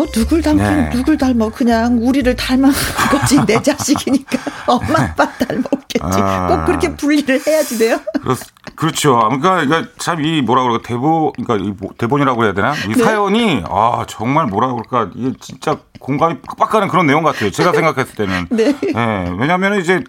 뭐 0.00 0.06
누굴 0.10 0.40
닮긴 0.40 0.64
네. 0.64 0.90
누굴 0.90 1.18
닮아 1.18 1.50
그냥 1.50 1.98
우리를 2.00 2.34
닮은 2.34 2.70
거지 3.10 3.38
내 3.44 3.60
자식이니까 3.60 4.38
엄마 4.66 5.02
아빠 5.02 5.30
닮았겠지 5.30 5.98
아. 6.00 6.46
꼭 6.48 6.64
그렇게 6.64 6.96
분리를 6.96 7.38
해야지 7.46 7.76
돼요 7.76 8.00
그렇, 8.22 8.34
그렇죠. 8.76 9.16
그러니까, 9.18 9.56
그러니까 9.66 9.90
참 9.98 10.20
이 10.24 10.40
뭐라 10.40 10.62
그럴까 10.62 10.86
대본, 10.88 11.32
그러니까 11.32 11.56
이 11.66 11.74
뭐- 11.78 11.90
대본이라고 11.98 12.44
해야 12.44 12.54
되나? 12.54 12.74
이 12.86 12.94
네. 12.94 13.04
사연이 13.04 13.62
아 13.68 14.04
정말 14.08 14.46
뭐라 14.46 14.68
그럴까 14.72 15.10
이게 15.14 15.34
진짜 15.40 15.76
공감이 15.98 16.40
빡빡 16.40 16.70
가는 16.70 16.88
그런 16.88 17.06
내용 17.06 17.22
같아요. 17.22 17.50
제가 17.50 17.72
생각했을 17.76 18.14
때는. 18.14 18.46
네. 18.50 18.74
예, 18.96 19.30
왜냐하면 19.38 19.80
이제 19.80 20.02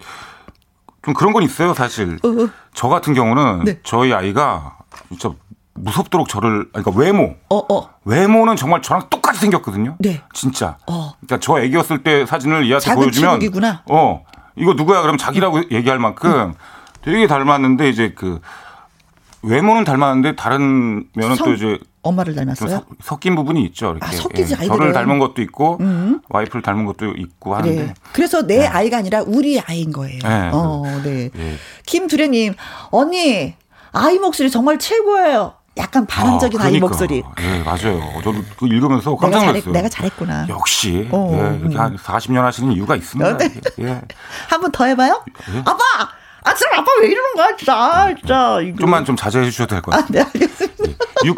좀 1.02 1.12
그런 1.14 1.32
건 1.34 1.42
있어요, 1.42 1.74
사실. 1.74 2.18
어. 2.22 2.28
저 2.74 2.88
같은 2.88 3.12
경우는 3.14 3.64
네. 3.64 3.80
저희 3.84 4.12
아이가 4.12 4.76
진짜 5.08 5.30
무섭도록 5.74 6.28
저를, 6.28 6.68
그러니까 6.72 6.92
외모, 6.94 7.34
어 7.48 7.56
어 7.74 7.88
외모는 8.04 8.56
정말 8.56 8.82
저랑 8.82 9.08
똑같이 9.08 9.21
생겼거든요. 9.42 9.96
네. 9.98 10.22
진짜. 10.32 10.76
어. 10.86 11.12
그러니까 11.20 11.38
저 11.40 11.60
애기였을 11.60 12.02
때 12.02 12.24
사진을 12.26 12.66
얘한테 12.68 12.94
보여주면 12.94 13.40
치국이구나. 13.40 13.82
어 13.90 14.24
이거 14.56 14.72
누구야? 14.74 15.02
그럼 15.02 15.16
자기라고 15.18 15.70
얘기할 15.70 15.98
만큼 15.98 16.54
되게 17.02 17.26
닮았는데 17.26 17.88
이제 17.88 18.12
그 18.16 18.40
외모는 19.42 19.84
닮았는데 19.84 20.36
다른 20.36 21.04
면은 21.14 21.36
성- 21.36 21.48
또 21.48 21.52
이제 21.54 21.78
엄마를 22.02 22.34
좀 22.34 22.44
닮았어요? 22.44 22.70
섞- 22.70 22.86
섞인 23.02 23.34
부분이 23.34 23.62
있죠. 23.66 23.90
이렇게 23.90 24.06
아, 24.06 24.10
섞이지, 24.10 24.54
예. 24.60 24.64
음. 24.64 24.68
저를 24.68 24.92
닮은 24.92 25.18
것도 25.18 25.42
있고 25.42 25.78
와이프를 26.28 26.62
닮은 26.62 26.84
것도 26.86 27.12
있고 27.16 27.54
하는데 27.56 27.74
그래. 27.76 27.94
그래서 28.12 28.46
내 28.46 28.66
아이가 28.66 28.98
아니라 28.98 29.22
우리 29.26 29.60
아이인 29.60 29.92
거예요. 29.92 30.18
네. 30.22 30.50
어, 30.52 30.82
네. 31.04 31.30
예. 31.36 31.54
김두래님, 31.86 32.54
언니, 32.90 33.54
아이 33.92 34.18
목소리 34.18 34.50
정말 34.50 34.78
최고예요. 34.78 35.54
약간 35.78 36.04
반항적인 36.06 36.60
아, 36.60 36.64
그러니까. 36.64 36.86
목소리. 36.86 37.22
예, 37.40 37.58
맞아요. 37.62 38.00
저도 38.22 38.42
그 38.58 38.66
읽으면서 38.66 39.16
깜짝 39.16 39.40
잘했, 39.40 39.52
놀랐어요. 39.52 39.72
내가 39.72 39.88
잘했 39.88 40.16
구나. 40.16 40.46
역시 40.48 41.08
어, 41.10 41.30
예, 41.32 41.58
이렇게 41.60 41.76
한 41.76 41.96
40년 41.96 42.42
하시는 42.42 42.70
이유가 42.72 42.94
있습니다. 42.94 43.30
어, 43.30 43.36
네. 43.38 43.50
예. 43.80 44.00
한번 44.50 44.70
더 44.70 44.84
해봐요. 44.84 45.24
예? 45.54 45.58
아빠, 45.60 45.82
아, 46.44 46.54
진짜 46.54 46.78
아빠 46.78 46.90
왜 47.00 47.08
이러는 47.08 47.34
거야, 47.36 47.56
진짜, 47.56 48.14
진짜. 48.18 48.60
이거. 48.60 48.76
좀만 48.78 49.04
좀 49.04 49.16
자제해 49.16 49.44
주셔도 49.50 49.68
될 49.74 49.82
것 49.82 49.92
같아요. 49.92 50.04
아, 50.04 50.06
네, 50.10 50.20
알겠습니다. 50.40 51.04
6 51.24 51.36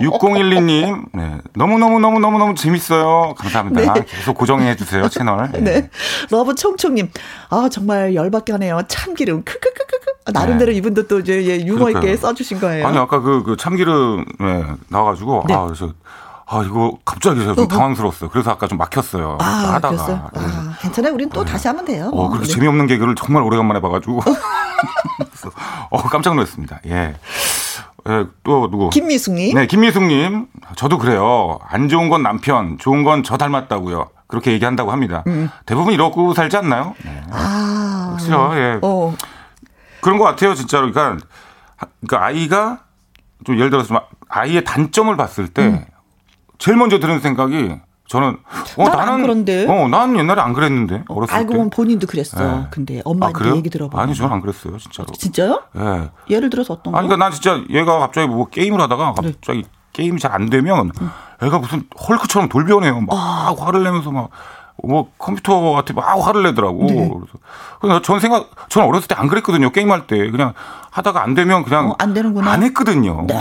6012님, 0.00 1.06
네. 1.14 1.38
너무너무너무너무너무 1.54 2.54
재밌어요. 2.54 3.34
감사합니다. 3.36 3.94
계속 3.94 4.36
고정해 4.36 4.76
주세요, 4.76 5.08
채널. 5.08 5.50
예. 5.54 5.58
네. 5.60 5.90
러브 6.30 6.54
총총님, 6.54 7.10
아, 7.50 7.68
정말 7.70 8.14
열받게 8.14 8.52
하네요. 8.52 8.82
참기름, 8.88 9.42
크크크크크. 9.44 10.32
나름대로 10.32 10.72
이분도 10.72 11.08
또 11.08 11.20
이제 11.20 11.42
예, 11.46 11.64
유머 11.64 11.88
있게 11.88 12.00
네. 12.00 12.00
그러니까요. 12.00 12.16
써주신 12.16 12.60
거예요. 12.60 12.86
아니, 12.86 12.98
아까 12.98 13.20
그, 13.20 13.42
그 13.42 13.56
참기름, 13.56 14.24
예, 14.42 14.64
나와가지고, 14.88 15.44
네. 15.48 15.54
아, 15.54 15.64
그래서, 15.64 15.92
아, 16.50 16.62
이거 16.64 16.96
갑자기 17.04 17.40
제가 17.40 17.54
좀 17.54 17.68
당황스러웠어요. 17.68 18.30
그래서 18.30 18.50
아까 18.50 18.66
좀 18.66 18.78
막혔어요. 18.78 19.36
아, 19.40 19.44
하다가. 19.74 20.30
아, 20.34 20.74
괜찮아요. 20.80 21.12
우린 21.12 21.28
또 21.28 21.44
다시 21.44 21.68
하면 21.68 21.84
돼요. 21.84 22.10
어, 22.12 22.28
그렇게 22.30 22.46
네. 22.46 22.52
재미없는 22.54 22.86
개그를 22.86 23.14
정말 23.16 23.42
오래간만에 23.42 23.80
봐가지고. 23.80 24.20
그래서, 25.18 25.50
어, 25.90 26.02
깜짝 26.04 26.34
놀랐습니다. 26.34 26.80
예. 26.86 27.14
예, 28.08 28.24
또 28.44 28.70
누구? 28.70 28.88
김미숙님. 28.88 29.54
네, 29.54 29.66
김미숙님. 29.66 30.46
저도 30.76 30.96
그래요. 30.98 31.58
안 31.68 31.88
좋은 31.88 32.08
건 32.08 32.22
남편, 32.22 32.78
좋은 32.78 33.04
건 33.04 33.22
저 33.22 33.36
닮았다고요. 33.36 34.08
그렇게 34.26 34.52
얘기한다고 34.52 34.90
합니다. 34.92 35.24
대부분 35.66 35.92
이러고 35.92 36.32
살지 36.32 36.56
않나요? 36.56 36.94
네. 37.04 37.10
음. 37.10 37.30
아. 37.32 38.16
그렇죠. 38.18 38.50
예. 38.56 38.78
어, 38.82 39.14
그런 40.00 40.16
것 40.18 40.24
같아요, 40.24 40.54
진짜로. 40.54 40.90
그러니까, 40.90 41.22
그러니까 42.00 42.24
아이가 42.26 42.78
좀 43.44 43.56
예를 43.56 43.68
들어서 43.70 43.88
좀 43.88 43.98
아이의 44.28 44.64
단점을 44.64 45.14
봤을 45.16 45.48
때 45.48 45.86
제일 46.58 46.76
먼저 46.76 46.98
드는 46.98 47.20
생각이 47.20 47.76
저는 48.08 48.38
어 48.78 48.84
난안 48.84 49.06
나는 49.06 49.22
그런데. 49.22 49.66
어 49.68 49.86
나는 49.88 50.18
옛날에 50.18 50.40
안 50.40 50.54
그랬는데 50.54 51.04
어렸을 51.08 51.34
알고 51.34 51.52
때. 51.52 51.56
보면 51.56 51.70
본인도 51.70 52.06
그랬어. 52.06 52.38
네. 52.42 52.66
근데 52.70 52.98
아, 52.98 53.02
엄마한테 53.04 53.38
그래요? 53.38 53.56
얘기 53.56 53.68
들어봐. 53.68 54.00
아니 54.00 54.14
저는 54.14 54.32
안 54.32 54.40
그랬어요, 54.40 54.78
진짜로. 54.78 55.12
진짜요? 55.12 55.62
예. 55.76 56.10
예를 56.34 56.48
들어서 56.50 56.72
어떤 56.74 56.92
거? 56.92 56.98
아니, 56.98 57.06
그러니까 57.06 57.24
난 57.26 57.32
진짜 57.32 57.60
얘가 57.70 57.98
갑자기 57.98 58.26
뭐 58.28 58.46
게임을 58.48 58.80
하다가 58.80 59.14
네. 59.22 59.32
갑자기 59.32 59.64
게임이 59.92 60.18
잘 60.20 60.32
안 60.32 60.48
되면 60.48 60.90
애가 61.42 61.58
무슨 61.58 61.84
헐크처럼 62.08 62.48
돌변해요. 62.48 63.00
막 63.02 63.08
아. 63.12 63.54
화를 63.58 63.82
내면서 63.84 64.10
막. 64.10 64.30
뭐 64.84 65.10
컴퓨터한테 65.18 65.92
막 65.92 66.04
화를 66.24 66.42
내더라고. 66.44 66.84
네. 66.86 66.94
그래서 66.94 67.38
그래서 67.80 68.02
전 68.02 68.20
생각 68.20 68.50
전 68.68 68.84
어렸을 68.84 69.08
때 69.08 69.14
안 69.18 69.26
그랬거든요. 69.26 69.70
게임할 69.70 70.06
때 70.06 70.30
그냥 70.30 70.54
하다가 70.90 71.22
안 71.22 71.34
되면 71.34 71.64
그냥 71.64 71.90
어, 71.90 71.96
안 71.98 72.14
되는구나. 72.14 72.50
안 72.50 72.62
했거든요. 72.62 73.24
네. 73.26 73.34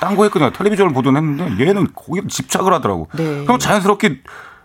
딴거 0.00 0.22
했거든요. 0.24 0.52
텔레비전을 0.52 0.92
보든 0.92 1.16
했는데 1.16 1.66
얘는 1.66 1.88
거기 1.94 2.20
집착을 2.28 2.72
하더라고. 2.74 3.08
네. 3.14 3.42
그럼 3.44 3.58
자연스럽게 3.58 4.20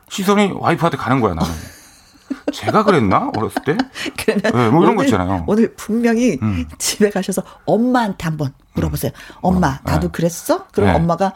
시선이 0.10 0.52
와이프한테 0.56 0.98
가는 0.98 1.20
거야 1.20 1.34
나는. 1.34 1.50
제가 2.54 2.84
그랬나 2.84 3.32
어렸을 3.36 3.64
때? 3.66 3.76
그러면 4.24 4.42
네, 4.44 4.70
뭐 4.70 4.84
이런 4.84 4.96
거 4.96 5.02
오늘- 5.02 5.06
있잖아요. 5.06 5.44
오늘 5.48 5.74
분명히 5.76 6.38
음. 6.44 6.66
집에 6.78 7.10
가셔서 7.10 7.42
엄마한테 7.66 8.24
한번 8.26 8.54
물어보세요. 8.74 9.12
엄마, 9.42 9.80
나도 9.84 10.10
그랬어? 10.10 10.68
그럼 10.68 10.90
네. 10.90 10.96
엄마가 10.96 11.34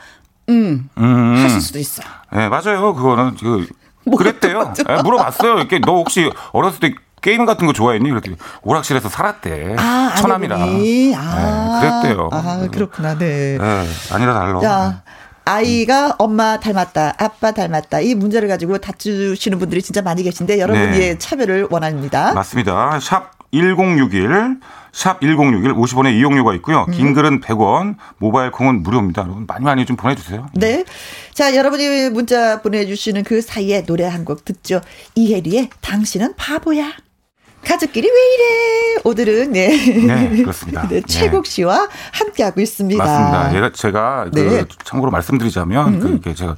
음, 0.50 0.88
음. 1.00 1.36
하실 1.38 1.62
수도 1.62 1.80
있어요. 1.80 2.06
네, 2.32 2.48
맞아요. 2.50 2.94
그거는 2.94 3.36
그뭐 3.38 3.66
그랬대요. 4.18 4.60
맞아. 4.60 4.84
예, 4.90 5.02
물어봤어요. 5.02 5.56
이렇게 5.56 5.80
너 5.80 5.94
혹시 5.96 6.32
어렸을 6.52 6.80
때 6.80 6.94
게임 7.22 7.46
같은 7.46 7.66
거 7.66 7.74
좋아했니? 7.74 8.10
그랬더니 8.10 8.36
오락실에서 8.64 9.10
살았대. 9.10 9.76
아, 9.80 10.14
처남이랑. 10.18 10.62
아내분이. 10.62 11.16
아, 11.16 11.80
네, 11.82 11.90
그랬대요. 11.90 12.30
아, 12.32 12.68
그렇구나. 12.72 13.18
네. 13.18 13.58
네, 13.58 13.88
아니라 14.12 14.34
달라. 14.34 14.60
자, 14.60 15.04
아이가 15.46 16.16
엄마 16.20 16.60
닮았다, 16.60 17.16
아빠 17.18 17.52
닮았다. 17.52 18.02
이 18.02 18.14
문제를 18.16 18.48
가지고 18.48 18.78
다투시는 18.78 19.58
분들이 19.58 19.82
진짜 19.82 20.02
많이 20.02 20.24
계신데 20.24 20.60
여러분의 20.60 21.00
네. 21.00 21.18
차별을 21.18 21.68
원합니다. 21.70 22.34
맞습니다. 22.34 23.00
샵 23.02 23.32
1061, 23.52 24.60
샵 24.92 25.22
1061, 25.22 25.74
50원의 25.74 26.14
이용료가 26.18 26.54
있고요. 26.56 26.86
음. 26.88 26.94
긴 26.94 27.14
글은 27.14 27.42
100원, 27.42 27.96
모바일 28.18 28.52
콩은 28.52 28.84
무료입니다. 28.84 29.24
여러분 29.24 29.46
많이 29.48 29.64
많이 29.64 29.86
좀 29.86 29.96
보내주세요. 29.96 30.48
네. 30.54 30.84
자, 31.34 31.56
여러분이 31.56 32.10
문자 32.12 32.62
보내주시는 32.62 33.24
그 33.24 33.42
사이에 33.42 33.84
노래 33.86 34.06
한 34.06 34.24
곡 34.24 34.46
듣죠. 34.46 34.80
이혜리의 35.16 35.70
당신은 35.82 36.36
바보야. 36.38 36.92
가족끼리 37.66 38.08
왜 38.08 38.14
이래? 38.36 39.02
오늘은 39.04 39.52
네. 39.52 39.68
네, 39.70 40.38
그렇습니다. 40.42 40.86
네, 40.88 41.02
최국 41.02 41.46
씨와 41.46 41.88
함께하고 42.14 42.62
있습니다. 42.62 43.04
맞습니다. 43.04 43.72
제가 43.72 44.30
그 44.34 44.40
네. 44.40 44.60
음. 44.60 44.66
참고로 44.86 45.12
말씀드리자면 45.12 46.00
그 46.00 46.10
이게 46.16 46.34
제가 46.34 46.56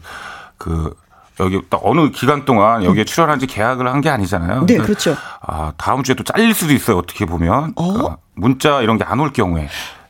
그 0.57 0.93
여기 1.39 1.59
딱 1.69 1.79
어느 1.83 2.11
기간 2.11 2.45
동안 2.45 2.83
여기에 2.83 3.05
출연한 3.05 3.39
지 3.39 3.47
계약을 3.47 3.87
한 3.87 4.01
게 4.01 4.09
아니잖아요. 4.09 4.65
네, 4.67 4.77
그렇죠. 4.77 5.15
아, 5.41 5.73
다음 5.77 6.03
주에 6.03 6.15
또 6.15 6.23
잘릴 6.23 6.53
수도 6.53 6.73
있어요. 6.73 6.97
어떻게 6.97 7.25
보면. 7.25 7.73
어? 7.75 7.93
그러니까 7.93 8.17
문자 8.35 8.81
이런 8.81 8.97
게 8.97 9.05
안 9.07 9.19
올 9.19 9.31
경우에. 9.33 9.67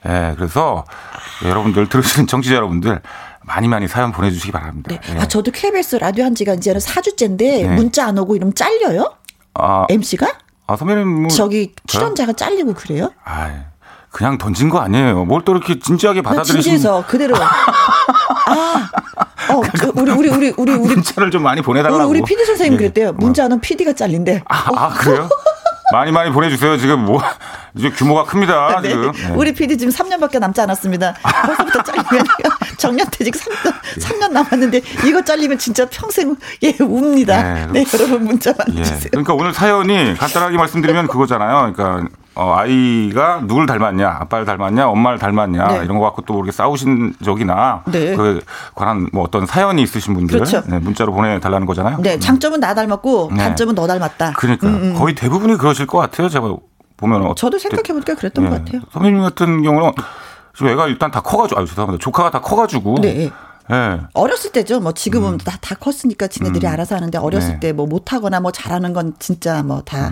예, 0.08 0.34
그래서 0.38 0.86
여러분들 1.44 1.88
들으시는 1.90 2.28
청취자 2.28 2.56
여러분들 2.56 3.02
많이 3.48 3.68
많이 3.68 3.88
사연 3.88 4.12
보내주시기 4.12 4.52
바랍니다. 4.52 4.90
네. 4.90 5.00
예. 5.16 5.20
아, 5.20 5.28
저도 5.28 5.52
KBS 5.52 5.98
라디오 5.98 6.26
한 6.26 6.34
지가 6.36 6.54
이제는 6.56 6.80
4주째인데 6.80 7.38
네. 7.38 7.68
문자 7.76 8.06
안 8.08 8.18
오고 8.18 8.36
이러면 8.36 8.54
잘려요? 8.56 9.14
아, 9.54 9.86
MC가? 9.90 10.28
아, 10.68 10.76
선배님 10.76 11.08
뭐. 11.08 11.28
저기 11.30 11.74
저요? 11.88 12.00
출연자가 12.02 12.34
잘리고 12.34 12.74
그래요? 12.74 13.12
아, 13.24 13.66
그냥 14.12 14.38
던진 14.38 14.70
거 14.70 14.80
아니에요. 14.80 15.26
뭘 15.26 15.44
또 15.46 15.52
이렇게 15.54 15.78
진지하게 15.80 16.22
나 16.22 16.30
받아들이시는 16.30 16.62
진지해서 16.62 17.06
그대로. 17.06 17.36
아, 18.48 18.90
어, 19.54 19.62
그 19.62 19.92
우리 19.96 20.12
우리 20.12 20.30
우리 20.30 20.54
우리 20.58 20.74
우리 20.74 20.96
문자를 20.96 21.30
좀 21.32 21.44
많이 21.44 21.60
우리 21.60 21.66
보내달라고. 21.66 22.10
우리 22.10 22.22
PD 22.22 22.46
선생님 22.46 22.74
예. 22.74 22.78
그랬대요. 22.78 23.14
문자 23.14 23.44
안 23.46 23.52
오면 23.52 23.62
PD가 23.62 23.94
잘린대. 23.94 24.44
아, 24.48 24.70
아, 24.76 24.90
그래요? 24.90 25.30
많이 25.92 26.12
많이 26.12 26.32
보내주세요. 26.32 26.78
지금 26.78 27.06
뭐 27.06 27.22
이제 27.76 27.90
규모가 27.90 28.24
큽니다. 28.24 28.82
네. 28.82 28.90
지금. 28.90 29.12
네. 29.12 29.34
우리 29.36 29.54
PD 29.54 29.78
지금 29.78 29.94
3년밖에 29.94 30.40
남지 30.40 30.62
않았습니다. 30.62 31.14
벌써부터 31.46 31.84
잘리면 31.84 32.26
정년퇴직 32.78 33.36
3년, 33.36 33.74
3년 34.00 34.32
남았는데 34.32 34.82
이거 35.06 35.24
잘리면 35.24 35.58
진짜 35.58 35.86
평생 35.90 36.36
예 36.64 36.76
웁니다. 36.80 37.44
네. 37.54 37.68
네, 37.72 37.86
여러분 37.94 38.26
문자 38.26 38.52
예. 38.52 38.56
많아주세요. 38.58 39.10
그러니까 39.12 39.34
오늘 39.34 39.54
사연이 39.54 40.16
간단하게 40.18 40.58
말씀드리면 40.58 41.08
그거잖아요. 41.08 41.74
그러니까 41.74 42.10
어, 42.36 42.54
아이가 42.58 43.42
누굴 43.44 43.66
닮았냐, 43.66 44.18
아빠를 44.20 44.46
닮았냐, 44.46 44.90
엄마를 44.90 45.18
닮았냐 45.18 45.68
네. 45.68 45.76
이런 45.86 45.98
거 45.98 46.04
갖고 46.04 46.22
또 46.24 46.34
모르게 46.34 46.52
싸우신 46.52 47.16
적이나 47.24 47.84
네. 47.88 48.14
그 48.16 48.42
관한 48.76 49.10
뭐 49.14 49.24
어떤 49.24 49.46
사연이 49.46 49.82
있으신 49.82 50.14
분들 50.14 50.40
그렇죠. 50.40 50.62
네, 50.68 50.80
문자로 50.80 51.14
보내달라는 51.14 51.66
거잖아요. 51.66 51.98
네, 52.02 52.20
장점은 52.20 52.60
나 52.60 52.74
닮았고 52.74 53.30
네. 53.32 53.38
단점은 53.38 53.74
너 53.74 53.88
닮았다. 53.88 54.34
그러니까 54.34 54.68
음, 54.68 54.74
음. 54.74 54.94
거의 54.96 55.16
대부분이 55.16 55.58
그러실 55.58 55.88
것 55.88 55.98
같아요. 55.98 56.28
제가 56.28 56.54
보면 56.98 57.22
어, 57.26 57.36
저도 57.36 57.58
생각해 57.58 57.94
보니까 57.94 58.16
그랬던 58.16 58.46
예. 58.46 58.50
것 58.50 58.66
같아요. 58.66 58.82
선배님 58.92 59.22
같은 59.22 59.64
경우는 59.64 59.92
지금 60.54 60.72
애가 60.72 60.88
일단 60.88 61.12
다 61.12 61.22
커가지고, 61.22 61.62
아 61.62 61.66
죄송합니다. 61.66 62.04
조카가 62.04 62.32
다 62.32 62.42
커가지고. 62.42 62.96
네. 63.02 63.32
예. 63.72 64.00
어렸을 64.14 64.52
때죠. 64.52 64.80
뭐 64.80 64.92
지금은 64.92 65.38
다, 65.38 65.58
다 65.60 65.76
컸으니까 65.76 66.28
지네들이 66.28 66.68
음. 66.68 66.72
알아서 66.72 66.96
하는데 66.96 67.18
어렸을 67.18 67.60
네. 67.60 67.72
때뭐 67.72 67.88
못하거나 67.88 68.40
뭐 68.40 68.52
잘하는 68.52 68.94
건 68.94 69.14
진짜 69.20 69.64
뭐다 69.64 70.12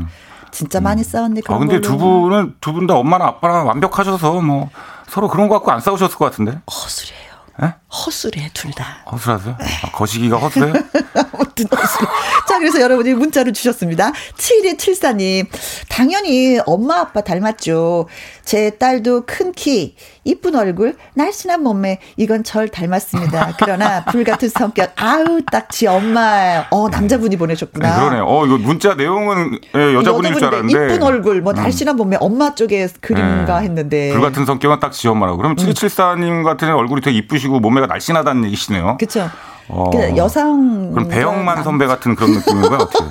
진짜 0.54 0.80
많이 0.80 1.04
싸웠네. 1.04 1.42
아 1.44 1.48
그런 1.48 1.60
근데 1.68 1.82
걸로. 1.82 1.82
두 1.82 1.98
분은 1.98 2.56
두 2.62 2.74
분 2.74 2.88
다 2.88 2.94
엄마나 2.96 3.26
아빠랑 3.26 3.68
완벽하셔서 3.68 4.40
뭐 4.42 4.70
서로 5.08 5.28
그런 5.28 5.48
거 5.50 5.56
갖고 5.56 5.72
안 5.72 5.80
싸우셨을 5.82 6.18
것 6.18 6.26
같은데. 6.26 6.60
허술해요. 6.72 7.34
예? 7.64 7.76
허술해 7.94 8.50
둘 8.54 8.72
다. 8.72 9.04
허술하세요? 9.12 9.56
아, 9.60 9.92
거시기가 9.92 10.38
허술해요? 10.38 10.74
아무튼 11.34 11.66
허술해. 11.72 12.12
자, 12.48 12.58
그래서 12.60 12.82
여러분이 12.82 13.14
문자를 13.14 13.54
주셨습니다. 13.54 14.12
7274님, 14.38 15.48
당연히 15.90 16.60
엄마 16.66 17.00
아빠 17.02 17.22
닮았죠. 17.22 18.08
제 18.44 18.72
딸도 18.72 19.24
큰 19.26 19.52
키, 19.52 19.96
이쁜 20.24 20.56
얼굴, 20.56 20.98
날씬한 21.14 21.62
몸매, 21.64 22.00
이건 22.18 22.44
절 22.44 22.68
닮았습니다. 22.68 23.56
그러나 23.60 24.04
불같은 24.06 24.50
성격, 24.50 24.92
아우, 24.96 25.42
딱지 25.50 25.88
엄마, 25.88 26.66
어, 26.72 26.90
남자분이 26.90 27.38
보내셨구나. 27.38 27.90
네, 27.90 28.00
그러네요. 28.00 28.26
어 28.28 28.46
이거 28.46 28.58
문자 28.58 28.96
내용은 28.96 29.60
예, 29.76 29.94
여자분일 29.94 30.34
줄 30.36 30.46
알았는데. 30.46 30.78
음. 30.78 30.86
이쁜 30.90 31.04
얼굴, 31.04 31.42
뭐 31.42 31.54
날씬한 31.54 31.96
몸매, 31.96 32.18
엄마 32.20 32.56
쪽에 32.56 32.88
그림인가 33.02 33.60
네. 33.60 33.66
했는데. 33.66 34.12
불 34.12 34.22
같은 34.22 34.46
성격은 34.46 34.80
딱 34.80 34.94
지 34.94 35.08
엄마라고. 35.08 35.38
그럼 35.38 35.56
7274님 35.56 36.44
같은 36.44 36.70
얼굴이 36.72 37.02
되게 37.02 37.18
이쁘시고 37.18 37.60
몸매 37.60 37.82
가 37.84 37.94
날씬하다는 37.94 38.46
얘기시네요. 38.46 38.98
그쵸. 38.98 39.30
어. 39.68 39.90
그 39.90 40.16
여성. 40.18 40.92
그럼 40.94 41.08
배영만 41.10 41.64
선배 41.64 41.86
같은 41.86 42.16
그런 42.16 42.32
느낌인 42.32 42.62
거야 42.62 42.80
어떻게? 42.80 43.06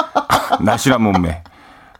날씬한 0.64 1.02
몸매. 1.02 1.42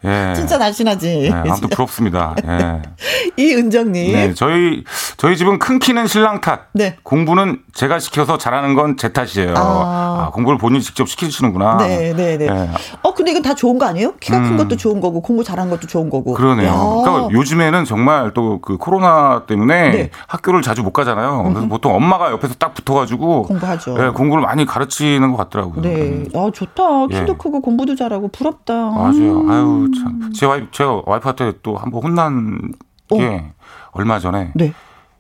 예. 0.05 0.33
진짜 0.35 0.59
날씬하지. 0.59 1.31
네, 1.31 1.33
아무튼 1.33 1.69
부럽습니다. 1.69 2.35
예. 2.47 2.83
이은정님. 3.37 4.13
네, 4.13 4.35
저희 4.35 4.85
저희 5.17 5.37
집은 5.37 5.59
큰 5.59 5.79
키는 5.79 6.07
신랑 6.07 6.41
탓. 6.41 6.69
네. 6.73 6.97
공부는 7.03 7.61
제가 7.75 7.99
시켜서 7.99 8.39
잘하는 8.39 8.75
건 8.75 8.97
제 8.97 9.13
탓이에요. 9.13 9.53
아. 9.57 10.27
아, 10.27 10.31
공부를 10.31 10.59
본인 10.59 10.81
이 10.81 10.83
직접 10.83 11.07
시키시는구나. 11.09 11.77
네, 11.79 12.15
네, 12.15 12.39
네. 12.39 12.47
예. 12.47 12.71
어, 13.03 13.13
근데 13.13 13.33
이건 13.33 13.43
다 13.43 13.55
좋은 13.55 13.77
거 13.79 13.85
아니에요? 13.87 14.15
키가 14.21 14.41
큰 14.41 14.53
음. 14.53 14.57
것도 14.57 14.77
좋은 14.77 15.01
거고, 15.01 15.21
공부 15.21 15.45
잘하는 15.45 15.71
것도 15.71 15.87
좋은 15.87 16.09
거고. 16.09 16.33
그러네요. 16.35 16.69
야. 16.69 17.03
그러니까 17.05 17.29
요즘에는 17.33 17.85
정말 17.85 18.33
또 18.33 18.59
그 18.63 18.79
코로나 18.79 19.45
때문에 19.47 19.91
네. 19.91 20.11
학교를 20.29 20.63
자주 20.63 20.83
못 20.83 20.93
가잖아요. 20.93 21.43
그래서 21.53 21.67
보통 21.69 21.95
엄마가 21.95 22.31
옆에서 22.33 22.55
딱 22.55 22.75
붙어가지고 22.75 23.43
공부하죠. 23.45 23.97
예, 24.03 24.09
공부를 24.09 24.43
많이 24.43 24.65
가르치는 24.65 25.31
것 25.33 25.37
같더라고요. 25.37 25.83
네. 25.83 25.95
음. 25.95 26.29
아, 26.35 26.51
좋다. 26.53 27.07
키도 27.09 27.33
예. 27.33 27.37
크고 27.37 27.61
공부도 27.61 27.95
잘하고 27.97 28.29
부럽다. 28.29 28.75
맞아요. 28.75 29.41
음. 29.41 29.51
아유 29.51 29.86
참. 29.95 30.33
제 30.33 30.47
와이프 30.47 30.69
제가 30.73 31.03
와이프한테 31.07 31.53
또 31.63 31.77
한 31.77 31.91
번 31.91 32.03
혼난 32.03 32.73
게 33.09 33.53
얼마 33.93 34.19
전에. 34.19 34.53
네. 34.55 34.73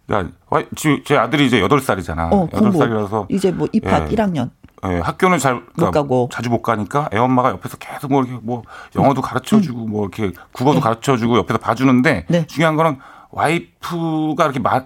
그러니까 0.06 0.32
와이- 0.50 0.66
지- 0.76 1.02
제 1.04 1.16
아들이 1.16 1.46
이제 1.46 1.60
8살이잖아. 1.60 2.32
어, 2.32 2.48
여덟 2.52 2.60
공부. 2.70 2.78
살이라서 2.78 3.26
이제 3.30 3.50
뭐 3.50 3.66
입학 3.72 4.10
예. 4.10 4.14
1학년. 4.16 4.50
예, 4.86 5.00
학교는 5.00 5.38
잘 5.38 5.62
그러니까 5.74 6.02
가고. 6.02 6.28
자주 6.32 6.48
못 6.50 6.62
가니까 6.62 7.08
애 7.12 7.16
엄마가 7.18 7.50
옆에서 7.50 7.76
계속 7.78 8.10
뭐 8.12 8.22
이렇게 8.22 8.38
뭐 8.42 8.62
영어도 8.94 9.20
가르쳐 9.22 9.60
주고 9.60 9.86
뭐 9.86 10.02
이렇게 10.06 10.32
국어도 10.52 10.80
가르쳐 10.80 11.16
주고 11.16 11.38
옆에서 11.38 11.58
봐 11.58 11.74
주는데 11.74 12.26
네. 12.28 12.46
중요한 12.46 12.76
거는 12.76 12.98
와이프가 13.30 14.44
이렇게 14.44 14.60
마, 14.60 14.82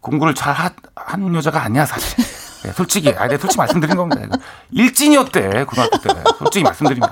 공부를 0.00 0.34
잘 0.34 0.54
하, 0.54 0.70
하는 0.96 1.34
여자가 1.34 1.62
아니야 1.64 1.84
사실. 1.84 2.24
예, 2.66 2.72
솔직히 2.72 3.08
아 3.10 3.26
내가 3.26 3.38
솔직히 3.38 3.58
말씀드린 3.58 3.96
겁니다. 3.96 4.22
일진이었대 4.70 5.64
고등학교 5.64 5.98
때 5.98 6.08
솔직히 6.38 6.62
말씀드리면. 6.64 7.08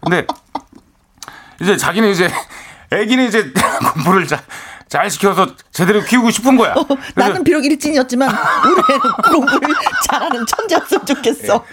근데 0.00 0.26
이제 1.62 1.76
자기는 1.76 2.10
이제 2.10 2.28
애기는 2.90 3.26
이제 3.26 3.52
공부를 3.94 4.26
잘, 4.26 4.40
잘 4.88 5.08
시켜서 5.08 5.46
제대로 5.70 6.02
키우고 6.02 6.30
싶은 6.30 6.56
거야. 6.56 6.74
그래서 6.74 6.98
나는 7.14 7.44
비록 7.44 7.64
일진이었지만 7.64 8.28
우리 8.28 8.82
애는 8.94 9.12
공부를 9.32 9.74
잘하는 10.10 10.44
천재였으면 10.44 11.06
좋겠어. 11.06 11.64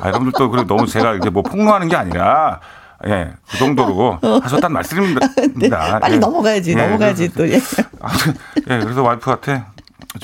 아, 0.00 0.08
여러분들도 0.08 0.50
그리고 0.50 0.66
너무 0.66 0.86
제가 0.86 1.14
이제 1.14 1.30
뭐 1.30 1.42
폭로하는 1.42 1.88
게 1.88 1.96
아니라 1.96 2.60
예, 3.06 3.32
그 3.50 3.58
정도로 3.58 4.18
하셨단 4.22 4.72
말씀입니다. 4.72 5.26
네, 5.56 5.68
빨리 5.68 6.14
예. 6.14 6.18
넘어가야지, 6.18 6.70
예, 6.70 6.74
넘어가야지 6.74 7.28
그래서, 7.30 7.36
또. 7.36 7.82
예. 7.82 7.82
아무튼, 8.00 8.34
예, 8.70 8.78
그래서 8.78 9.02
와이프한테 9.02 9.64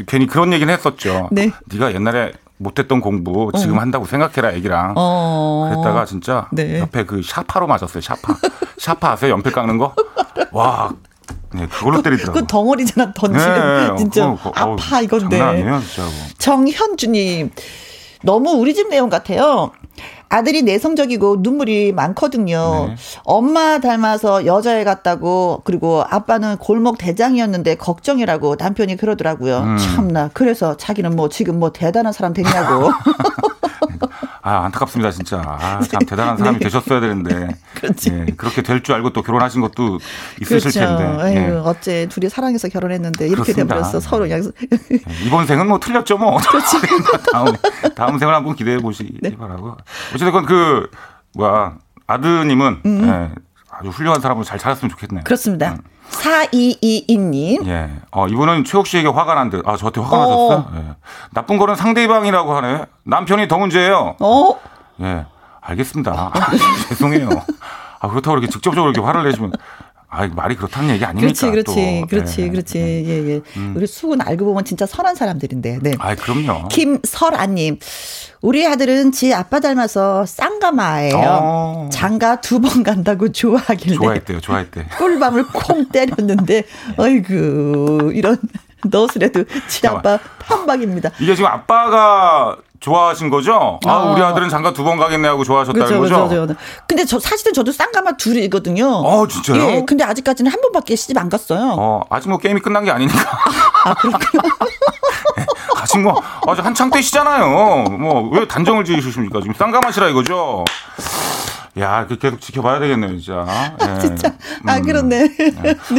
괜히 0.07 0.27
그런 0.27 0.53
얘기는 0.53 0.73
했었죠. 0.73 1.29
네. 1.33 1.51
네가 1.67 1.93
옛날에 1.93 2.33
못했던 2.61 3.01
공부 3.01 3.51
지금 3.57 3.79
한다고 3.79 4.05
생각해라 4.05 4.53
애기랑. 4.53 4.93
어. 4.97 5.71
그랬다가 5.71 6.05
진짜 6.05 6.47
네. 6.53 6.79
옆에 6.81 7.05
그 7.05 7.23
샤파로 7.23 7.67
맞았어요. 7.67 8.03
샤파. 8.03 8.37
샤파 8.79 9.13
아세요? 9.13 9.33
연필 9.33 9.51
깎는 9.53 9.79
거? 9.79 9.95
와, 10.53 10.93
네, 11.55 11.67
그걸로 11.67 12.03
때리더라고요. 12.03 12.43
그 12.43 12.47
덩어리잖아, 12.47 13.13
던지는. 13.15 13.97
진짜 13.97 14.27
그거, 14.31 14.51
그거, 14.51 14.65
어우, 14.65 14.73
아파, 14.75 15.01
이건데. 15.01 15.39
장난 15.39 15.55
아니에요, 15.55 15.81
진짜. 15.81 16.03
정현주님, 16.39 17.51
너무 18.23 18.51
우리 18.51 18.75
집 18.75 18.89
내용 18.89 19.09
같아요. 19.09 19.73
아들이 20.29 20.63
내성적이고 20.63 21.39
눈물이 21.41 21.93
많거든요. 21.93 22.87
네. 22.89 22.95
엄마 23.25 23.81
닮아서 23.81 24.47
여자애 24.47 24.85
같다고 24.85 25.63
그리고 25.65 26.05
아빠는 26.09 26.59
골목 26.59 26.99
대장이었는데 26.99 27.75
걱정이라고 27.75 28.55
남편이 28.57 28.97
그러더라고요. 28.97 29.59
음. 29.59 29.77
참나. 29.77 30.31
그래서 30.33 30.77
자기는 30.77 31.17
뭐 31.17 31.29
지금 31.29 31.59
뭐 31.59 31.73
대단한 31.73 32.13
사람 32.13 32.33
됐냐고. 32.33 32.91
아, 34.43 34.65
안타깝습니다, 34.65 35.11
진짜. 35.11 35.43
아, 35.45 35.81
참 35.83 36.01
대단한 36.07 36.37
사람이 36.39 36.59
네. 36.61 36.65
되셨어야 36.65 37.01
되는데. 37.01 37.49
그렇지. 37.75 38.11
예, 38.13 38.25
그렇게 38.37 38.63
될 38.63 38.83
줄 38.83 38.95
알고 38.95 39.11
또 39.11 39.23
결혼하신 39.23 39.61
것도 39.61 39.99
있으실 40.41 40.73
그렇죠. 40.73 40.97
텐데. 40.97 41.35
예. 41.37 41.51
어째 41.51 42.07
둘이 42.09 42.29
사랑해서 42.31 42.69
결혼했는데 42.69 43.29
이렇게. 43.29 43.53
돼버렸어. 43.53 44.01
서로 44.01 44.31
양 44.31 44.41
예, 44.43 44.99
이번 45.27 45.47
생은 45.47 45.69
뭐 45.69 45.79
틀렸죠, 45.79 46.17
뭐. 46.17 46.39
그렇죠. 46.49 46.79
다음, 47.33 47.55
다음 47.95 48.19
생을 48.19 48.35
한번 48.35 48.55
기대해 48.57 48.79
보시기 48.79 49.19
네. 49.21 49.37
바라고. 49.37 49.77
어쨌든 50.15 50.47
그, 50.47 50.91
뭐야, 51.35 51.77
아드님은 52.07 52.81
음. 52.87 53.09
예, 53.09 53.31
아주 53.71 53.91
훌륭한 53.91 54.21
사람으로 54.21 54.45
잘 54.45 54.59
자랐으면 54.59 54.91
좋겠네요. 54.91 55.25
그렇습니다. 55.25 55.77
4222님. 56.11 57.67
예. 57.67 57.91
어, 58.11 58.27
이분은 58.27 58.65
최욱 58.65 58.87
씨에게 58.87 59.09
화가 59.09 59.35
난 59.35 59.51
듯. 59.51 59.67
아, 59.67 59.77
저한테 59.77 60.01
화가 60.01 60.17
어. 60.17 60.21
나셨어요? 60.21 60.71
예. 60.77 60.95
나쁜 61.33 61.59
거는 61.59 61.77
상대방이라고 61.77 62.55
하네. 62.57 62.85
남편이 63.05 63.49
더 63.49 63.59
문제예요. 63.59 64.17
어? 64.21 64.55
예. 65.03 65.27
알겠습니다. 65.61 66.13
아, 66.35 66.51
죄송해요. 66.89 67.29
아, 68.01 68.09
그렇다고 68.09 68.39
이렇게 68.39 68.51
직접적으로 68.51 68.91
이렇게 68.93 69.05
화를 69.05 69.25
내시면, 69.25 69.53
아, 70.13 70.27
말이 70.27 70.57
그렇다는 70.57 70.91
얘기 70.91 71.05
아닙니까? 71.05 71.27
그렇지, 71.49 71.51
그렇지, 71.73 72.01
또. 72.01 72.07
그렇지, 72.09 72.43
예. 72.43 72.49
그렇지. 72.49 72.79
예, 72.79 73.29
예. 73.37 73.41
우리 73.77 73.87
수은 73.87 74.21
알고 74.21 74.45
보면 74.45 74.65
진짜 74.65 74.85
선한 74.85 75.15
사람들인데. 75.15 75.79
네. 75.83 75.93
아, 76.01 76.17
그럼요. 76.17 76.67
김설아님, 76.69 77.79
우리 78.43 78.67
아들은 78.67 79.13
지 79.13 79.33
아빠 79.33 79.61
닮아서 79.61 80.27
쌍가마예요. 80.27 81.17
어. 81.17 81.89
장가 81.93 82.41
두 82.41 82.61
번 82.61 82.83
간다고 82.83 83.31
좋아하길래 83.31 83.95
좋아했대요, 83.95 84.41
좋아했대. 84.41 84.87
꿀밤을 84.99 85.47
콩 85.47 85.89
때렸는데, 85.89 86.65
어이구 86.97 88.13
이런 88.15 88.37
너스레도 88.91 89.45
지 89.69 89.87
아빠 89.87 90.19
판박입니다. 90.41 91.11
이게 91.21 91.35
지금 91.35 91.51
아빠가 91.51 92.57
좋아하신 92.81 93.29
거죠? 93.29 93.79
아, 93.87 93.91
아. 93.91 94.03
우리 94.11 94.23
아들은 94.23 94.49
장가 94.49 94.73
두번 94.73 94.97
가겠네 94.99 95.29
하고 95.29 95.45
좋아하셨다는 95.45 95.87
그렇죠, 95.87 96.01
거죠? 96.01 96.29
그렇죠, 96.29 96.47
그렇죠. 96.47 96.61
근데 96.87 97.05
저 97.05 97.21
사실은 97.21 97.53
저도 97.53 97.73
쌍가마 97.73 98.13
둘이거든요. 98.13 98.87
어, 98.87 99.29
진짜요? 99.29 99.63
예, 99.63 99.85
근데 99.87 100.03
아직까지는 100.03 100.51
한 100.51 100.61
번밖에 100.63 100.97
시집 100.97 101.17
안 101.19 101.29
갔어요. 101.29 101.77
어, 101.79 102.03
아직 102.09 102.29
뭐 102.31 102.39
게임이 102.39 102.61
끝난 102.61 102.85
게 102.85 102.91
아니니까. 102.91 103.19
아, 103.85 103.95
그렇군요. 103.95 104.43
아직 105.77 105.99
뭐, 105.99 106.23
아직 106.49 106.65
한창 106.65 106.91
때시잖아요. 106.91 107.85
뭐, 107.99 108.31
왜 108.31 108.49
단정을 108.49 108.85
지으십니까? 108.85 109.41
지금 109.41 109.55
쌍가마시라 109.55 110.09
이거죠? 110.09 110.65
야, 111.79 112.07
그 112.07 112.19
계속 112.19 112.41
지켜봐야 112.41 112.81
되겠네요, 112.81 113.19
진짜. 113.21 113.47
예. 113.83 114.01
진짜. 114.01 114.33
아, 114.67 114.77
음. 114.79 114.83
그렇네. 114.83 115.29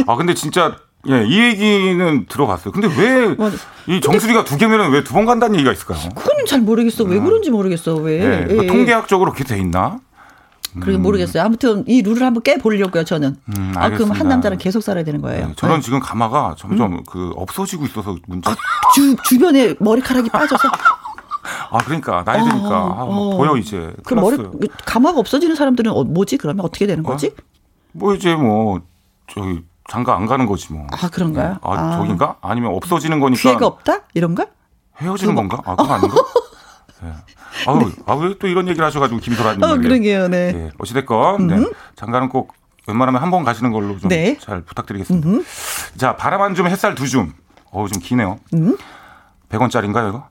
아, 0.06 0.16
근데 0.16 0.34
진짜, 0.34 0.76
예, 1.08 1.24
이 1.26 1.38
얘기는 1.40 2.26
들어봤어요. 2.26 2.72
근데 2.72 2.88
왜, 2.96 3.34
맞아. 3.34 3.56
이 3.88 4.00
정수리가 4.00 4.44
두 4.44 4.56
개면 4.56 4.92
왜 4.92 5.02
두 5.02 5.12
번 5.14 5.26
간다는 5.26 5.56
얘기가 5.56 5.72
있을까요? 5.72 5.98
그거는 6.14 6.46
잘 6.46 6.60
모르겠어. 6.60 7.02
왜 7.04 7.18
그런지 7.18 7.50
모르겠어. 7.50 7.94
왜? 7.96 8.20
예, 8.20 8.42
예, 8.42 8.54
그 8.56 8.62
예. 8.62 8.66
통계학적으로 8.68 9.32
그렇게 9.32 9.44
돼 9.44 9.58
있나? 9.60 9.98
그러게 10.80 10.96
모르겠어요. 10.96 11.42
아무튼 11.42 11.84
이 11.86 12.00
룰을 12.02 12.22
한번 12.22 12.42
깨 12.42 12.56
보려고요. 12.56 13.04
저는. 13.04 13.36
음, 13.58 13.72
아 13.76 13.90
그럼. 13.90 14.10
한 14.12 14.26
남자랑 14.28 14.56
계속 14.58 14.80
살아야 14.82 15.04
되는 15.04 15.20
거예요. 15.20 15.48
네, 15.48 15.52
저는 15.56 15.76
네. 15.76 15.80
지금 15.82 16.00
가마가 16.00 16.54
점점 16.56 17.02
그 17.04 17.32
없어지고 17.36 17.84
있어서 17.86 18.16
문자. 18.26 18.54
주 18.94 19.14
주변에 19.24 19.74
머리카락이 19.80 20.30
빠져서 20.30 20.68
아 21.72 21.78
그러니까 21.84 22.22
나이 22.24 22.38
드니까 22.48 22.84
어, 22.84 22.92
아, 23.02 23.04
뭐 23.04 23.34
어. 23.34 23.36
보여 23.36 23.56
이제. 23.58 23.92
그 24.06 24.14
머리. 24.14 24.38
가마가 24.86 25.18
없어지는 25.18 25.56
사람들은 25.56 25.92
어, 25.92 26.04
뭐지? 26.04 26.38
그러면 26.38 26.64
어떻게 26.64 26.86
되는 26.86 27.02
거지? 27.02 27.34
뭐 27.92 28.14
이제 28.14 28.34
뭐 28.34 28.80
저기 29.26 29.62
장가 29.92 30.16
안 30.16 30.24
가는 30.24 30.46
거지 30.46 30.72
뭐. 30.72 30.86
아 30.90 31.08
그런가요? 31.08 31.58
아, 31.60 31.96
저긴가? 31.98 32.36
아니면 32.40 32.72
없어지는 32.74 33.20
거니까 33.20 33.42
기회가 33.42 33.66
없다? 33.66 33.98
이런가? 34.14 34.46
헤어지는 34.98 35.34
건가? 35.34 35.60
아 35.66 35.76
그건 35.76 35.90
아닌가? 35.96 36.16
네. 37.02 37.12
아우, 37.66 37.90
아왜 38.06 38.38
또 38.38 38.46
이런 38.48 38.68
얘기를 38.68 38.86
하셔가지고 38.86 39.20
김소라님. 39.20 39.62
어 39.62 39.76
그러게요. 39.76 40.28
네. 40.28 40.52
예, 40.54 40.70
어찌됐건 40.78 41.46
네. 41.46 41.66
장가는 41.96 42.30
꼭 42.30 42.54
웬만하면 42.86 43.20
한 43.20 43.30
번 43.30 43.44
가시는 43.44 43.70
걸로 43.70 43.98
좀 43.98 44.08
네. 44.08 44.38
잘 44.40 44.62
부탁드리겠습니다. 44.62 45.28
자 45.98 46.16
바람 46.16 46.40
한 46.40 46.54
줌 46.54 46.66
햇살 46.68 46.94
두 46.94 47.06
줌. 47.06 47.34
어우 47.70 47.88
좀 47.90 48.00
기네요. 48.02 48.38
음. 48.54 48.78
100원짜리인가요 49.50 50.08
이거? 50.08 50.24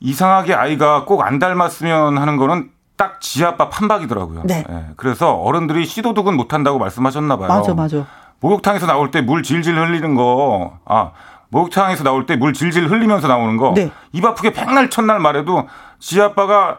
이상하게 0.00 0.52
아이가 0.52 1.06
꼭 1.06 1.22
안 1.22 1.38
닮았으면 1.38 2.18
하는 2.18 2.36
거는 2.36 2.70
딱 2.98 3.22
지아빠 3.22 3.70
판박이더라고요. 3.70 4.42
네. 4.44 4.62
예, 4.68 4.84
그래서 4.96 5.32
어른들이 5.36 5.86
씨도둑은 5.86 6.36
못한다고 6.36 6.78
말씀하셨나 6.78 7.38
봐요. 7.38 7.48
맞아 7.48 7.72
맞아. 7.72 8.06
목욕탕에서 8.40 8.86
나올 8.86 9.10
때 9.10 9.20
물 9.22 9.42
질질 9.42 9.76
흘리는 9.78 10.14
거, 10.14 10.78
아, 10.84 11.12
목욕탕에서 11.48 12.04
나올 12.04 12.26
때 12.26 12.36
물 12.36 12.52
질질 12.52 12.88
흘리면서 12.90 13.28
나오는 13.28 13.56
거, 13.56 13.72
네. 13.74 13.90
입 14.12 14.24
아프게 14.24 14.52
백날 14.52 14.90
첫날 14.90 15.18
말해도 15.20 15.68
지 15.98 16.20
아빠가 16.20 16.78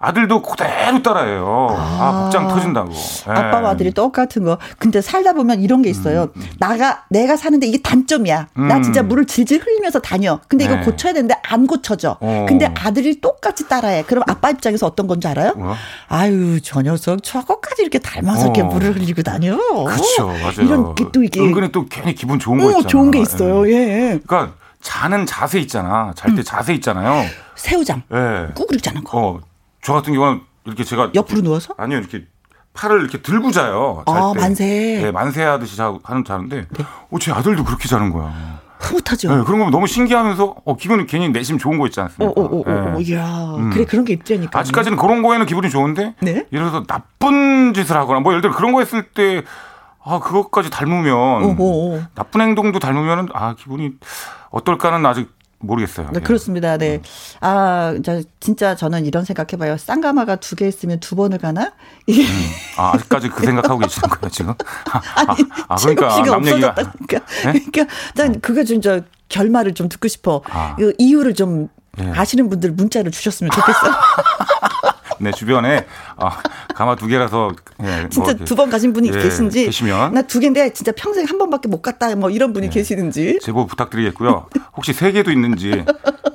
아들도 0.00 0.42
그대로 0.42 1.02
따라해요. 1.02 1.68
아, 1.76 2.20
복장 2.22 2.46
터진다고. 2.46 2.92
예. 2.92 3.30
아빠와 3.32 3.70
아들이 3.70 3.90
똑같은 3.92 4.44
거. 4.44 4.56
근데 4.78 5.00
살다 5.00 5.32
보면 5.32 5.60
이런 5.60 5.82
게 5.82 5.90
있어요. 5.90 6.28
나가 6.60 7.02
내가 7.10 7.36
사는데 7.36 7.66
이게 7.66 7.78
단점이야. 7.82 8.46
나 8.54 8.76
음. 8.76 8.82
진짜 8.82 9.02
물을 9.02 9.26
질질 9.26 9.60
흘리면서 9.60 9.98
다녀. 9.98 10.38
근데 10.46 10.66
이거 10.66 10.76
네. 10.76 10.82
고쳐야 10.84 11.12
되는데 11.12 11.34
안 11.42 11.66
고쳐져. 11.66 12.16
어. 12.20 12.46
근데 12.48 12.72
아들이 12.78 13.20
똑같이 13.20 13.66
따라해. 13.68 14.02
그럼 14.04 14.22
아빠 14.28 14.50
입장에서 14.50 14.86
어떤 14.86 15.08
건지 15.08 15.26
알아요? 15.26 15.54
뭐야? 15.54 15.74
아유 16.08 16.60
저 16.62 16.80
녀석 16.82 17.22
저거까지 17.24 17.82
이렇게 17.82 17.98
닮아서 17.98 18.44
이렇게 18.44 18.62
어. 18.62 18.66
물을 18.66 18.94
흘리고 18.94 19.22
다녀. 19.22 19.56
그렇죠, 19.56 20.26
맞아요. 20.28 20.52
이런 20.60 20.94
게 20.94 21.08
또 21.10 21.22
이게 21.22 21.40
은근히 21.40 21.72
또 21.72 21.86
괜히 21.86 22.14
기분 22.14 22.38
좋은 22.38 22.58
거 22.58 22.66
어, 22.66 22.68
있잖아. 22.70 22.86
좋은 22.86 23.10
게 23.10 23.20
있어요. 23.20 23.66
예. 23.70 23.72
예. 24.12 24.20
그러니까 24.26 24.52
자는 24.82 25.24
자세 25.26 25.58
있잖아. 25.58 26.12
잘 26.14 26.30
음. 26.30 26.36
때 26.36 26.42
자세 26.42 26.74
있잖아요. 26.74 27.24
새우장 27.56 28.02
예. 28.12 28.78
자는 28.80 29.02
거. 29.04 29.18
어, 29.18 29.40
저 29.88 29.94
같은 29.94 30.12
경우는 30.12 30.42
이렇게 30.66 30.84
제가 30.84 31.12
옆으로 31.14 31.40
누워서? 31.40 31.72
아니요 31.78 32.00
이렇게 32.00 32.26
팔을 32.74 33.00
이렇게 33.00 33.22
들고 33.22 33.50
자요. 33.52 34.04
잘 34.06 34.18
아, 34.18 34.32
때. 34.34 34.40
만세. 34.40 34.64
네. 34.66 35.02
네, 35.04 35.10
만세하듯이 35.10 35.78
자, 35.78 35.98
하는 36.04 36.24
자는데, 36.24 36.66
어, 37.10 37.18
제 37.18 37.32
아들도 37.32 37.64
그렇게 37.64 37.88
자는 37.88 38.12
거야. 38.12 38.60
흐뭇하죠. 38.78 39.34
네, 39.34 39.42
그런 39.44 39.60
거 39.60 39.70
너무 39.70 39.86
신기하면서, 39.86 40.56
어, 40.62 40.76
기분이 40.76 41.06
괜히 41.06 41.30
내심 41.30 41.56
좋은 41.56 41.78
거 41.78 41.86
있지 41.86 42.00
어, 42.00 42.02
않습니까? 42.02 42.38
어, 42.38 42.44
어, 42.44 42.58
어, 42.58 42.60
어, 42.60 42.98
네. 42.98 43.02
이야. 43.04 43.54
음. 43.56 43.70
그래, 43.70 43.86
그런 43.86 44.04
게 44.04 44.12
있다니까. 44.12 44.56
아직까지는 44.58 44.98
그런 44.98 45.22
거에는 45.22 45.46
기분이 45.46 45.70
좋은데, 45.70 46.14
네? 46.20 46.32
예를 46.52 46.70
들어서 46.70 46.84
나쁜 46.84 47.72
짓을 47.72 47.96
하거나, 47.96 48.20
뭐 48.20 48.32
예를 48.32 48.42
들어 48.42 48.54
그런 48.54 48.72
거 48.72 48.80
했을 48.80 49.08
때, 49.08 49.42
아, 50.04 50.20
그것까지 50.20 50.68
닮으면, 50.68 51.16
어허. 51.16 52.02
나쁜 52.14 52.42
행동도 52.42 52.78
닮으면, 52.78 53.30
아, 53.32 53.54
기분이 53.54 53.92
어떨까는 54.50 55.04
아직 55.06 55.37
모르겠어요. 55.60 56.10
네, 56.12 56.20
예. 56.20 56.20
그렇습니다. 56.24 56.76
네. 56.76 57.00
아, 57.40 57.94
자, 58.04 58.20
진짜 58.40 58.74
저는 58.76 59.06
이런 59.06 59.24
생각해봐요. 59.24 59.76
쌍가마가 59.76 60.36
두 60.36 60.54
개 60.56 60.68
있으면 60.68 61.00
두 61.00 61.16
번을 61.16 61.38
가나? 61.38 61.72
이게. 62.06 62.24
아, 62.76 62.92
아직까지 62.94 63.28
그 63.28 63.44
생각하고 63.44 63.78
계시는 63.80 64.08
거예요, 64.08 64.30
지금? 64.30 64.54
아, 64.92 65.00
아니, 65.32 65.44
아, 65.68 65.76
그러니까 65.76 66.10
씨가 66.10 66.26
남 66.30 66.46
얘기가. 66.46 66.68
없어졌다니까. 66.68 67.20
그러니까 67.42 67.86
난 68.14 68.40
그거 68.40 68.64
좀저 68.64 69.00
결말을 69.28 69.74
좀 69.74 69.88
듣고 69.88 70.08
싶어. 70.08 70.42
아. 70.50 70.76
그 70.76 70.92
이유를 70.98 71.34
좀 71.34 71.68
예. 72.00 72.10
아시는 72.10 72.48
분들 72.48 72.72
문자를 72.72 73.10
주셨으면 73.10 73.50
좋겠어요. 73.50 73.92
네, 75.20 75.30
주변에, 75.32 75.86
아, 76.16 76.40
가마 76.74 76.96
두 76.96 77.06
개라서, 77.06 77.52
예, 77.82 78.00
뭐 78.02 78.08
진짜 78.08 78.30
이렇게, 78.30 78.44
두번 78.44 78.70
가신 78.70 78.92
분이 78.92 79.08
예, 79.08 79.12
계신지. 79.12 79.64
계시면. 79.66 80.14
나 80.14 80.22
두 80.22 80.40
개인데 80.40 80.72
진짜 80.72 80.92
평생 80.96 81.24
한 81.26 81.38
번밖에 81.38 81.68
못 81.68 81.82
갔다 81.82 82.14
뭐 82.16 82.30
이런 82.30 82.52
분이 82.52 82.70
계시는지. 82.70 83.38
제보 83.42 83.66
부탁드리겠고요. 83.66 84.46
혹시 84.76 84.92
세 84.92 85.10
개도 85.12 85.30
있는지 85.32 85.70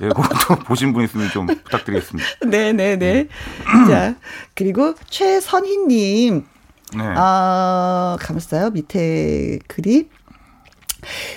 예, 0.01 0.07
그것도 0.07 0.55
보신 0.65 0.93
분 0.93 1.03
있으면 1.03 1.29
좀 1.29 1.47
부탁드리겠습니다. 1.47 2.27
네네네. 2.45 3.27
자, 3.89 4.15
그리고 4.55 4.93
최선희님. 5.09 6.45
네. 6.95 7.03
아, 7.15 8.17
감사요. 8.19 8.69
밑에 8.71 9.59
글이. 9.67 10.09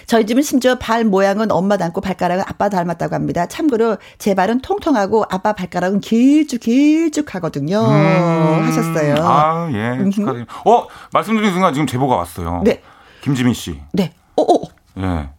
저희 0.07 0.27
집은 0.27 0.43
심지어 0.43 0.77
발 0.79 1.05
모양은 1.05 1.51
엄마 1.53 1.77
닮고 1.77 2.01
발가락은 2.01 2.45
아빠 2.47 2.69
닮았다고 2.69 3.15
합니다. 3.15 3.47
참고로 3.47 3.97
제 4.19 4.35
발은 4.35 4.61
통통하고 4.61 5.25
아빠 5.31 5.53
발가락은 5.53 6.01
길쭉길쭉하거든요. 6.01 7.79
하셨어요. 7.79 9.15
음. 9.15 9.21
아, 9.23 9.69
예. 9.73 10.11
축하드립니다. 10.11 10.55
어, 10.65 10.87
말씀드린 11.13 11.53
순간 11.53 11.73
지금 11.75 11.87
제보가 11.87 12.17
왔어요. 12.17 12.63
네. 12.65 12.83
김지민 13.23 13.55
씨. 13.55 13.81
네. 13.93 14.13
어, 14.37 14.43
어, 14.43 14.69
예. 14.99 15.31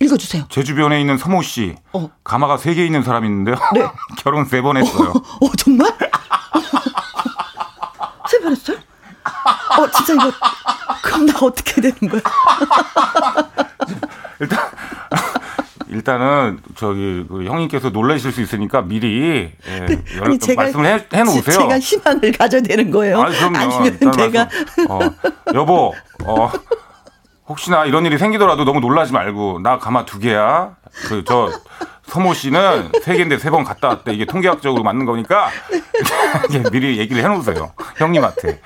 읽어주세요. 0.00 0.44
제 0.48 0.62
주변에 0.62 1.00
있는 1.00 1.18
서모 1.18 1.42
씨. 1.42 1.74
어. 1.92 2.08
가마가 2.22 2.56
세 2.56 2.74
개 2.74 2.84
있는 2.86 3.02
사람이 3.02 3.26
있는데요. 3.26 3.56
네. 3.74 3.82
결혼 4.22 4.44
세 4.44 4.60
번 4.62 4.76
했어요. 4.76 5.12
어, 5.12 5.48
정말? 5.56 5.90
세 8.28 8.38
번 8.40 8.52
했어요? 8.52 8.76
어, 9.78 9.90
진짜 9.90 10.14
이거, 10.14 10.32
그럼 11.08 11.26
나 11.26 11.38
어떻게 11.40 11.80
되는 11.80 11.96
거야? 12.08 12.20
일단 14.40 14.58
일단은 15.88 16.60
저기 16.76 17.24
그 17.28 17.44
형님께서 17.46 17.88
놀라실 17.90 18.30
수 18.30 18.42
있으니까 18.42 18.82
미리 18.82 19.50
예, 19.66 20.02
여러- 20.16 20.26
아니, 20.26 20.38
제가- 20.38 20.56
말씀을 20.56 20.84
해, 20.86 21.06
해 21.14 21.22
놓으세요. 21.22 21.40
지- 21.42 21.50
제가 21.52 21.78
희망을 21.78 22.32
가져야 22.32 22.60
되는 22.60 22.90
거예요. 22.90 23.22
아니, 23.22 23.86
일단 23.86 24.10
내가. 24.12 24.48
어, 24.90 24.98
여보, 25.54 25.94
어, 26.24 26.50
혹시나 27.48 27.86
이런 27.86 28.04
일이 28.04 28.18
생기더라도 28.18 28.64
너무 28.66 28.80
놀라지 28.80 29.12
말고, 29.14 29.60
나 29.62 29.78
가마 29.78 30.04
두 30.04 30.18
개야. 30.18 30.76
그, 31.08 31.24
저, 31.26 31.50
서모 32.08 32.32
씨는 32.34 32.90
세 33.02 33.16
개인데 33.16 33.38
세 33.38 33.50
번 33.50 33.64
갔다 33.64 33.88
왔대. 33.88 34.12
이게 34.12 34.24
통계학적으로 34.24 34.82
맞는 34.82 35.04
거니까, 35.06 35.50
이게 36.48 36.62
미리 36.70 36.98
얘기를 36.98 37.22
해 37.22 37.28
놓으세요. 37.28 37.72
형님한테. 37.96 38.60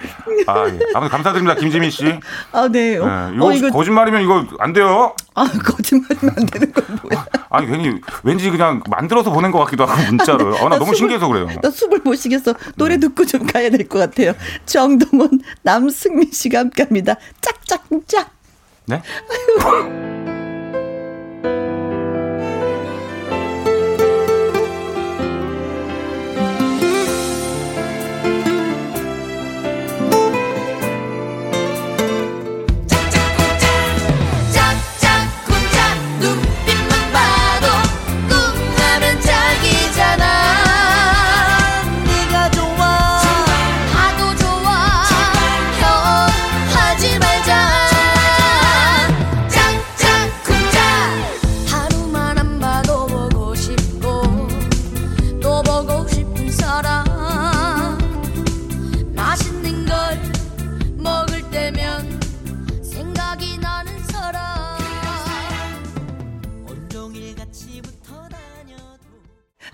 아, 0.47 0.67
예. 0.69 0.79
아무튼 0.95 1.09
감사드립니다, 1.11 1.55
김지민 1.59 1.91
씨. 1.91 2.19
아, 2.53 2.69
네. 2.71 2.95
예, 2.95 2.99
어, 2.99 3.31
이거, 3.35 3.47
어, 3.47 3.53
이거, 3.53 3.71
거짓말이면 3.71 4.23
이거 4.23 4.45
안 4.59 4.73
돼요. 4.73 5.15
아, 5.35 5.45
거짓말이면 5.65 6.35
안 6.37 6.47
되는 6.47 6.73
건 6.73 6.99
뭐야. 7.03 7.27
아니, 7.51 7.67
괜히, 7.67 8.01
왠지 8.23 8.51
그냥 8.51 8.83
만들어서 8.89 9.31
보낸 9.31 9.51
것 9.51 9.59
같기도 9.61 9.87
하고, 9.87 10.03
문자를. 10.03 10.47
어, 10.63 10.69
나 10.69 10.79
너무 10.79 10.93
숨을- 10.93 10.97
신기해서 10.97 11.29
그래요. 11.29 11.49
나 11.63 11.71
숨을 11.71 12.01
못 12.05 12.15
쉬겠어. 12.17 12.55
노래 12.77 12.99
듣고 12.99 13.25
좀 13.27 13.47
가야 13.47 13.71
될 13.71 13.89
것 13.89 13.99
같아요. 13.99 14.35
정동원, 14.67 15.41
남승민 15.63 16.31
씨가 16.33 16.61
함께 16.61 16.83
합니다. 16.85 17.15
짝짝짝. 17.41 18.31
네? 18.87 19.01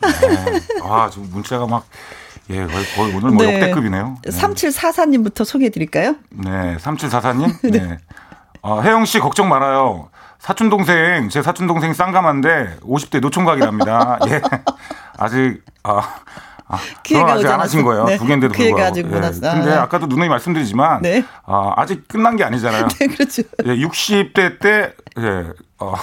다녀도 0.00 0.84
아, 0.84 1.10
지금 1.10 1.28
문자가 1.30 1.66
막, 1.66 1.84
예, 2.50 2.64
거의, 2.66 2.84
거의 2.96 3.14
오늘 3.16 3.30
뭐 3.30 3.44
네. 3.44 3.54
역대급이네요. 3.54 4.16
네. 4.22 4.30
3744님부터 4.30 5.44
소개해 5.44 5.70
드릴까요? 5.70 6.16
네, 6.30 6.76
3744님. 6.78 7.70
네. 7.72 7.98
어, 8.62 8.80
혜영 8.80 9.04
씨 9.04 9.18
걱정 9.18 9.48
말아요. 9.48 10.08
사촌 10.38 10.68
동생, 10.70 11.28
제 11.30 11.42
사촌 11.42 11.66
동생 11.66 11.92
쌍감한데 11.92 12.78
50대 12.82 13.20
노총각이랍니다. 13.20 14.18
예. 14.28 14.40
아직 15.18 15.62
아, 15.82 16.00
아, 16.68 16.78
기회가 17.02 17.32
아직 17.32 17.44
오지 17.44 17.52
안 17.52 17.60
하신. 17.60 17.82
거예요. 17.82 18.04
네, 18.04 18.18
두 18.18 18.24
개인데도 18.26 18.52
기회가 18.54 18.74
불구하고. 18.74 18.90
아직 18.92 19.06
못 19.06 19.16
예. 19.16 19.20
왔어. 19.20 19.40
근데 19.40 19.72
아. 19.72 19.82
아까도 19.82 20.06
누누이 20.06 20.28
말씀드리지만 20.28 21.02
네. 21.02 21.24
아, 21.44 21.72
아직 21.76 22.06
끝난 22.06 22.36
게 22.36 22.44
아니잖아요. 22.44 22.86
네, 23.00 23.06
그렇죠. 23.08 23.42
예, 23.64 23.76
60대 23.76 24.60
때 24.60 24.92
예, 25.18 25.46
어, 25.80 25.94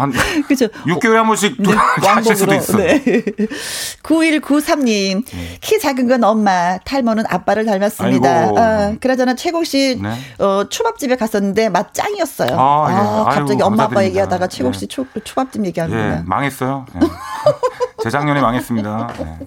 한 0.00 0.12
그죠. 0.48 0.66
6개월에 0.68 1.14
한 1.14 1.26
번씩 1.26 1.56
네, 1.62 1.72
하실 1.72 2.36
수도 2.36 2.52
왕복으로. 2.52 2.54
있어요. 2.56 2.76
네. 3.04 3.22
9193님, 4.02 5.24
키 5.60 5.78
작은 5.78 6.08
건 6.08 6.24
엄마, 6.24 6.78
탈모는 6.78 7.24
아빠를 7.28 7.64
닮았습니다. 7.66 8.30
아이고. 8.40 8.58
아, 8.58 8.94
그러잖아, 9.00 9.34
최국 9.34 9.64
씨, 9.66 9.98
네. 10.00 10.14
어, 10.44 10.64
초밥집에 10.68 11.16
갔었는데 11.16 11.68
맛 11.68 11.92
짱이었어요. 11.94 12.58
아, 12.58 12.86
아, 12.86 12.90
예. 12.90 12.94
아이고, 12.96 13.24
갑자기 13.24 13.62
엄마 13.62 13.84
아빠 13.84 13.94
감사드립니다. 13.94 14.04
얘기하다가 14.04 14.46
최국 14.48 14.74
예. 14.74 14.78
씨 14.78 14.86
초, 14.86 15.06
초밥집 15.24 15.62
예, 15.62 15.68
얘기하는구나. 15.68 16.22
망했어요. 16.26 16.86
예. 16.94 17.00
재작년에 18.02 18.40
망했습니다. 18.40 19.14
예. 19.20 19.38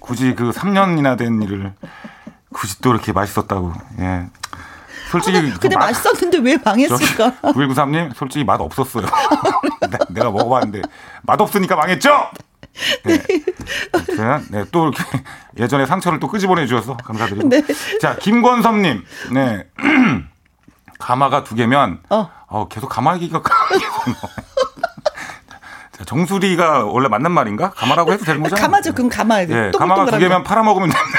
굳이 0.00 0.34
그 0.34 0.50
3년이나 0.50 1.16
된 1.16 1.40
일을 1.42 1.72
굳이 2.52 2.80
또 2.80 2.90
이렇게 2.90 3.12
맛있었다고. 3.12 3.72
예. 4.00 4.26
솔직히 5.10 5.40
그 5.52 5.58
근데 5.60 5.76
맛- 5.76 5.86
맛있었는데 5.92 6.38
왜 6.38 6.56
망했을까? 6.62 7.32
9193님, 7.52 8.14
솔직히 8.14 8.44
맛 8.44 8.60
없었어요. 8.60 9.06
네, 9.90 9.98
내가 10.10 10.30
먹어봤는데, 10.30 10.82
맛 11.22 11.40
없으니까 11.40 11.76
망했죠? 11.76 12.30
네. 13.04 13.22
아무튼, 13.92 14.46
네, 14.50 14.64
또 14.72 14.88
이렇게 14.88 15.04
예전에 15.58 15.86
상처를 15.86 16.18
또 16.18 16.26
끄집어내 16.28 16.66
주셔서 16.66 16.96
감사드리고. 16.96 17.48
네. 17.48 17.62
자, 18.00 18.16
김권섭 18.16 18.76
님, 18.76 19.04
네. 19.32 19.66
가마가 20.98 21.44
두 21.44 21.54
개면, 21.54 22.00
어. 22.10 22.30
어, 22.48 22.66
계속 22.68 22.88
가마 22.88 23.14
얘기가. 23.16 23.42
자, 25.92 26.04
정수리가 26.04 26.84
원래 26.86 27.08
맞는 27.08 27.30
말인가? 27.30 27.70
가마라고 27.70 28.12
해도 28.12 28.24
되는 28.24 28.42
거잖아요. 28.42 28.60
가마죠, 28.62 28.92
그럼 28.94 29.08
가마. 29.08 29.42
예, 29.42 29.46
동글동글한 29.46 29.78
가마가 29.78 30.04
두 30.06 30.10
거. 30.12 30.18
개면 30.18 30.42
팔아먹으면 30.42 30.90
됩니다. 30.90 31.18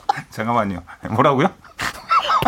잠깐만요. 0.30 0.82
뭐라고요? 1.10 1.48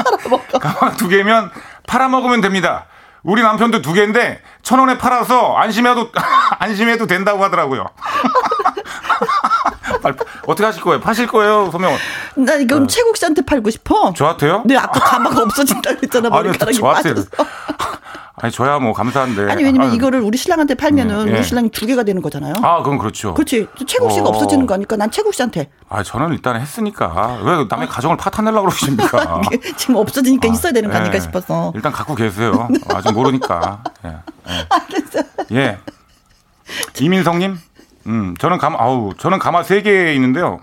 가마 0.60 0.92
두 0.92 1.08
개면 1.08 1.50
팔아먹으면 1.86 2.40
됩니다. 2.40 2.86
우리 3.22 3.42
남편도 3.42 3.82
두 3.82 3.92
개인데 3.92 4.40
천 4.62 4.78
원에 4.78 4.96
팔아서 4.98 5.56
안심해도 5.56 6.10
안심해도 6.58 7.06
된다고 7.06 7.42
하더라고요. 7.44 7.86
어떻게 10.46 10.64
하실 10.64 10.82
거예요? 10.82 11.00
파실 11.00 11.26
거예요, 11.26 11.70
소명? 11.70 11.92
나 12.36 12.54
이건 12.54 12.88
최국 12.88 13.16
씨한테 13.16 13.42
팔고 13.42 13.70
싶어. 13.70 14.12
저한테요? 14.14 14.62
네, 14.66 14.76
아까 14.76 14.98
가마가 15.00 15.42
없어진다 15.42 15.96
그랬잖아. 15.96 16.28
머리카락이. 16.30 16.80
빠져서. 16.80 17.24
아니 18.40 18.52
저야 18.52 18.78
뭐 18.78 18.92
감사한데. 18.92 19.50
아니, 19.50 19.64
왜냐면 19.64 19.88
아유. 19.88 19.96
이거를 19.96 20.20
우리 20.20 20.38
신랑한테 20.38 20.74
팔면은 20.74 21.24
네, 21.26 21.32
예. 21.32 21.36
우리 21.36 21.42
신랑이 21.42 21.70
두 21.70 21.86
개가 21.86 22.04
되는 22.04 22.22
거잖아요. 22.22 22.54
아, 22.62 22.82
그럼 22.82 22.98
그렇죠. 22.98 23.34
그렇지. 23.34 23.66
최국 23.86 24.12
씨가 24.12 24.26
어. 24.26 24.28
없어지는 24.28 24.66
거니까 24.66 24.96
난 24.96 25.10
최국 25.10 25.34
씨한테. 25.34 25.70
아, 25.88 26.04
저는 26.04 26.30
일단 26.32 26.60
했으니까 26.60 27.40
왜 27.42 27.66
남의 27.68 27.88
가정을 27.88 28.16
파탄내려고 28.16 28.68
그러십니까? 28.68 29.40
지금 29.76 29.96
없어지니까 29.96 30.48
있어야 30.48 30.72
되는 30.72 30.88
거 30.88 30.96
아닐까 30.96 31.16
예. 31.16 31.20
싶어서. 31.20 31.72
일단 31.74 31.90
갖고 31.90 32.14
계세요. 32.14 32.68
아직 32.94 33.12
모르니까. 33.12 33.82
예. 34.04 34.16
예. 35.50 35.56
예. 35.56 35.78
이민성님, 37.00 37.58
음, 38.06 38.34
저는 38.38 38.58
가마, 38.58 38.76
아우, 38.80 39.12
저는 39.18 39.38
가마 39.38 39.62
세 39.62 39.82
개 39.82 40.14
있는데요. 40.14 40.60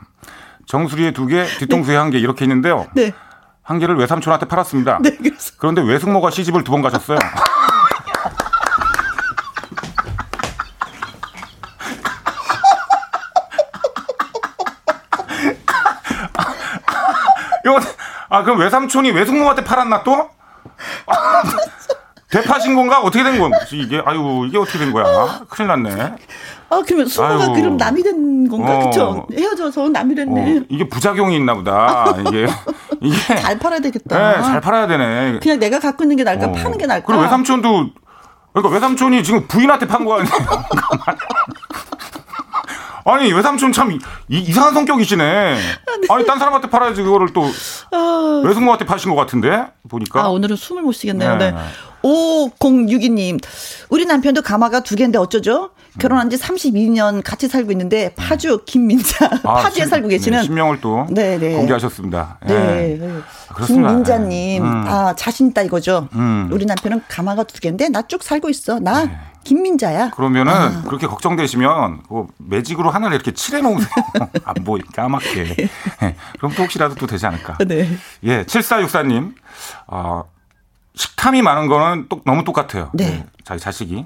정수리에 0.67 1.11
두 1.11 1.27
개, 1.27 1.45
뒤통수에 1.45 1.95
한개 1.95 2.17
이렇게 2.17 2.45
있는데요. 2.45 2.87
네. 2.95 3.13
한 3.63 3.79
개를 3.79 3.95
외삼촌한테 3.97 4.47
팔았습니다. 4.47 4.99
네. 5.01 5.11
그런데 5.57 5.81
외숙모가 5.81 6.29
시집을 6.31 6.63
두 6.63 6.71
번 6.71 6.81
가셨어요. 6.81 7.17
이거 17.65 17.79
아 18.29 18.43
그럼 18.43 18.59
외삼촌이 18.59 19.11
외숙모한테 19.11 19.63
팔았나 19.63 20.03
또? 20.03 20.29
대파신 22.29 22.75
건가? 22.75 22.99
어떻게 23.01 23.23
된 23.23 23.39
건지 23.39 23.77
이게 23.79 24.01
아유 24.05 24.45
이게 24.47 24.57
어떻게 24.57 24.77
된 24.79 24.91
거야? 24.91 25.05
큰일 25.49 25.67
났네. 25.69 26.15
아, 26.69 26.81
그러면 26.85 27.07
아유. 27.19 27.53
그럼 27.53 27.77
남이 27.77 28.01
된 28.03 28.47
건가? 28.49 28.75
어. 28.77 28.79
그쵸? 28.89 29.27
헤어져서 29.33 29.89
남이 29.89 30.15
됐네. 30.15 30.57
어, 30.57 30.61
이게 30.69 30.87
부작용이 30.89 31.35
있나 31.35 31.53
보다. 31.53 32.15
이게 32.27 32.47
이게 33.01 33.17
잘 33.37 33.57
팔아야 33.59 33.79
되겠다. 33.79 34.35
네, 34.37 34.41
잘 34.41 34.61
팔아야 34.61 34.87
되네. 34.87 35.39
그냥 35.41 35.59
내가 35.59 35.79
갖고 35.79 36.03
있는 36.03 36.15
게 36.17 36.23
나을까? 36.23 36.47
어. 36.47 36.51
파는 36.51 36.77
게 36.77 36.85
나을까? 36.87 37.05
그리고 37.05 37.21
외삼촌도 37.21 37.89
그러니까 38.53 38.73
외삼촌이 38.73 39.23
지금 39.23 39.47
부인한테 39.47 39.85
판 39.85 40.05
거 40.05 40.15
아니에요? 40.19 40.29
아니 43.07 43.31
외삼촌 43.31 43.71
참 43.71 43.91
이, 43.91 43.99
이상한 44.29 44.73
성격이시네. 44.73 45.57
아니 46.09 46.25
딴 46.25 46.39
사람한테 46.39 46.69
팔아야지 46.71 47.03
그거를 47.03 47.33
또 47.33 47.45
아, 47.91 48.41
외숙모한테 48.43 48.85
파신 48.85 49.11
것 49.13 49.17
같은데 49.17 49.67
보니까. 49.87 50.23
아, 50.23 50.27
오늘은 50.29 50.55
숨을 50.55 50.81
못 50.81 50.91
쉬겠네요. 50.93 51.35
네. 51.35 51.51
네. 51.51 51.57
5062님. 52.01 53.39
우리 53.89 54.05
남편도 54.05 54.41
가마가 54.41 54.79
두 54.81 54.95
개인데 54.95 55.17
어쩌죠? 55.19 55.69
결혼한 55.99 56.29
지 56.29 56.37
32년 56.37 57.21
같이 57.23 57.47
살고 57.47 57.71
있는데 57.71 58.13
파주 58.15 58.63
김민자 58.65 59.25
아, 59.43 59.53
파주에 59.63 59.83
신- 59.83 59.89
살고 59.89 60.07
계시는 60.09 60.39
네, 60.39 60.43
신명을 60.43 60.81
또 60.81 61.05
네, 61.09 61.37
네. 61.37 61.53
공개하셨습니다. 61.55 62.39
예. 62.49 62.53
네. 62.53 62.99
그렇습니다. 63.53 63.89
김민자님, 63.89 64.63
음. 64.63 64.83
아, 64.87 65.15
자신 65.15 65.47
있다 65.49 65.61
이거죠. 65.63 66.09
음. 66.13 66.49
우리 66.51 66.65
남편은 66.65 67.03
가마가 67.07 67.43
두 67.43 67.59
개인데 67.61 67.89
나 67.89 68.01
쭉 68.03 68.21
살고 68.23 68.49
있어. 68.49 68.79
나 68.79 69.05
네. 69.05 69.17
김민자야. 69.45 70.09
그러면은 70.11 70.51
아. 70.53 70.81
그렇게 70.83 71.05
걱정되시면 71.07 72.03
그 72.09 72.25
매직으로 72.37 72.89
하나를 72.89 73.15
이렇게 73.15 73.31
칠해 73.31 73.61
놓으세요. 73.61 73.87
안 74.43 74.53
보이게 74.63 74.87
까맣게. 74.95 75.55
예. 76.03 76.15
그럼 76.37 76.53
또 76.55 76.63
혹시라도 76.63 76.95
또 76.95 77.05
되지 77.07 77.25
않을까. 77.27 77.57
네. 77.65 77.87
예, 78.23 78.43
7464님. 78.43 79.33
아, 79.87 80.23
식탐이 80.95 81.41
많은 81.41 81.67
거는 81.67 82.05
또 82.09 82.21
너무 82.25 82.43
똑같아요. 82.43 82.89
네. 82.93 83.05
예, 83.05 83.25
자기 83.43 83.59
자식이. 83.59 84.05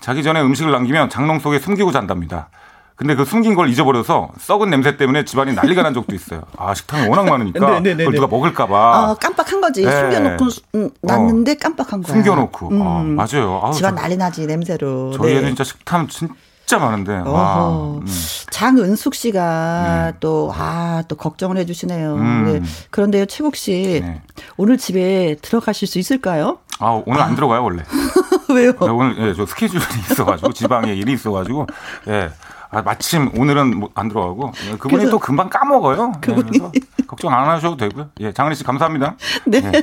자기 0.00 0.22
전에 0.22 0.40
음식을 0.40 0.70
남기면 0.72 1.10
장롱 1.10 1.38
속에 1.40 1.58
숨기고 1.58 1.92
잔답니다. 1.92 2.48
근데 2.96 3.16
그 3.16 3.24
숨긴 3.24 3.54
걸 3.56 3.68
잊어버려서 3.70 4.30
썩은 4.38 4.70
냄새 4.70 4.96
때문에 4.96 5.24
집안이 5.24 5.52
난리가 5.54 5.82
난 5.82 5.94
적도 5.94 6.14
있어요. 6.14 6.42
아, 6.56 6.74
식탐이 6.74 7.08
워낙 7.08 7.24
많으니까 7.24 7.58
네, 7.80 7.80
네, 7.80 7.90
네, 7.94 8.04
그걸 8.04 8.12
네. 8.12 8.20
누가 8.20 8.28
먹을까봐. 8.28 8.76
아, 9.10 9.14
깜빡한 9.20 9.60
거지. 9.60 9.84
네. 9.84 9.90
숨겨놓고 9.90 10.44
음, 10.76 10.90
놨는데 11.02 11.54
깜빡한 11.56 12.02
거야. 12.02 12.14
숨겨놓고. 12.14 12.68
음. 12.68 12.82
아, 12.82 13.02
맞아요. 13.02 13.60
아우, 13.64 13.72
집안 13.72 13.96
저- 13.96 14.00
난리 14.02 14.16
나지 14.16 14.46
냄새로. 14.46 15.10
저희 15.16 15.32
애는 15.32 15.42
네. 15.42 15.46
진짜 15.48 15.64
식탐 15.64 16.06
진짜 16.06 16.32
많은데. 16.78 17.16
와. 17.26 17.70
음. 17.70 18.06
장은숙 18.50 19.14
씨가 19.14 20.10
네. 20.12 20.16
또, 20.20 20.52
아, 20.56 21.02
또 21.08 21.16
걱정을 21.16 21.56
해주시네요. 21.58 22.14
음. 22.14 22.44
네. 22.44 22.62
그런데요, 22.90 23.26
최국 23.26 23.56
씨. 23.56 24.00
네. 24.04 24.22
오늘 24.56 24.78
집에 24.78 25.36
들어가실 25.42 25.88
수 25.88 25.98
있을까요? 25.98 26.58
아, 26.78 27.02
오늘 27.06 27.20
안 27.22 27.34
들어가요, 27.34 27.62
원래. 27.64 27.82
왜요? 28.50 28.72
네, 28.72 28.88
오늘 28.88 29.16
예, 29.18 29.34
저 29.34 29.46
스케줄이 29.46 29.80
있어가지고 30.10 30.52
지방에 30.52 30.92
일이 30.92 31.12
있어가지고 31.14 31.66
예. 32.08 32.30
아, 32.70 32.82
마침 32.82 33.30
오늘은 33.36 33.78
뭐 33.78 33.88
안 33.94 34.08
들어가고 34.08 34.52
예, 34.66 34.70
그분이 34.72 34.92
그래서- 34.96 35.10
또 35.10 35.18
금방 35.18 35.48
까먹어요. 35.48 36.12
예, 36.16 36.20
그분이- 36.20 36.46
그래서 36.48 36.72
걱정 37.06 37.32
안 37.32 37.48
하셔도 37.48 37.76
되고요. 37.76 38.10
예, 38.20 38.32
장은희 38.32 38.54
씨 38.56 38.62
감사합니다. 38.64 39.16
네. 39.46 39.62
예. 39.64 39.82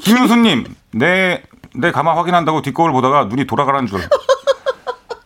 김윤수님 0.00 0.64
내 0.92 1.42
내 1.74 1.92
가마 1.92 2.16
확인한다고 2.16 2.62
뒷거울 2.62 2.92
보다가 2.92 3.24
눈이 3.26 3.46
돌아가는 3.46 3.86
줄. 3.86 4.00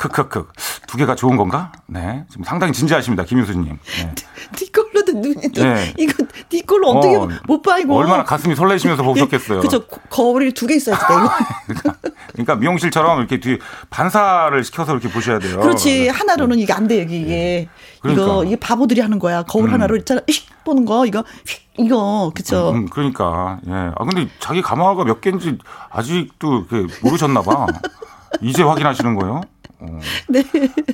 크크크 0.09 0.49
두 0.89 0.97
개가 0.97 1.15
좋은 1.15 1.37
건가? 1.37 1.71
네 1.87 2.25
지금 2.29 2.45
상당히 2.45 2.73
진지하십니다, 2.73 3.23
김윤수님. 3.25 3.79
네. 3.99 4.15
뒷걸로도 4.57 5.13
눈이 5.13 5.53
좀, 5.53 5.65
예. 5.67 5.95
이거 5.97 6.25
뒷걸로 6.49 6.91
어떻게 6.91 7.15
어, 7.17 7.29
못 7.47 7.63
봐, 7.63 7.79
이거. 7.79 7.95
얼마나 7.95 8.25
가슴이 8.25 8.55
설레시면서 8.57 9.03
보셨겠어요. 9.05 9.61
그죠. 9.61 9.87
거울이 9.87 10.53
두 10.53 10.67
개 10.67 10.75
있어야지, 10.75 11.01
돼, 11.07 11.15
이거. 11.15 11.95
그러니까, 12.33 12.57
미용실처럼 12.57 13.19
이렇게 13.21 13.39
뒤 13.41 13.59
반사를 13.91 14.63
시켜서 14.65 14.93
이렇게 14.93 15.09
보셔야 15.09 15.39
돼요. 15.39 15.61
그렇지. 15.61 16.09
하나로는 16.09 16.59
이게 16.59 16.73
안 16.73 16.89
돼, 16.89 17.01
여기, 17.01 17.21
이게. 17.21 17.69
그러니까. 18.01 18.23
이거, 18.25 18.45
이게 18.45 18.57
바보들이 18.57 19.01
하는 19.01 19.19
거야. 19.19 19.43
거울 19.45 19.69
음. 19.69 19.73
하나로 19.75 19.97
있잖아. 19.99 20.21
휙 20.29 20.47
보는 20.65 20.85
거, 20.85 21.07
이거, 21.07 21.25
휙, 21.47 21.63
이거, 21.79 22.33
그쵸. 22.35 22.71
음, 22.71 22.87
그러니까 22.89 23.59
예. 23.67 23.73
아 23.73 24.05
근데 24.05 24.29
자기 24.41 24.61
가마가 24.61 25.05
몇 25.05 25.21
개인지 25.23 25.57
아직도 25.91 26.67
모르셨나 27.03 27.41
봐. 27.43 27.67
이제 28.43 28.63
확인하시는 28.63 29.15
거예요? 29.17 29.41
어, 29.83 29.99
네. 30.29 30.45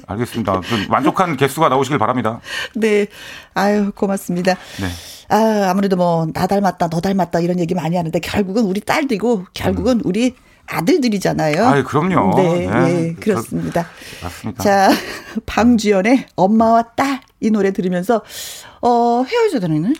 알겠습니다. 0.07 0.61
그 0.61 0.87
만족한 0.89 1.37
개수가 1.37 1.69
나오시길 1.69 1.99
바랍니다. 1.99 2.41
네. 2.75 3.07
아유, 3.55 3.93
고맙습니다. 3.95 4.55
네. 4.81 4.89
아, 5.29 5.71
아무래도 5.71 5.97
뭐, 5.97 6.27
나 6.33 6.47
닮았다, 6.47 6.89
너 6.89 7.01
닮았다, 7.01 7.41
이런 7.41 7.61
얘기 7.61 7.75
많이 7.75 7.97
하는데, 7.97 8.19
결국은 8.21 8.65
우리 8.65 8.81
딸들이고, 8.81 9.47
결국은 9.53 10.01
우리 10.05 10.35
아들들이잖아요. 10.67 11.63
음. 11.63 11.69
아이, 11.69 11.83
그럼요. 11.83 12.35
네, 12.37 12.67
네. 12.67 12.67
네, 12.67 13.15
그렇습니다. 13.15 13.87
맞습니다. 14.23 14.63
자, 14.63 14.91
방주연의 15.47 16.27
엄마와 16.37 16.83
딸, 16.97 17.21
이 17.41 17.51
노래 17.51 17.73
들으면서, 17.73 18.23
어, 18.81 19.25
헤어져야 19.25 19.61
되는 19.61 19.95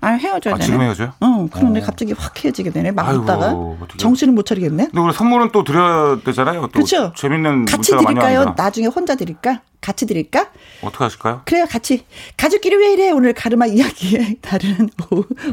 아 0.00 0.08
헤어져야 0.08 0.54
아, 0.54 0.56
되네. 0.58 0.64
지금 0.66 0.80
헤어져요? 0.82 1.12
어, 1.20 1.48
그런데 1.50 1.80
어. 1.80 1.84
갑자기 1.84 2.12
확 2.16 2.44
헤어지게 2.44 2.70
되네. 2.70 2.90
막 2.92 3.08
어떡해. 3.08 3.96
정신을 3.96 4.34
못 4.34 4.44
차리겠네. 4.44 4.86
근데 4.86 5.00
우리 5.00 5.12
선물은 5.12 5.50
또 5.52 5.64
드려야 5.64 6.18
되잖아요. 6.24 6.60
또 6.62 6.68
그렇죠. 6.68 7.12
재밌는 7.16 7.64
같이 7.64 7.92
드릴까요? 7.96 8.54
나중에 8.56 8.86
혼자 8.86 9.14
드릴까? 9.14 9.60
같이 9.80 10.06
드릴까? 10.06 10.46
어떻게 10.82 11.04
하실까요? 11.04 11.42
그래요, 11.44 11.64
같이. 11.68 12.04
가족끼리 12.36 12.76
왜 12.76 12.92
이래? 12.92 13.10
오늘 13.10 13.32
가르마 13.32 13.66
이야기에 13.66 14.36
다른 14.42 14.88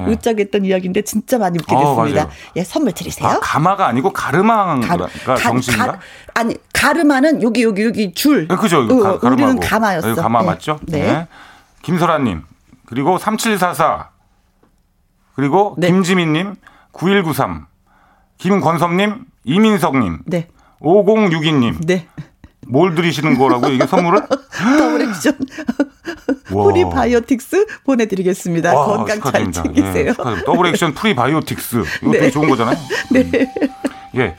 웃자겠던 0.07 0.65
이야기인데 0.65 1.03
진짜 1.03 1.37
많이 1.37 1.57
웃게 1.59 1.75
네. 1.75 1.81
어, 1.81 1.95
됐습니다. 1.95 2.23
맞아요. 2.25 2.37
예, 2.55 2.63
선물 2.63 2.93
드리세요. 2.93 3.27
아, 3.29 3.39
가마가 3.41 3.87
아니고 3.87 4.11
가르마가 4.11 4.79
가르- 4.79 5.39
정신인가? 5.41 5.85
가- 5.93 5.99
아니 6.33 6.55
가르마는 6.73 7.43
여기 7.43 7.63
여기 7.63 7.83
여기 7.83 8.13
줄. 8.13 8.47
네, 8.47 8.55
그죠. 8.55 8.79
어, 8.89 9.19
가. 9.19 9.29
우리는 9.29 9.59
가마였어. 9.59 10.15
가마 10.15 10.39
네. 10.41 10.45
맞죠? 10.47 10.79
네. 10.87 11.27
김설아님 11.83 12.43
그리고 12.85 13.17
3744 13.17 14.09
그리고 15.35 15.75
네. 15.77 15.87
김지민님 15.87 16.55
9193 16.91 17.65
김권섭님 18.37 19.25
이민석님 19.43 20.19
네. 20.25 20.47
5062님 20.81 21.85
네. 21.85 22.07
뭘 22.67 22.95
드리시는 22.95 23.37
거라고 23.37 23.67
이게 23.69 23.85
선물을? 23.85 24.21
더블 24.79 25.01
액션 25.09 25.37
와. 26.51 26.65
프리바이오틱스 26.65 27.65
보내드리겠습니다. 27.85 28.73
와, 28.73 28.85
건강 28.85 29.07
잘 29.07 29.15
축하드립니다. 29.17 29.63
챙기세요. 29.63 30.05
예, 30.07 30.11
축하드립니다. 30.11 30.45
더블 30.45 30.65
액션 30.67 30.93
프리바이오틱스 30.95 31.83
이거 32.03 32.11
네. 32.11 32.19
되게 32.19 32.31
좋은 32.31 32.49
거잖아요. 32.49 32.77
네. 33.11 33.29
예. 34.15 34.35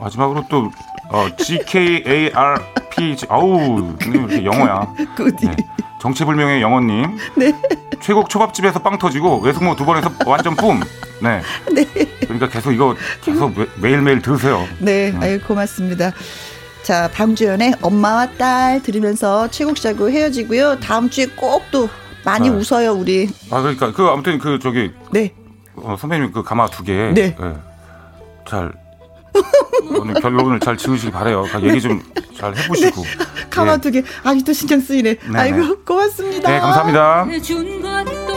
마지막으로 0.00 0.44
또 0.50 0.70
어, 1.08 1.26
GKARPG 1.38 3.26
아우 3.28 3.94
이렇게 4.06 4.44
영어야. 4.44 4.92
굿이. 5.16 5.32
네. 5.42 5.56
정체불명의 6.00 6.60
영어님. 6.62 7.16
네. 7.36 7.52
최고 8.00 8.24
초밥집에서 8.28 8.80
빵 8.80 8.98
터지고 8.98 9.38
외숙모 9.40 9.74
두 9.76 9.84
번에서 9.84 10.10
완전 10.26 10.54
뿜. 10.54 10.80
네. 11.22 11.40
네. 11.72 11.84
그러니까 12.20 12.48
계속 12.48 12.72
이거 12.72 12.94
계속 13.22 13.58
매- 13.58 13.66
매일매일 13.76 14.20
들으세요. 14.20 14.66
네, 14.78 15.14
아유 15.20 15.40
고맙습니다. 15.40 16.12
자, 16.82 17.10
방주연의 17.12 17.74
엄마와 17.82 18.28
딸 18.38 18.80
들으면서 18.82 19.48
최국 19.50 19.76
씨하고 19.78 20.10
헤어지고요. 20.10 20.78
다음 20.80 21.08
주에 21.10 21.26
꼭 21.26 21.62
또 21.72 21.88
많이 22.24 22.48
네. 22.50 22.54
웃어요, 22.56 22.92
우리. 22.92 23.28
아 23.50 23.60
그러니까 23.60 23.92
그 23.92 24.04
아무튼 24.06 24.38
그 24.38 24.58
저기 24.60 24.92
네. 25.10 25.32
어, 25.76 25.96
선배님 25.98 26.32
그 26.32 26.42
가마 26.42 26.66
두 26.68 26.84
개. 26.84 26.92
네. 27.12 27.36
예. 27.40 27.52
잘 28.46 28.72
오늘 29.98 30.14
결론을 30.14 30.60
잘 30.60 30.76
지으시기 30.76 31.10
바래요. 31.12 31.42
그러니까 31.44 31.70
얘기 31.70 31.80
좀 31.80 32.02
잘 32.36 32.54
해보시고. 32.54 33.02
예. 33.02 33.80
두 33.80 33.90
개. 33.90 34.02
아직도 34.22 34.52
신경 34.52 34.78
쓰이네. 34.80 35.14
네, 35.14 35.38
아이고, 35.38 35.58
네. 35.58 35.74
고맙습니다. 35.86 36.50
네, 36.50 36.60
감사합니다. 36.60 37.24
해준 37.24 37.80
것도 37.80 38.36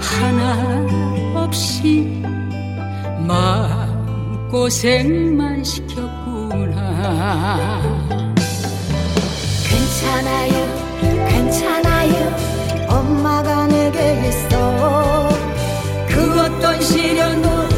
하나 0.00 1.40
없이 1.44 2.22
마음 3.26 4.48
고생만 4.50 5.62
시켰구나 5.62 6.76
괜찮아요 9.68 11.26
괜찮아요 11.28 12.36
엄마가 12.88 13.66
내게 13.66 14.28
있어 14.28 15.28
그 16.08 16.40
어떤 16.40 16.80
시련도 16.80 17.75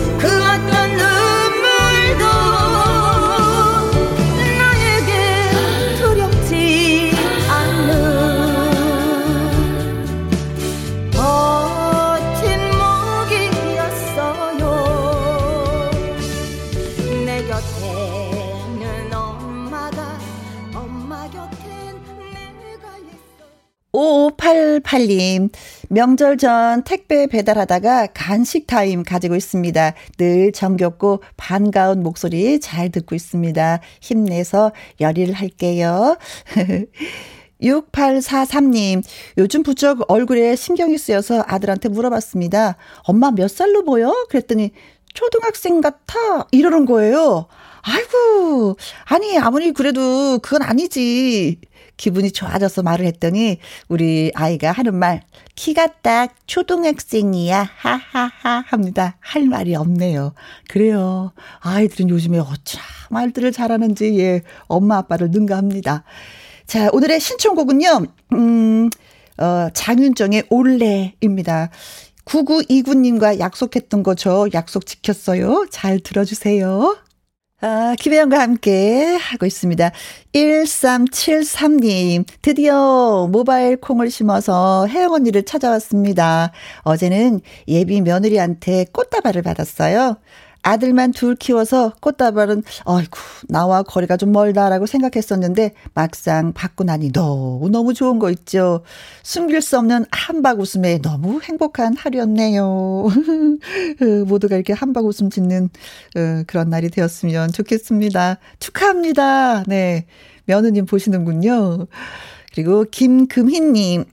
5588님, 23.98 25.50
명절 25.88 26.36
전 26.36 26.84
택배 26.84 27.26
배달하다가 27.26 28.08
간식 28.14 28.68
타임 28.68 29.02
가지고 29.02 29.34
있습니다. 29.34 29.94
늘 30.18 30.52
정겹고 30.52 31.22
반가운 31.36 32.04
목소리 32.04 32.60
잘 32.60 32.90
듣고 32.90 33.16
있습니다. 33.16 33.80
힘내서 34.00 34.72
열일 35.00 35.32
할게요. 35.32 36.16
6843님, 37.60 39.02
요즘 39.36 39.64
부쩍 39.64 40.04
얼굴에 40.06 40.54
신경이 40.54 40.96
쓰여서 40.96 41.42
아들한테 41.48 41.88
물어봤습니다. 41.88 42.76
엄마 43.02 43.32
몇 43.32 43.50
살로 43.50 43.84
보여? 43.84 44.26
그랬더니 44.30 44.70
초등학생 45.12 45.80
같아. 45.80 46.46
이러는 46.52 46.86
거예요. 46.86 47.48
아이고, 47.82 48.76
아니, 49.06 49.36
아무리 49.38 49.72
그래도 49.72 50.38
그건 50.38 50.62
아니지. 50.62 51.58
기분이 51.98 52.30
좋아져서 52.30 52.82
말을 52.82 53.04
했더니 53.04 53.58
우리 53.88 54.32
아이가 54.34 54.72
하는 54.72 54.94
말, 54.94 55.20
키가 55.54 55.88
딱 56.00 56.34
초등학생이야. 56.46 57.68
하하하 57.76 58.64
합니다. 58.66 59.16
할 59.20 59.46
말이 59.46 59.74
없네요. 59.74 60.32
그래요. 60.68 61.32
아이들은 61.60 62.08
요즘에 62.08 62.38
어찌나 62.38 62.82
말들을 63.10 63.52
잘하는지, 63.52 64.18
예, 64.20 64.40
엄마 64.68 64.96
아빠를 64.96 65.30
능가합니다. 65.30 66.04
자, 66.66 66.88
오늘의 66.92 67.20
신청곡은요, 67.20 68.02
음, 68.32 68.88
어, 69.38 69.68
장윤정의 69.74 70.44
올레입니다. 70.48 71.68
9929님과 72.24 73.38
약속했던 73.38 74.02
거 74.02 74.14
저 74.14 74.48
약속 74.54 74.86
지켰어요. 74.86 75.66
잘 75.70 75.98
들어주세요. 75.98 76.96
아, 77.60 77.96
김혜영과 77.98 78.38
함께 78.38 79.16
하고 79.16 79.44
있습니다. 79.44 79.90
1373님, 80.32 82.24
드디어 82.40 83.28
모바일 83.32 83.76
콩을 83.76 84.12
심어서 84.12 84.86
혜영 84.86 85.12
언니를 85.12 85.42
찾아왔습니다. 85.42 86.52
어제는 86.82 87.40
예비 87.66 88.00
며느리한테 88.00 88.86
꽃다발을 88.92 89.42
받았어요. 89.42 90.18
아들만 90.62 91.12
둘 91.12 91.34
키워서 91.34 91.92
꽃다발은, 92.00 92.62
아이고, 92.84 93.18
나와 93.48 93.82
거리가 93.82 94.16
좀 94.16 94.32
멀다라고 94.32 94.86
생각했었는데, 94.86 95.72
막상 95.94 96.52
받고 96.52 96.84
나니 96.84 97.12
너무 97.12 97.70
너무 97.70 97.94
좋은 97.94 98.18
거 98.18 98.30
있죠. 98.30 98.82
숨길 99.22 99.62
수 99.62 99.78
없는 99.78 100.04
한박 100.10 100.60
웃음에 100.60 100.98
너무 100.98 101.40
행복한 101.42 101.96
하루였네요. 101.96 102.64
어, 102.64 103.08
모두가 104.26 104.56
이렇게 104.56 104.72
한박 104.72 105.06
웃음 105.06 105.30
짓는 105.30 105.70
어, 106.16 106.42
그런 106.46 106.70
날이 106.70 106.90
되었으면 106.90 107.52
좋겠습니다. 107.52 108.38
축하합니다. 108.58 109.64
네. 109.64 110.06
며느님 110.44 110.86
보시는군요. 110.86 111.86
그리고 112.54 112.84
김금희님, 112.90 114.04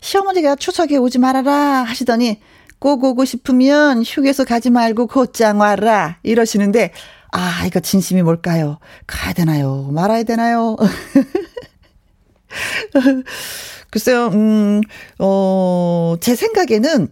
시어머니가 0.00 0.56
추석에 0.56 0.96
오지 0.98 1.18
말아라 1.18 1.82
하시더니 1.82 2.38
꼭 2.78 3.04
오고 3.04 3.24
싶으면 3.24 4.02
휴게소 4.02 4.44
가지 4.44 4.70
말고 4.70 5.06
곧장 5.08 5.60
와라 5.60 6.18
이러시는데 6.22 6.92
아 7.32 7.64
이거 7.66 7.80
진심이 7.80 8.22
뭘까요? 8.22 8.78
가야 9.06 9.32
되나요? 9.32 9.88
말아야 9.92 10.22
되나요? 10.22 10.76
글쎄요, 13.90 14.28
음, 14.28 14.80
어, 15.18 16.16
제 16.20 16.34
생각에는 16.34 17.08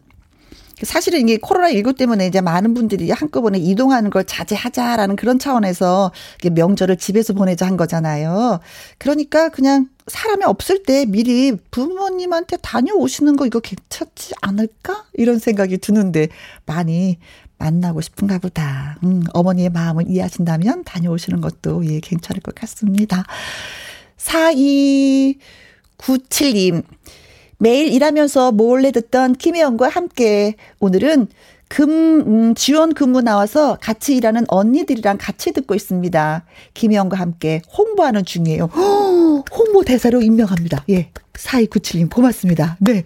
사실은 0.82 1.20
이게 1.20 1.38
코로나19 1.38 1.96
때문에 1.96 2.26
이제 2.26 2.42
많은 2.42 2.74
분들이 2.74 3.10
한꺼번에 3.10 3.58
이동하는 3.58 4.10
걸 4.10 4.24
자제하자라는 4.24 5.16
그런 5.16 5.38
차원에서 5.38 6.12
명절을 6.52 6.98
집에서 6.98 7.32
보내자 7.32 7.66
한 7.66 7.78
거잖아요. 7.78 8.60
그러니까 8.98 9.48
그냥 9.48 9.88
사람이 10.06 10.44
없을 10.44 10.84
때 10.84 11.04
미리 11.04 11.56
부모님한테 11.70 12.58
다녀오시는 12.58 13.36
거 13.36 13.46
이거 13.46 13.60
괜찮지 13.60 14.34
않을까? 14.40 15.04
이런 15.14 15.38
생각이 15.38 15.78
드는데 15.78 16.28
많이 16.64 17.18
만나고 17.58 18.00
싶은가 18.00 18.38
보다. 18.38 18.98
음, 19.02 19.24
어머니의 19.32 19.70
마음을 19.70 20.04
이해하신다면 20.08 20.84
다녀오시는 20.84 21.40
것도 21.40 21.84
예, 21.86 21.98
괜찮을 22.00 22.40
것 22.40 22.54
같습니다. 22.54 23.24
4297님. 24.18 26.84
매일 27.58 27.92
일하면서 27.92 28.52
몰래 28.52 28.92
듣던 28.92 29.32
김혜영과 29.34 29.88
함께 29.88 30.54
오늘은 30.78 31.26
금, 31.68 32.20
음, 32.20 32.54
지원 32.54 32.94
근무 32.94 33.22
나와서 33.22 33.76
같이 33.80 34.14
일하는 34.16 34.44
언니들이랑 34.48 35.18
같이 35.20 35.52
듣고 35.52 35.74
있습니다. 35.74 36.44
김혜영과 36.74 37.18
함께 37.18 37.60
홍보하는 37.76 38.24
중이에요. 38.24 38.66
허, 38.66 39.42
홍보 39.52 39.82
대사로 39.84 40.22
임명합니다. 40.22 40.84
예. 40.90 41.10
4297님 41.32 42.10
고맙습니다. 42.10 42.76
네. 42.80 43.04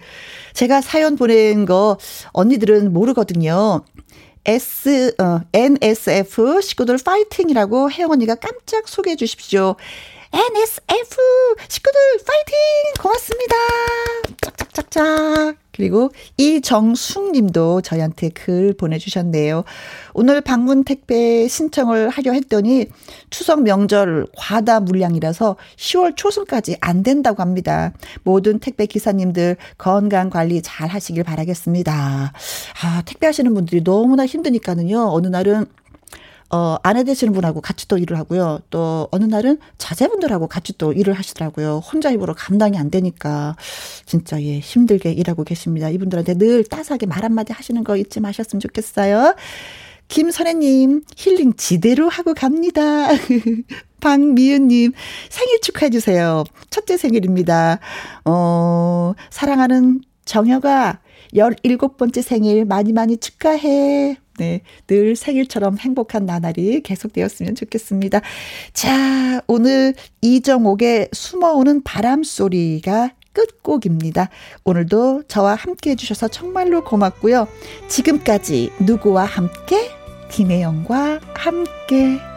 제가 0.52 0.80
사연 0.80 1.16
보낸 1.16 1.66
거 1.66 1.98
언니들은 2.32 2.92
모르거든요. 2.92 3.82
S, 4.44 5.14
어, 5.18 5.40
NSF 5.52 6.60
식구들 6.62 6.96
파이팅이라고 7.04 7.90
혜영 7.90 8.10
언니가 8.10 8.34
깜짝 8.34 8.88
소개해 8.88 9.16
주십시오. 9.16 9.76
NSF 10.32 11.16
식구들 11.68 12.00
파이팅! 12.24 12.56
고맙습니다. 13.00 13.54
짝짝짝짝. 14.40 15.56
그리고 15.72 16.10
이정숙 16.36 17.32
님도 17.32 17.80
저희한테 17.80 18.28
글 18.30 18.74
보내주셨네요. 18.74 19.64
오늘 20.12 20.40
방문 20.40 20.84
택배 20.84 21.48
신청을 21.48 22.10
하려 22.10 22.32
했더니 22.32 22.86
추석 23.30 23.62
명절 23.62 24.26
과다 24.36 24.80
물량이라서 24.80 25.56
10월 25.76 26.16
초순까지 26.16 26.76
안 26.80 27.02
된다고 27.02 27.40
합니다. 27.42 27.92
모든 28.24 28.58
택배 28.58 28.86
기사님들 28.86 29.56
건강 29.78 30.28
관리 30.28 30.60
잘 30.62 30.88
하시길 30.88 31.24
바라겠습니다. 31.24 32.32
아, 32.82 33.02
택배 33.06 33.26
하시는 33.26 33.52
분들이 33.54 33.82
너무나 33.82 34.26
힘드니까는요. 34.26 35.08
어느 35.12 35.28
날은 35.28 35.66
어, 36.50 36.76
아내 36.82 37.04
되시는 37.04 37.32
분하고 37.32 37.60
같이 37.60 37.86
또 37.86 37.96
일을 37.96 38.18
하고요. 38.18 38.60
또 38.70 39.08
어느 39.12 39.24
날은 39.24 39.58
자제분들하고 39.78 40.48
같이 40.48 40.76
또 40.76 40.92
일을 40.92 41.14
하시더라고요. 41.14 41.78
혼자 41.78 42.10
입으로 42.10 42.34
감당이 42.34 42.76
안 42.76 42.90
되니까 42.90 43.56
진짜 44.04 44.42
예, 44.42 44.58
힘들게 44.58 45.12
일하고 45.12 45.44
계십니다. 45.44 45.88
이분들한테 45.90 46.34
늘 46.34 46.64
따스하게 46.64 47.06
말 47.06 47.24
한마디 47.24 47.52
하시는 47.52 47.84
거 47.84 47.96
잊지 47.96 48.20
마셨으면 48.20 48.60
좋겠어요. 48.60 49.36
김선혜님, 50.08 51.02
힐링 51.16 51.52
지대로 51.54 52.08
하고 52.08 52.34
갑니다. 52.34 53.08
박미은님, 54.00 54.92
생일 55.28 55.60
축하해주세요. 55.60 56.44
첫째 56.68 56.96
생일입니다. 56.96 57.78
어, 58.24 59.12
사랑하는 59.30 60.00
정혁아, 60.24 60.98
17번째 61.32 62.22
생일 62.22 62.64
많이 62.64 62.92
많이 62.92 63.18
축하해. 63.18 64.16
네, 64.40 64.62
늘 64.86 65.16
생일처럼 65.16 65.76
행복한 65.76 66.24
나날이 66.24 66.80
계속되었으면 66.80 67.56
좋겠습니다. 67.56 68.22
자, 68.72 69.42
오늘 69.46 69.92
이정옥의 70.22 71.10
숨어오는 71.12 71.82
바람 71.82 72.22
소리가 72.22 73.12
끝곡입니다. 73.34 74.30
오늘도 74.64 75.24
저와 75.28 75.56
함께 75.56 75.90
해주셔서 75.90 76.28
정말로 76.28 76.84
고맙고요. 76.84 77.48
지금까지 77.88 78.70
누구와 78.80 79.26
함께? 79.26 79.90
김혜영과 80.30 81.20
함께. 81.34 82.29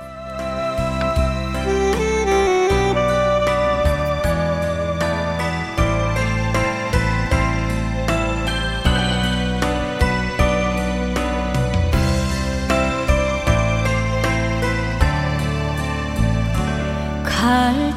갈 17.44 17.93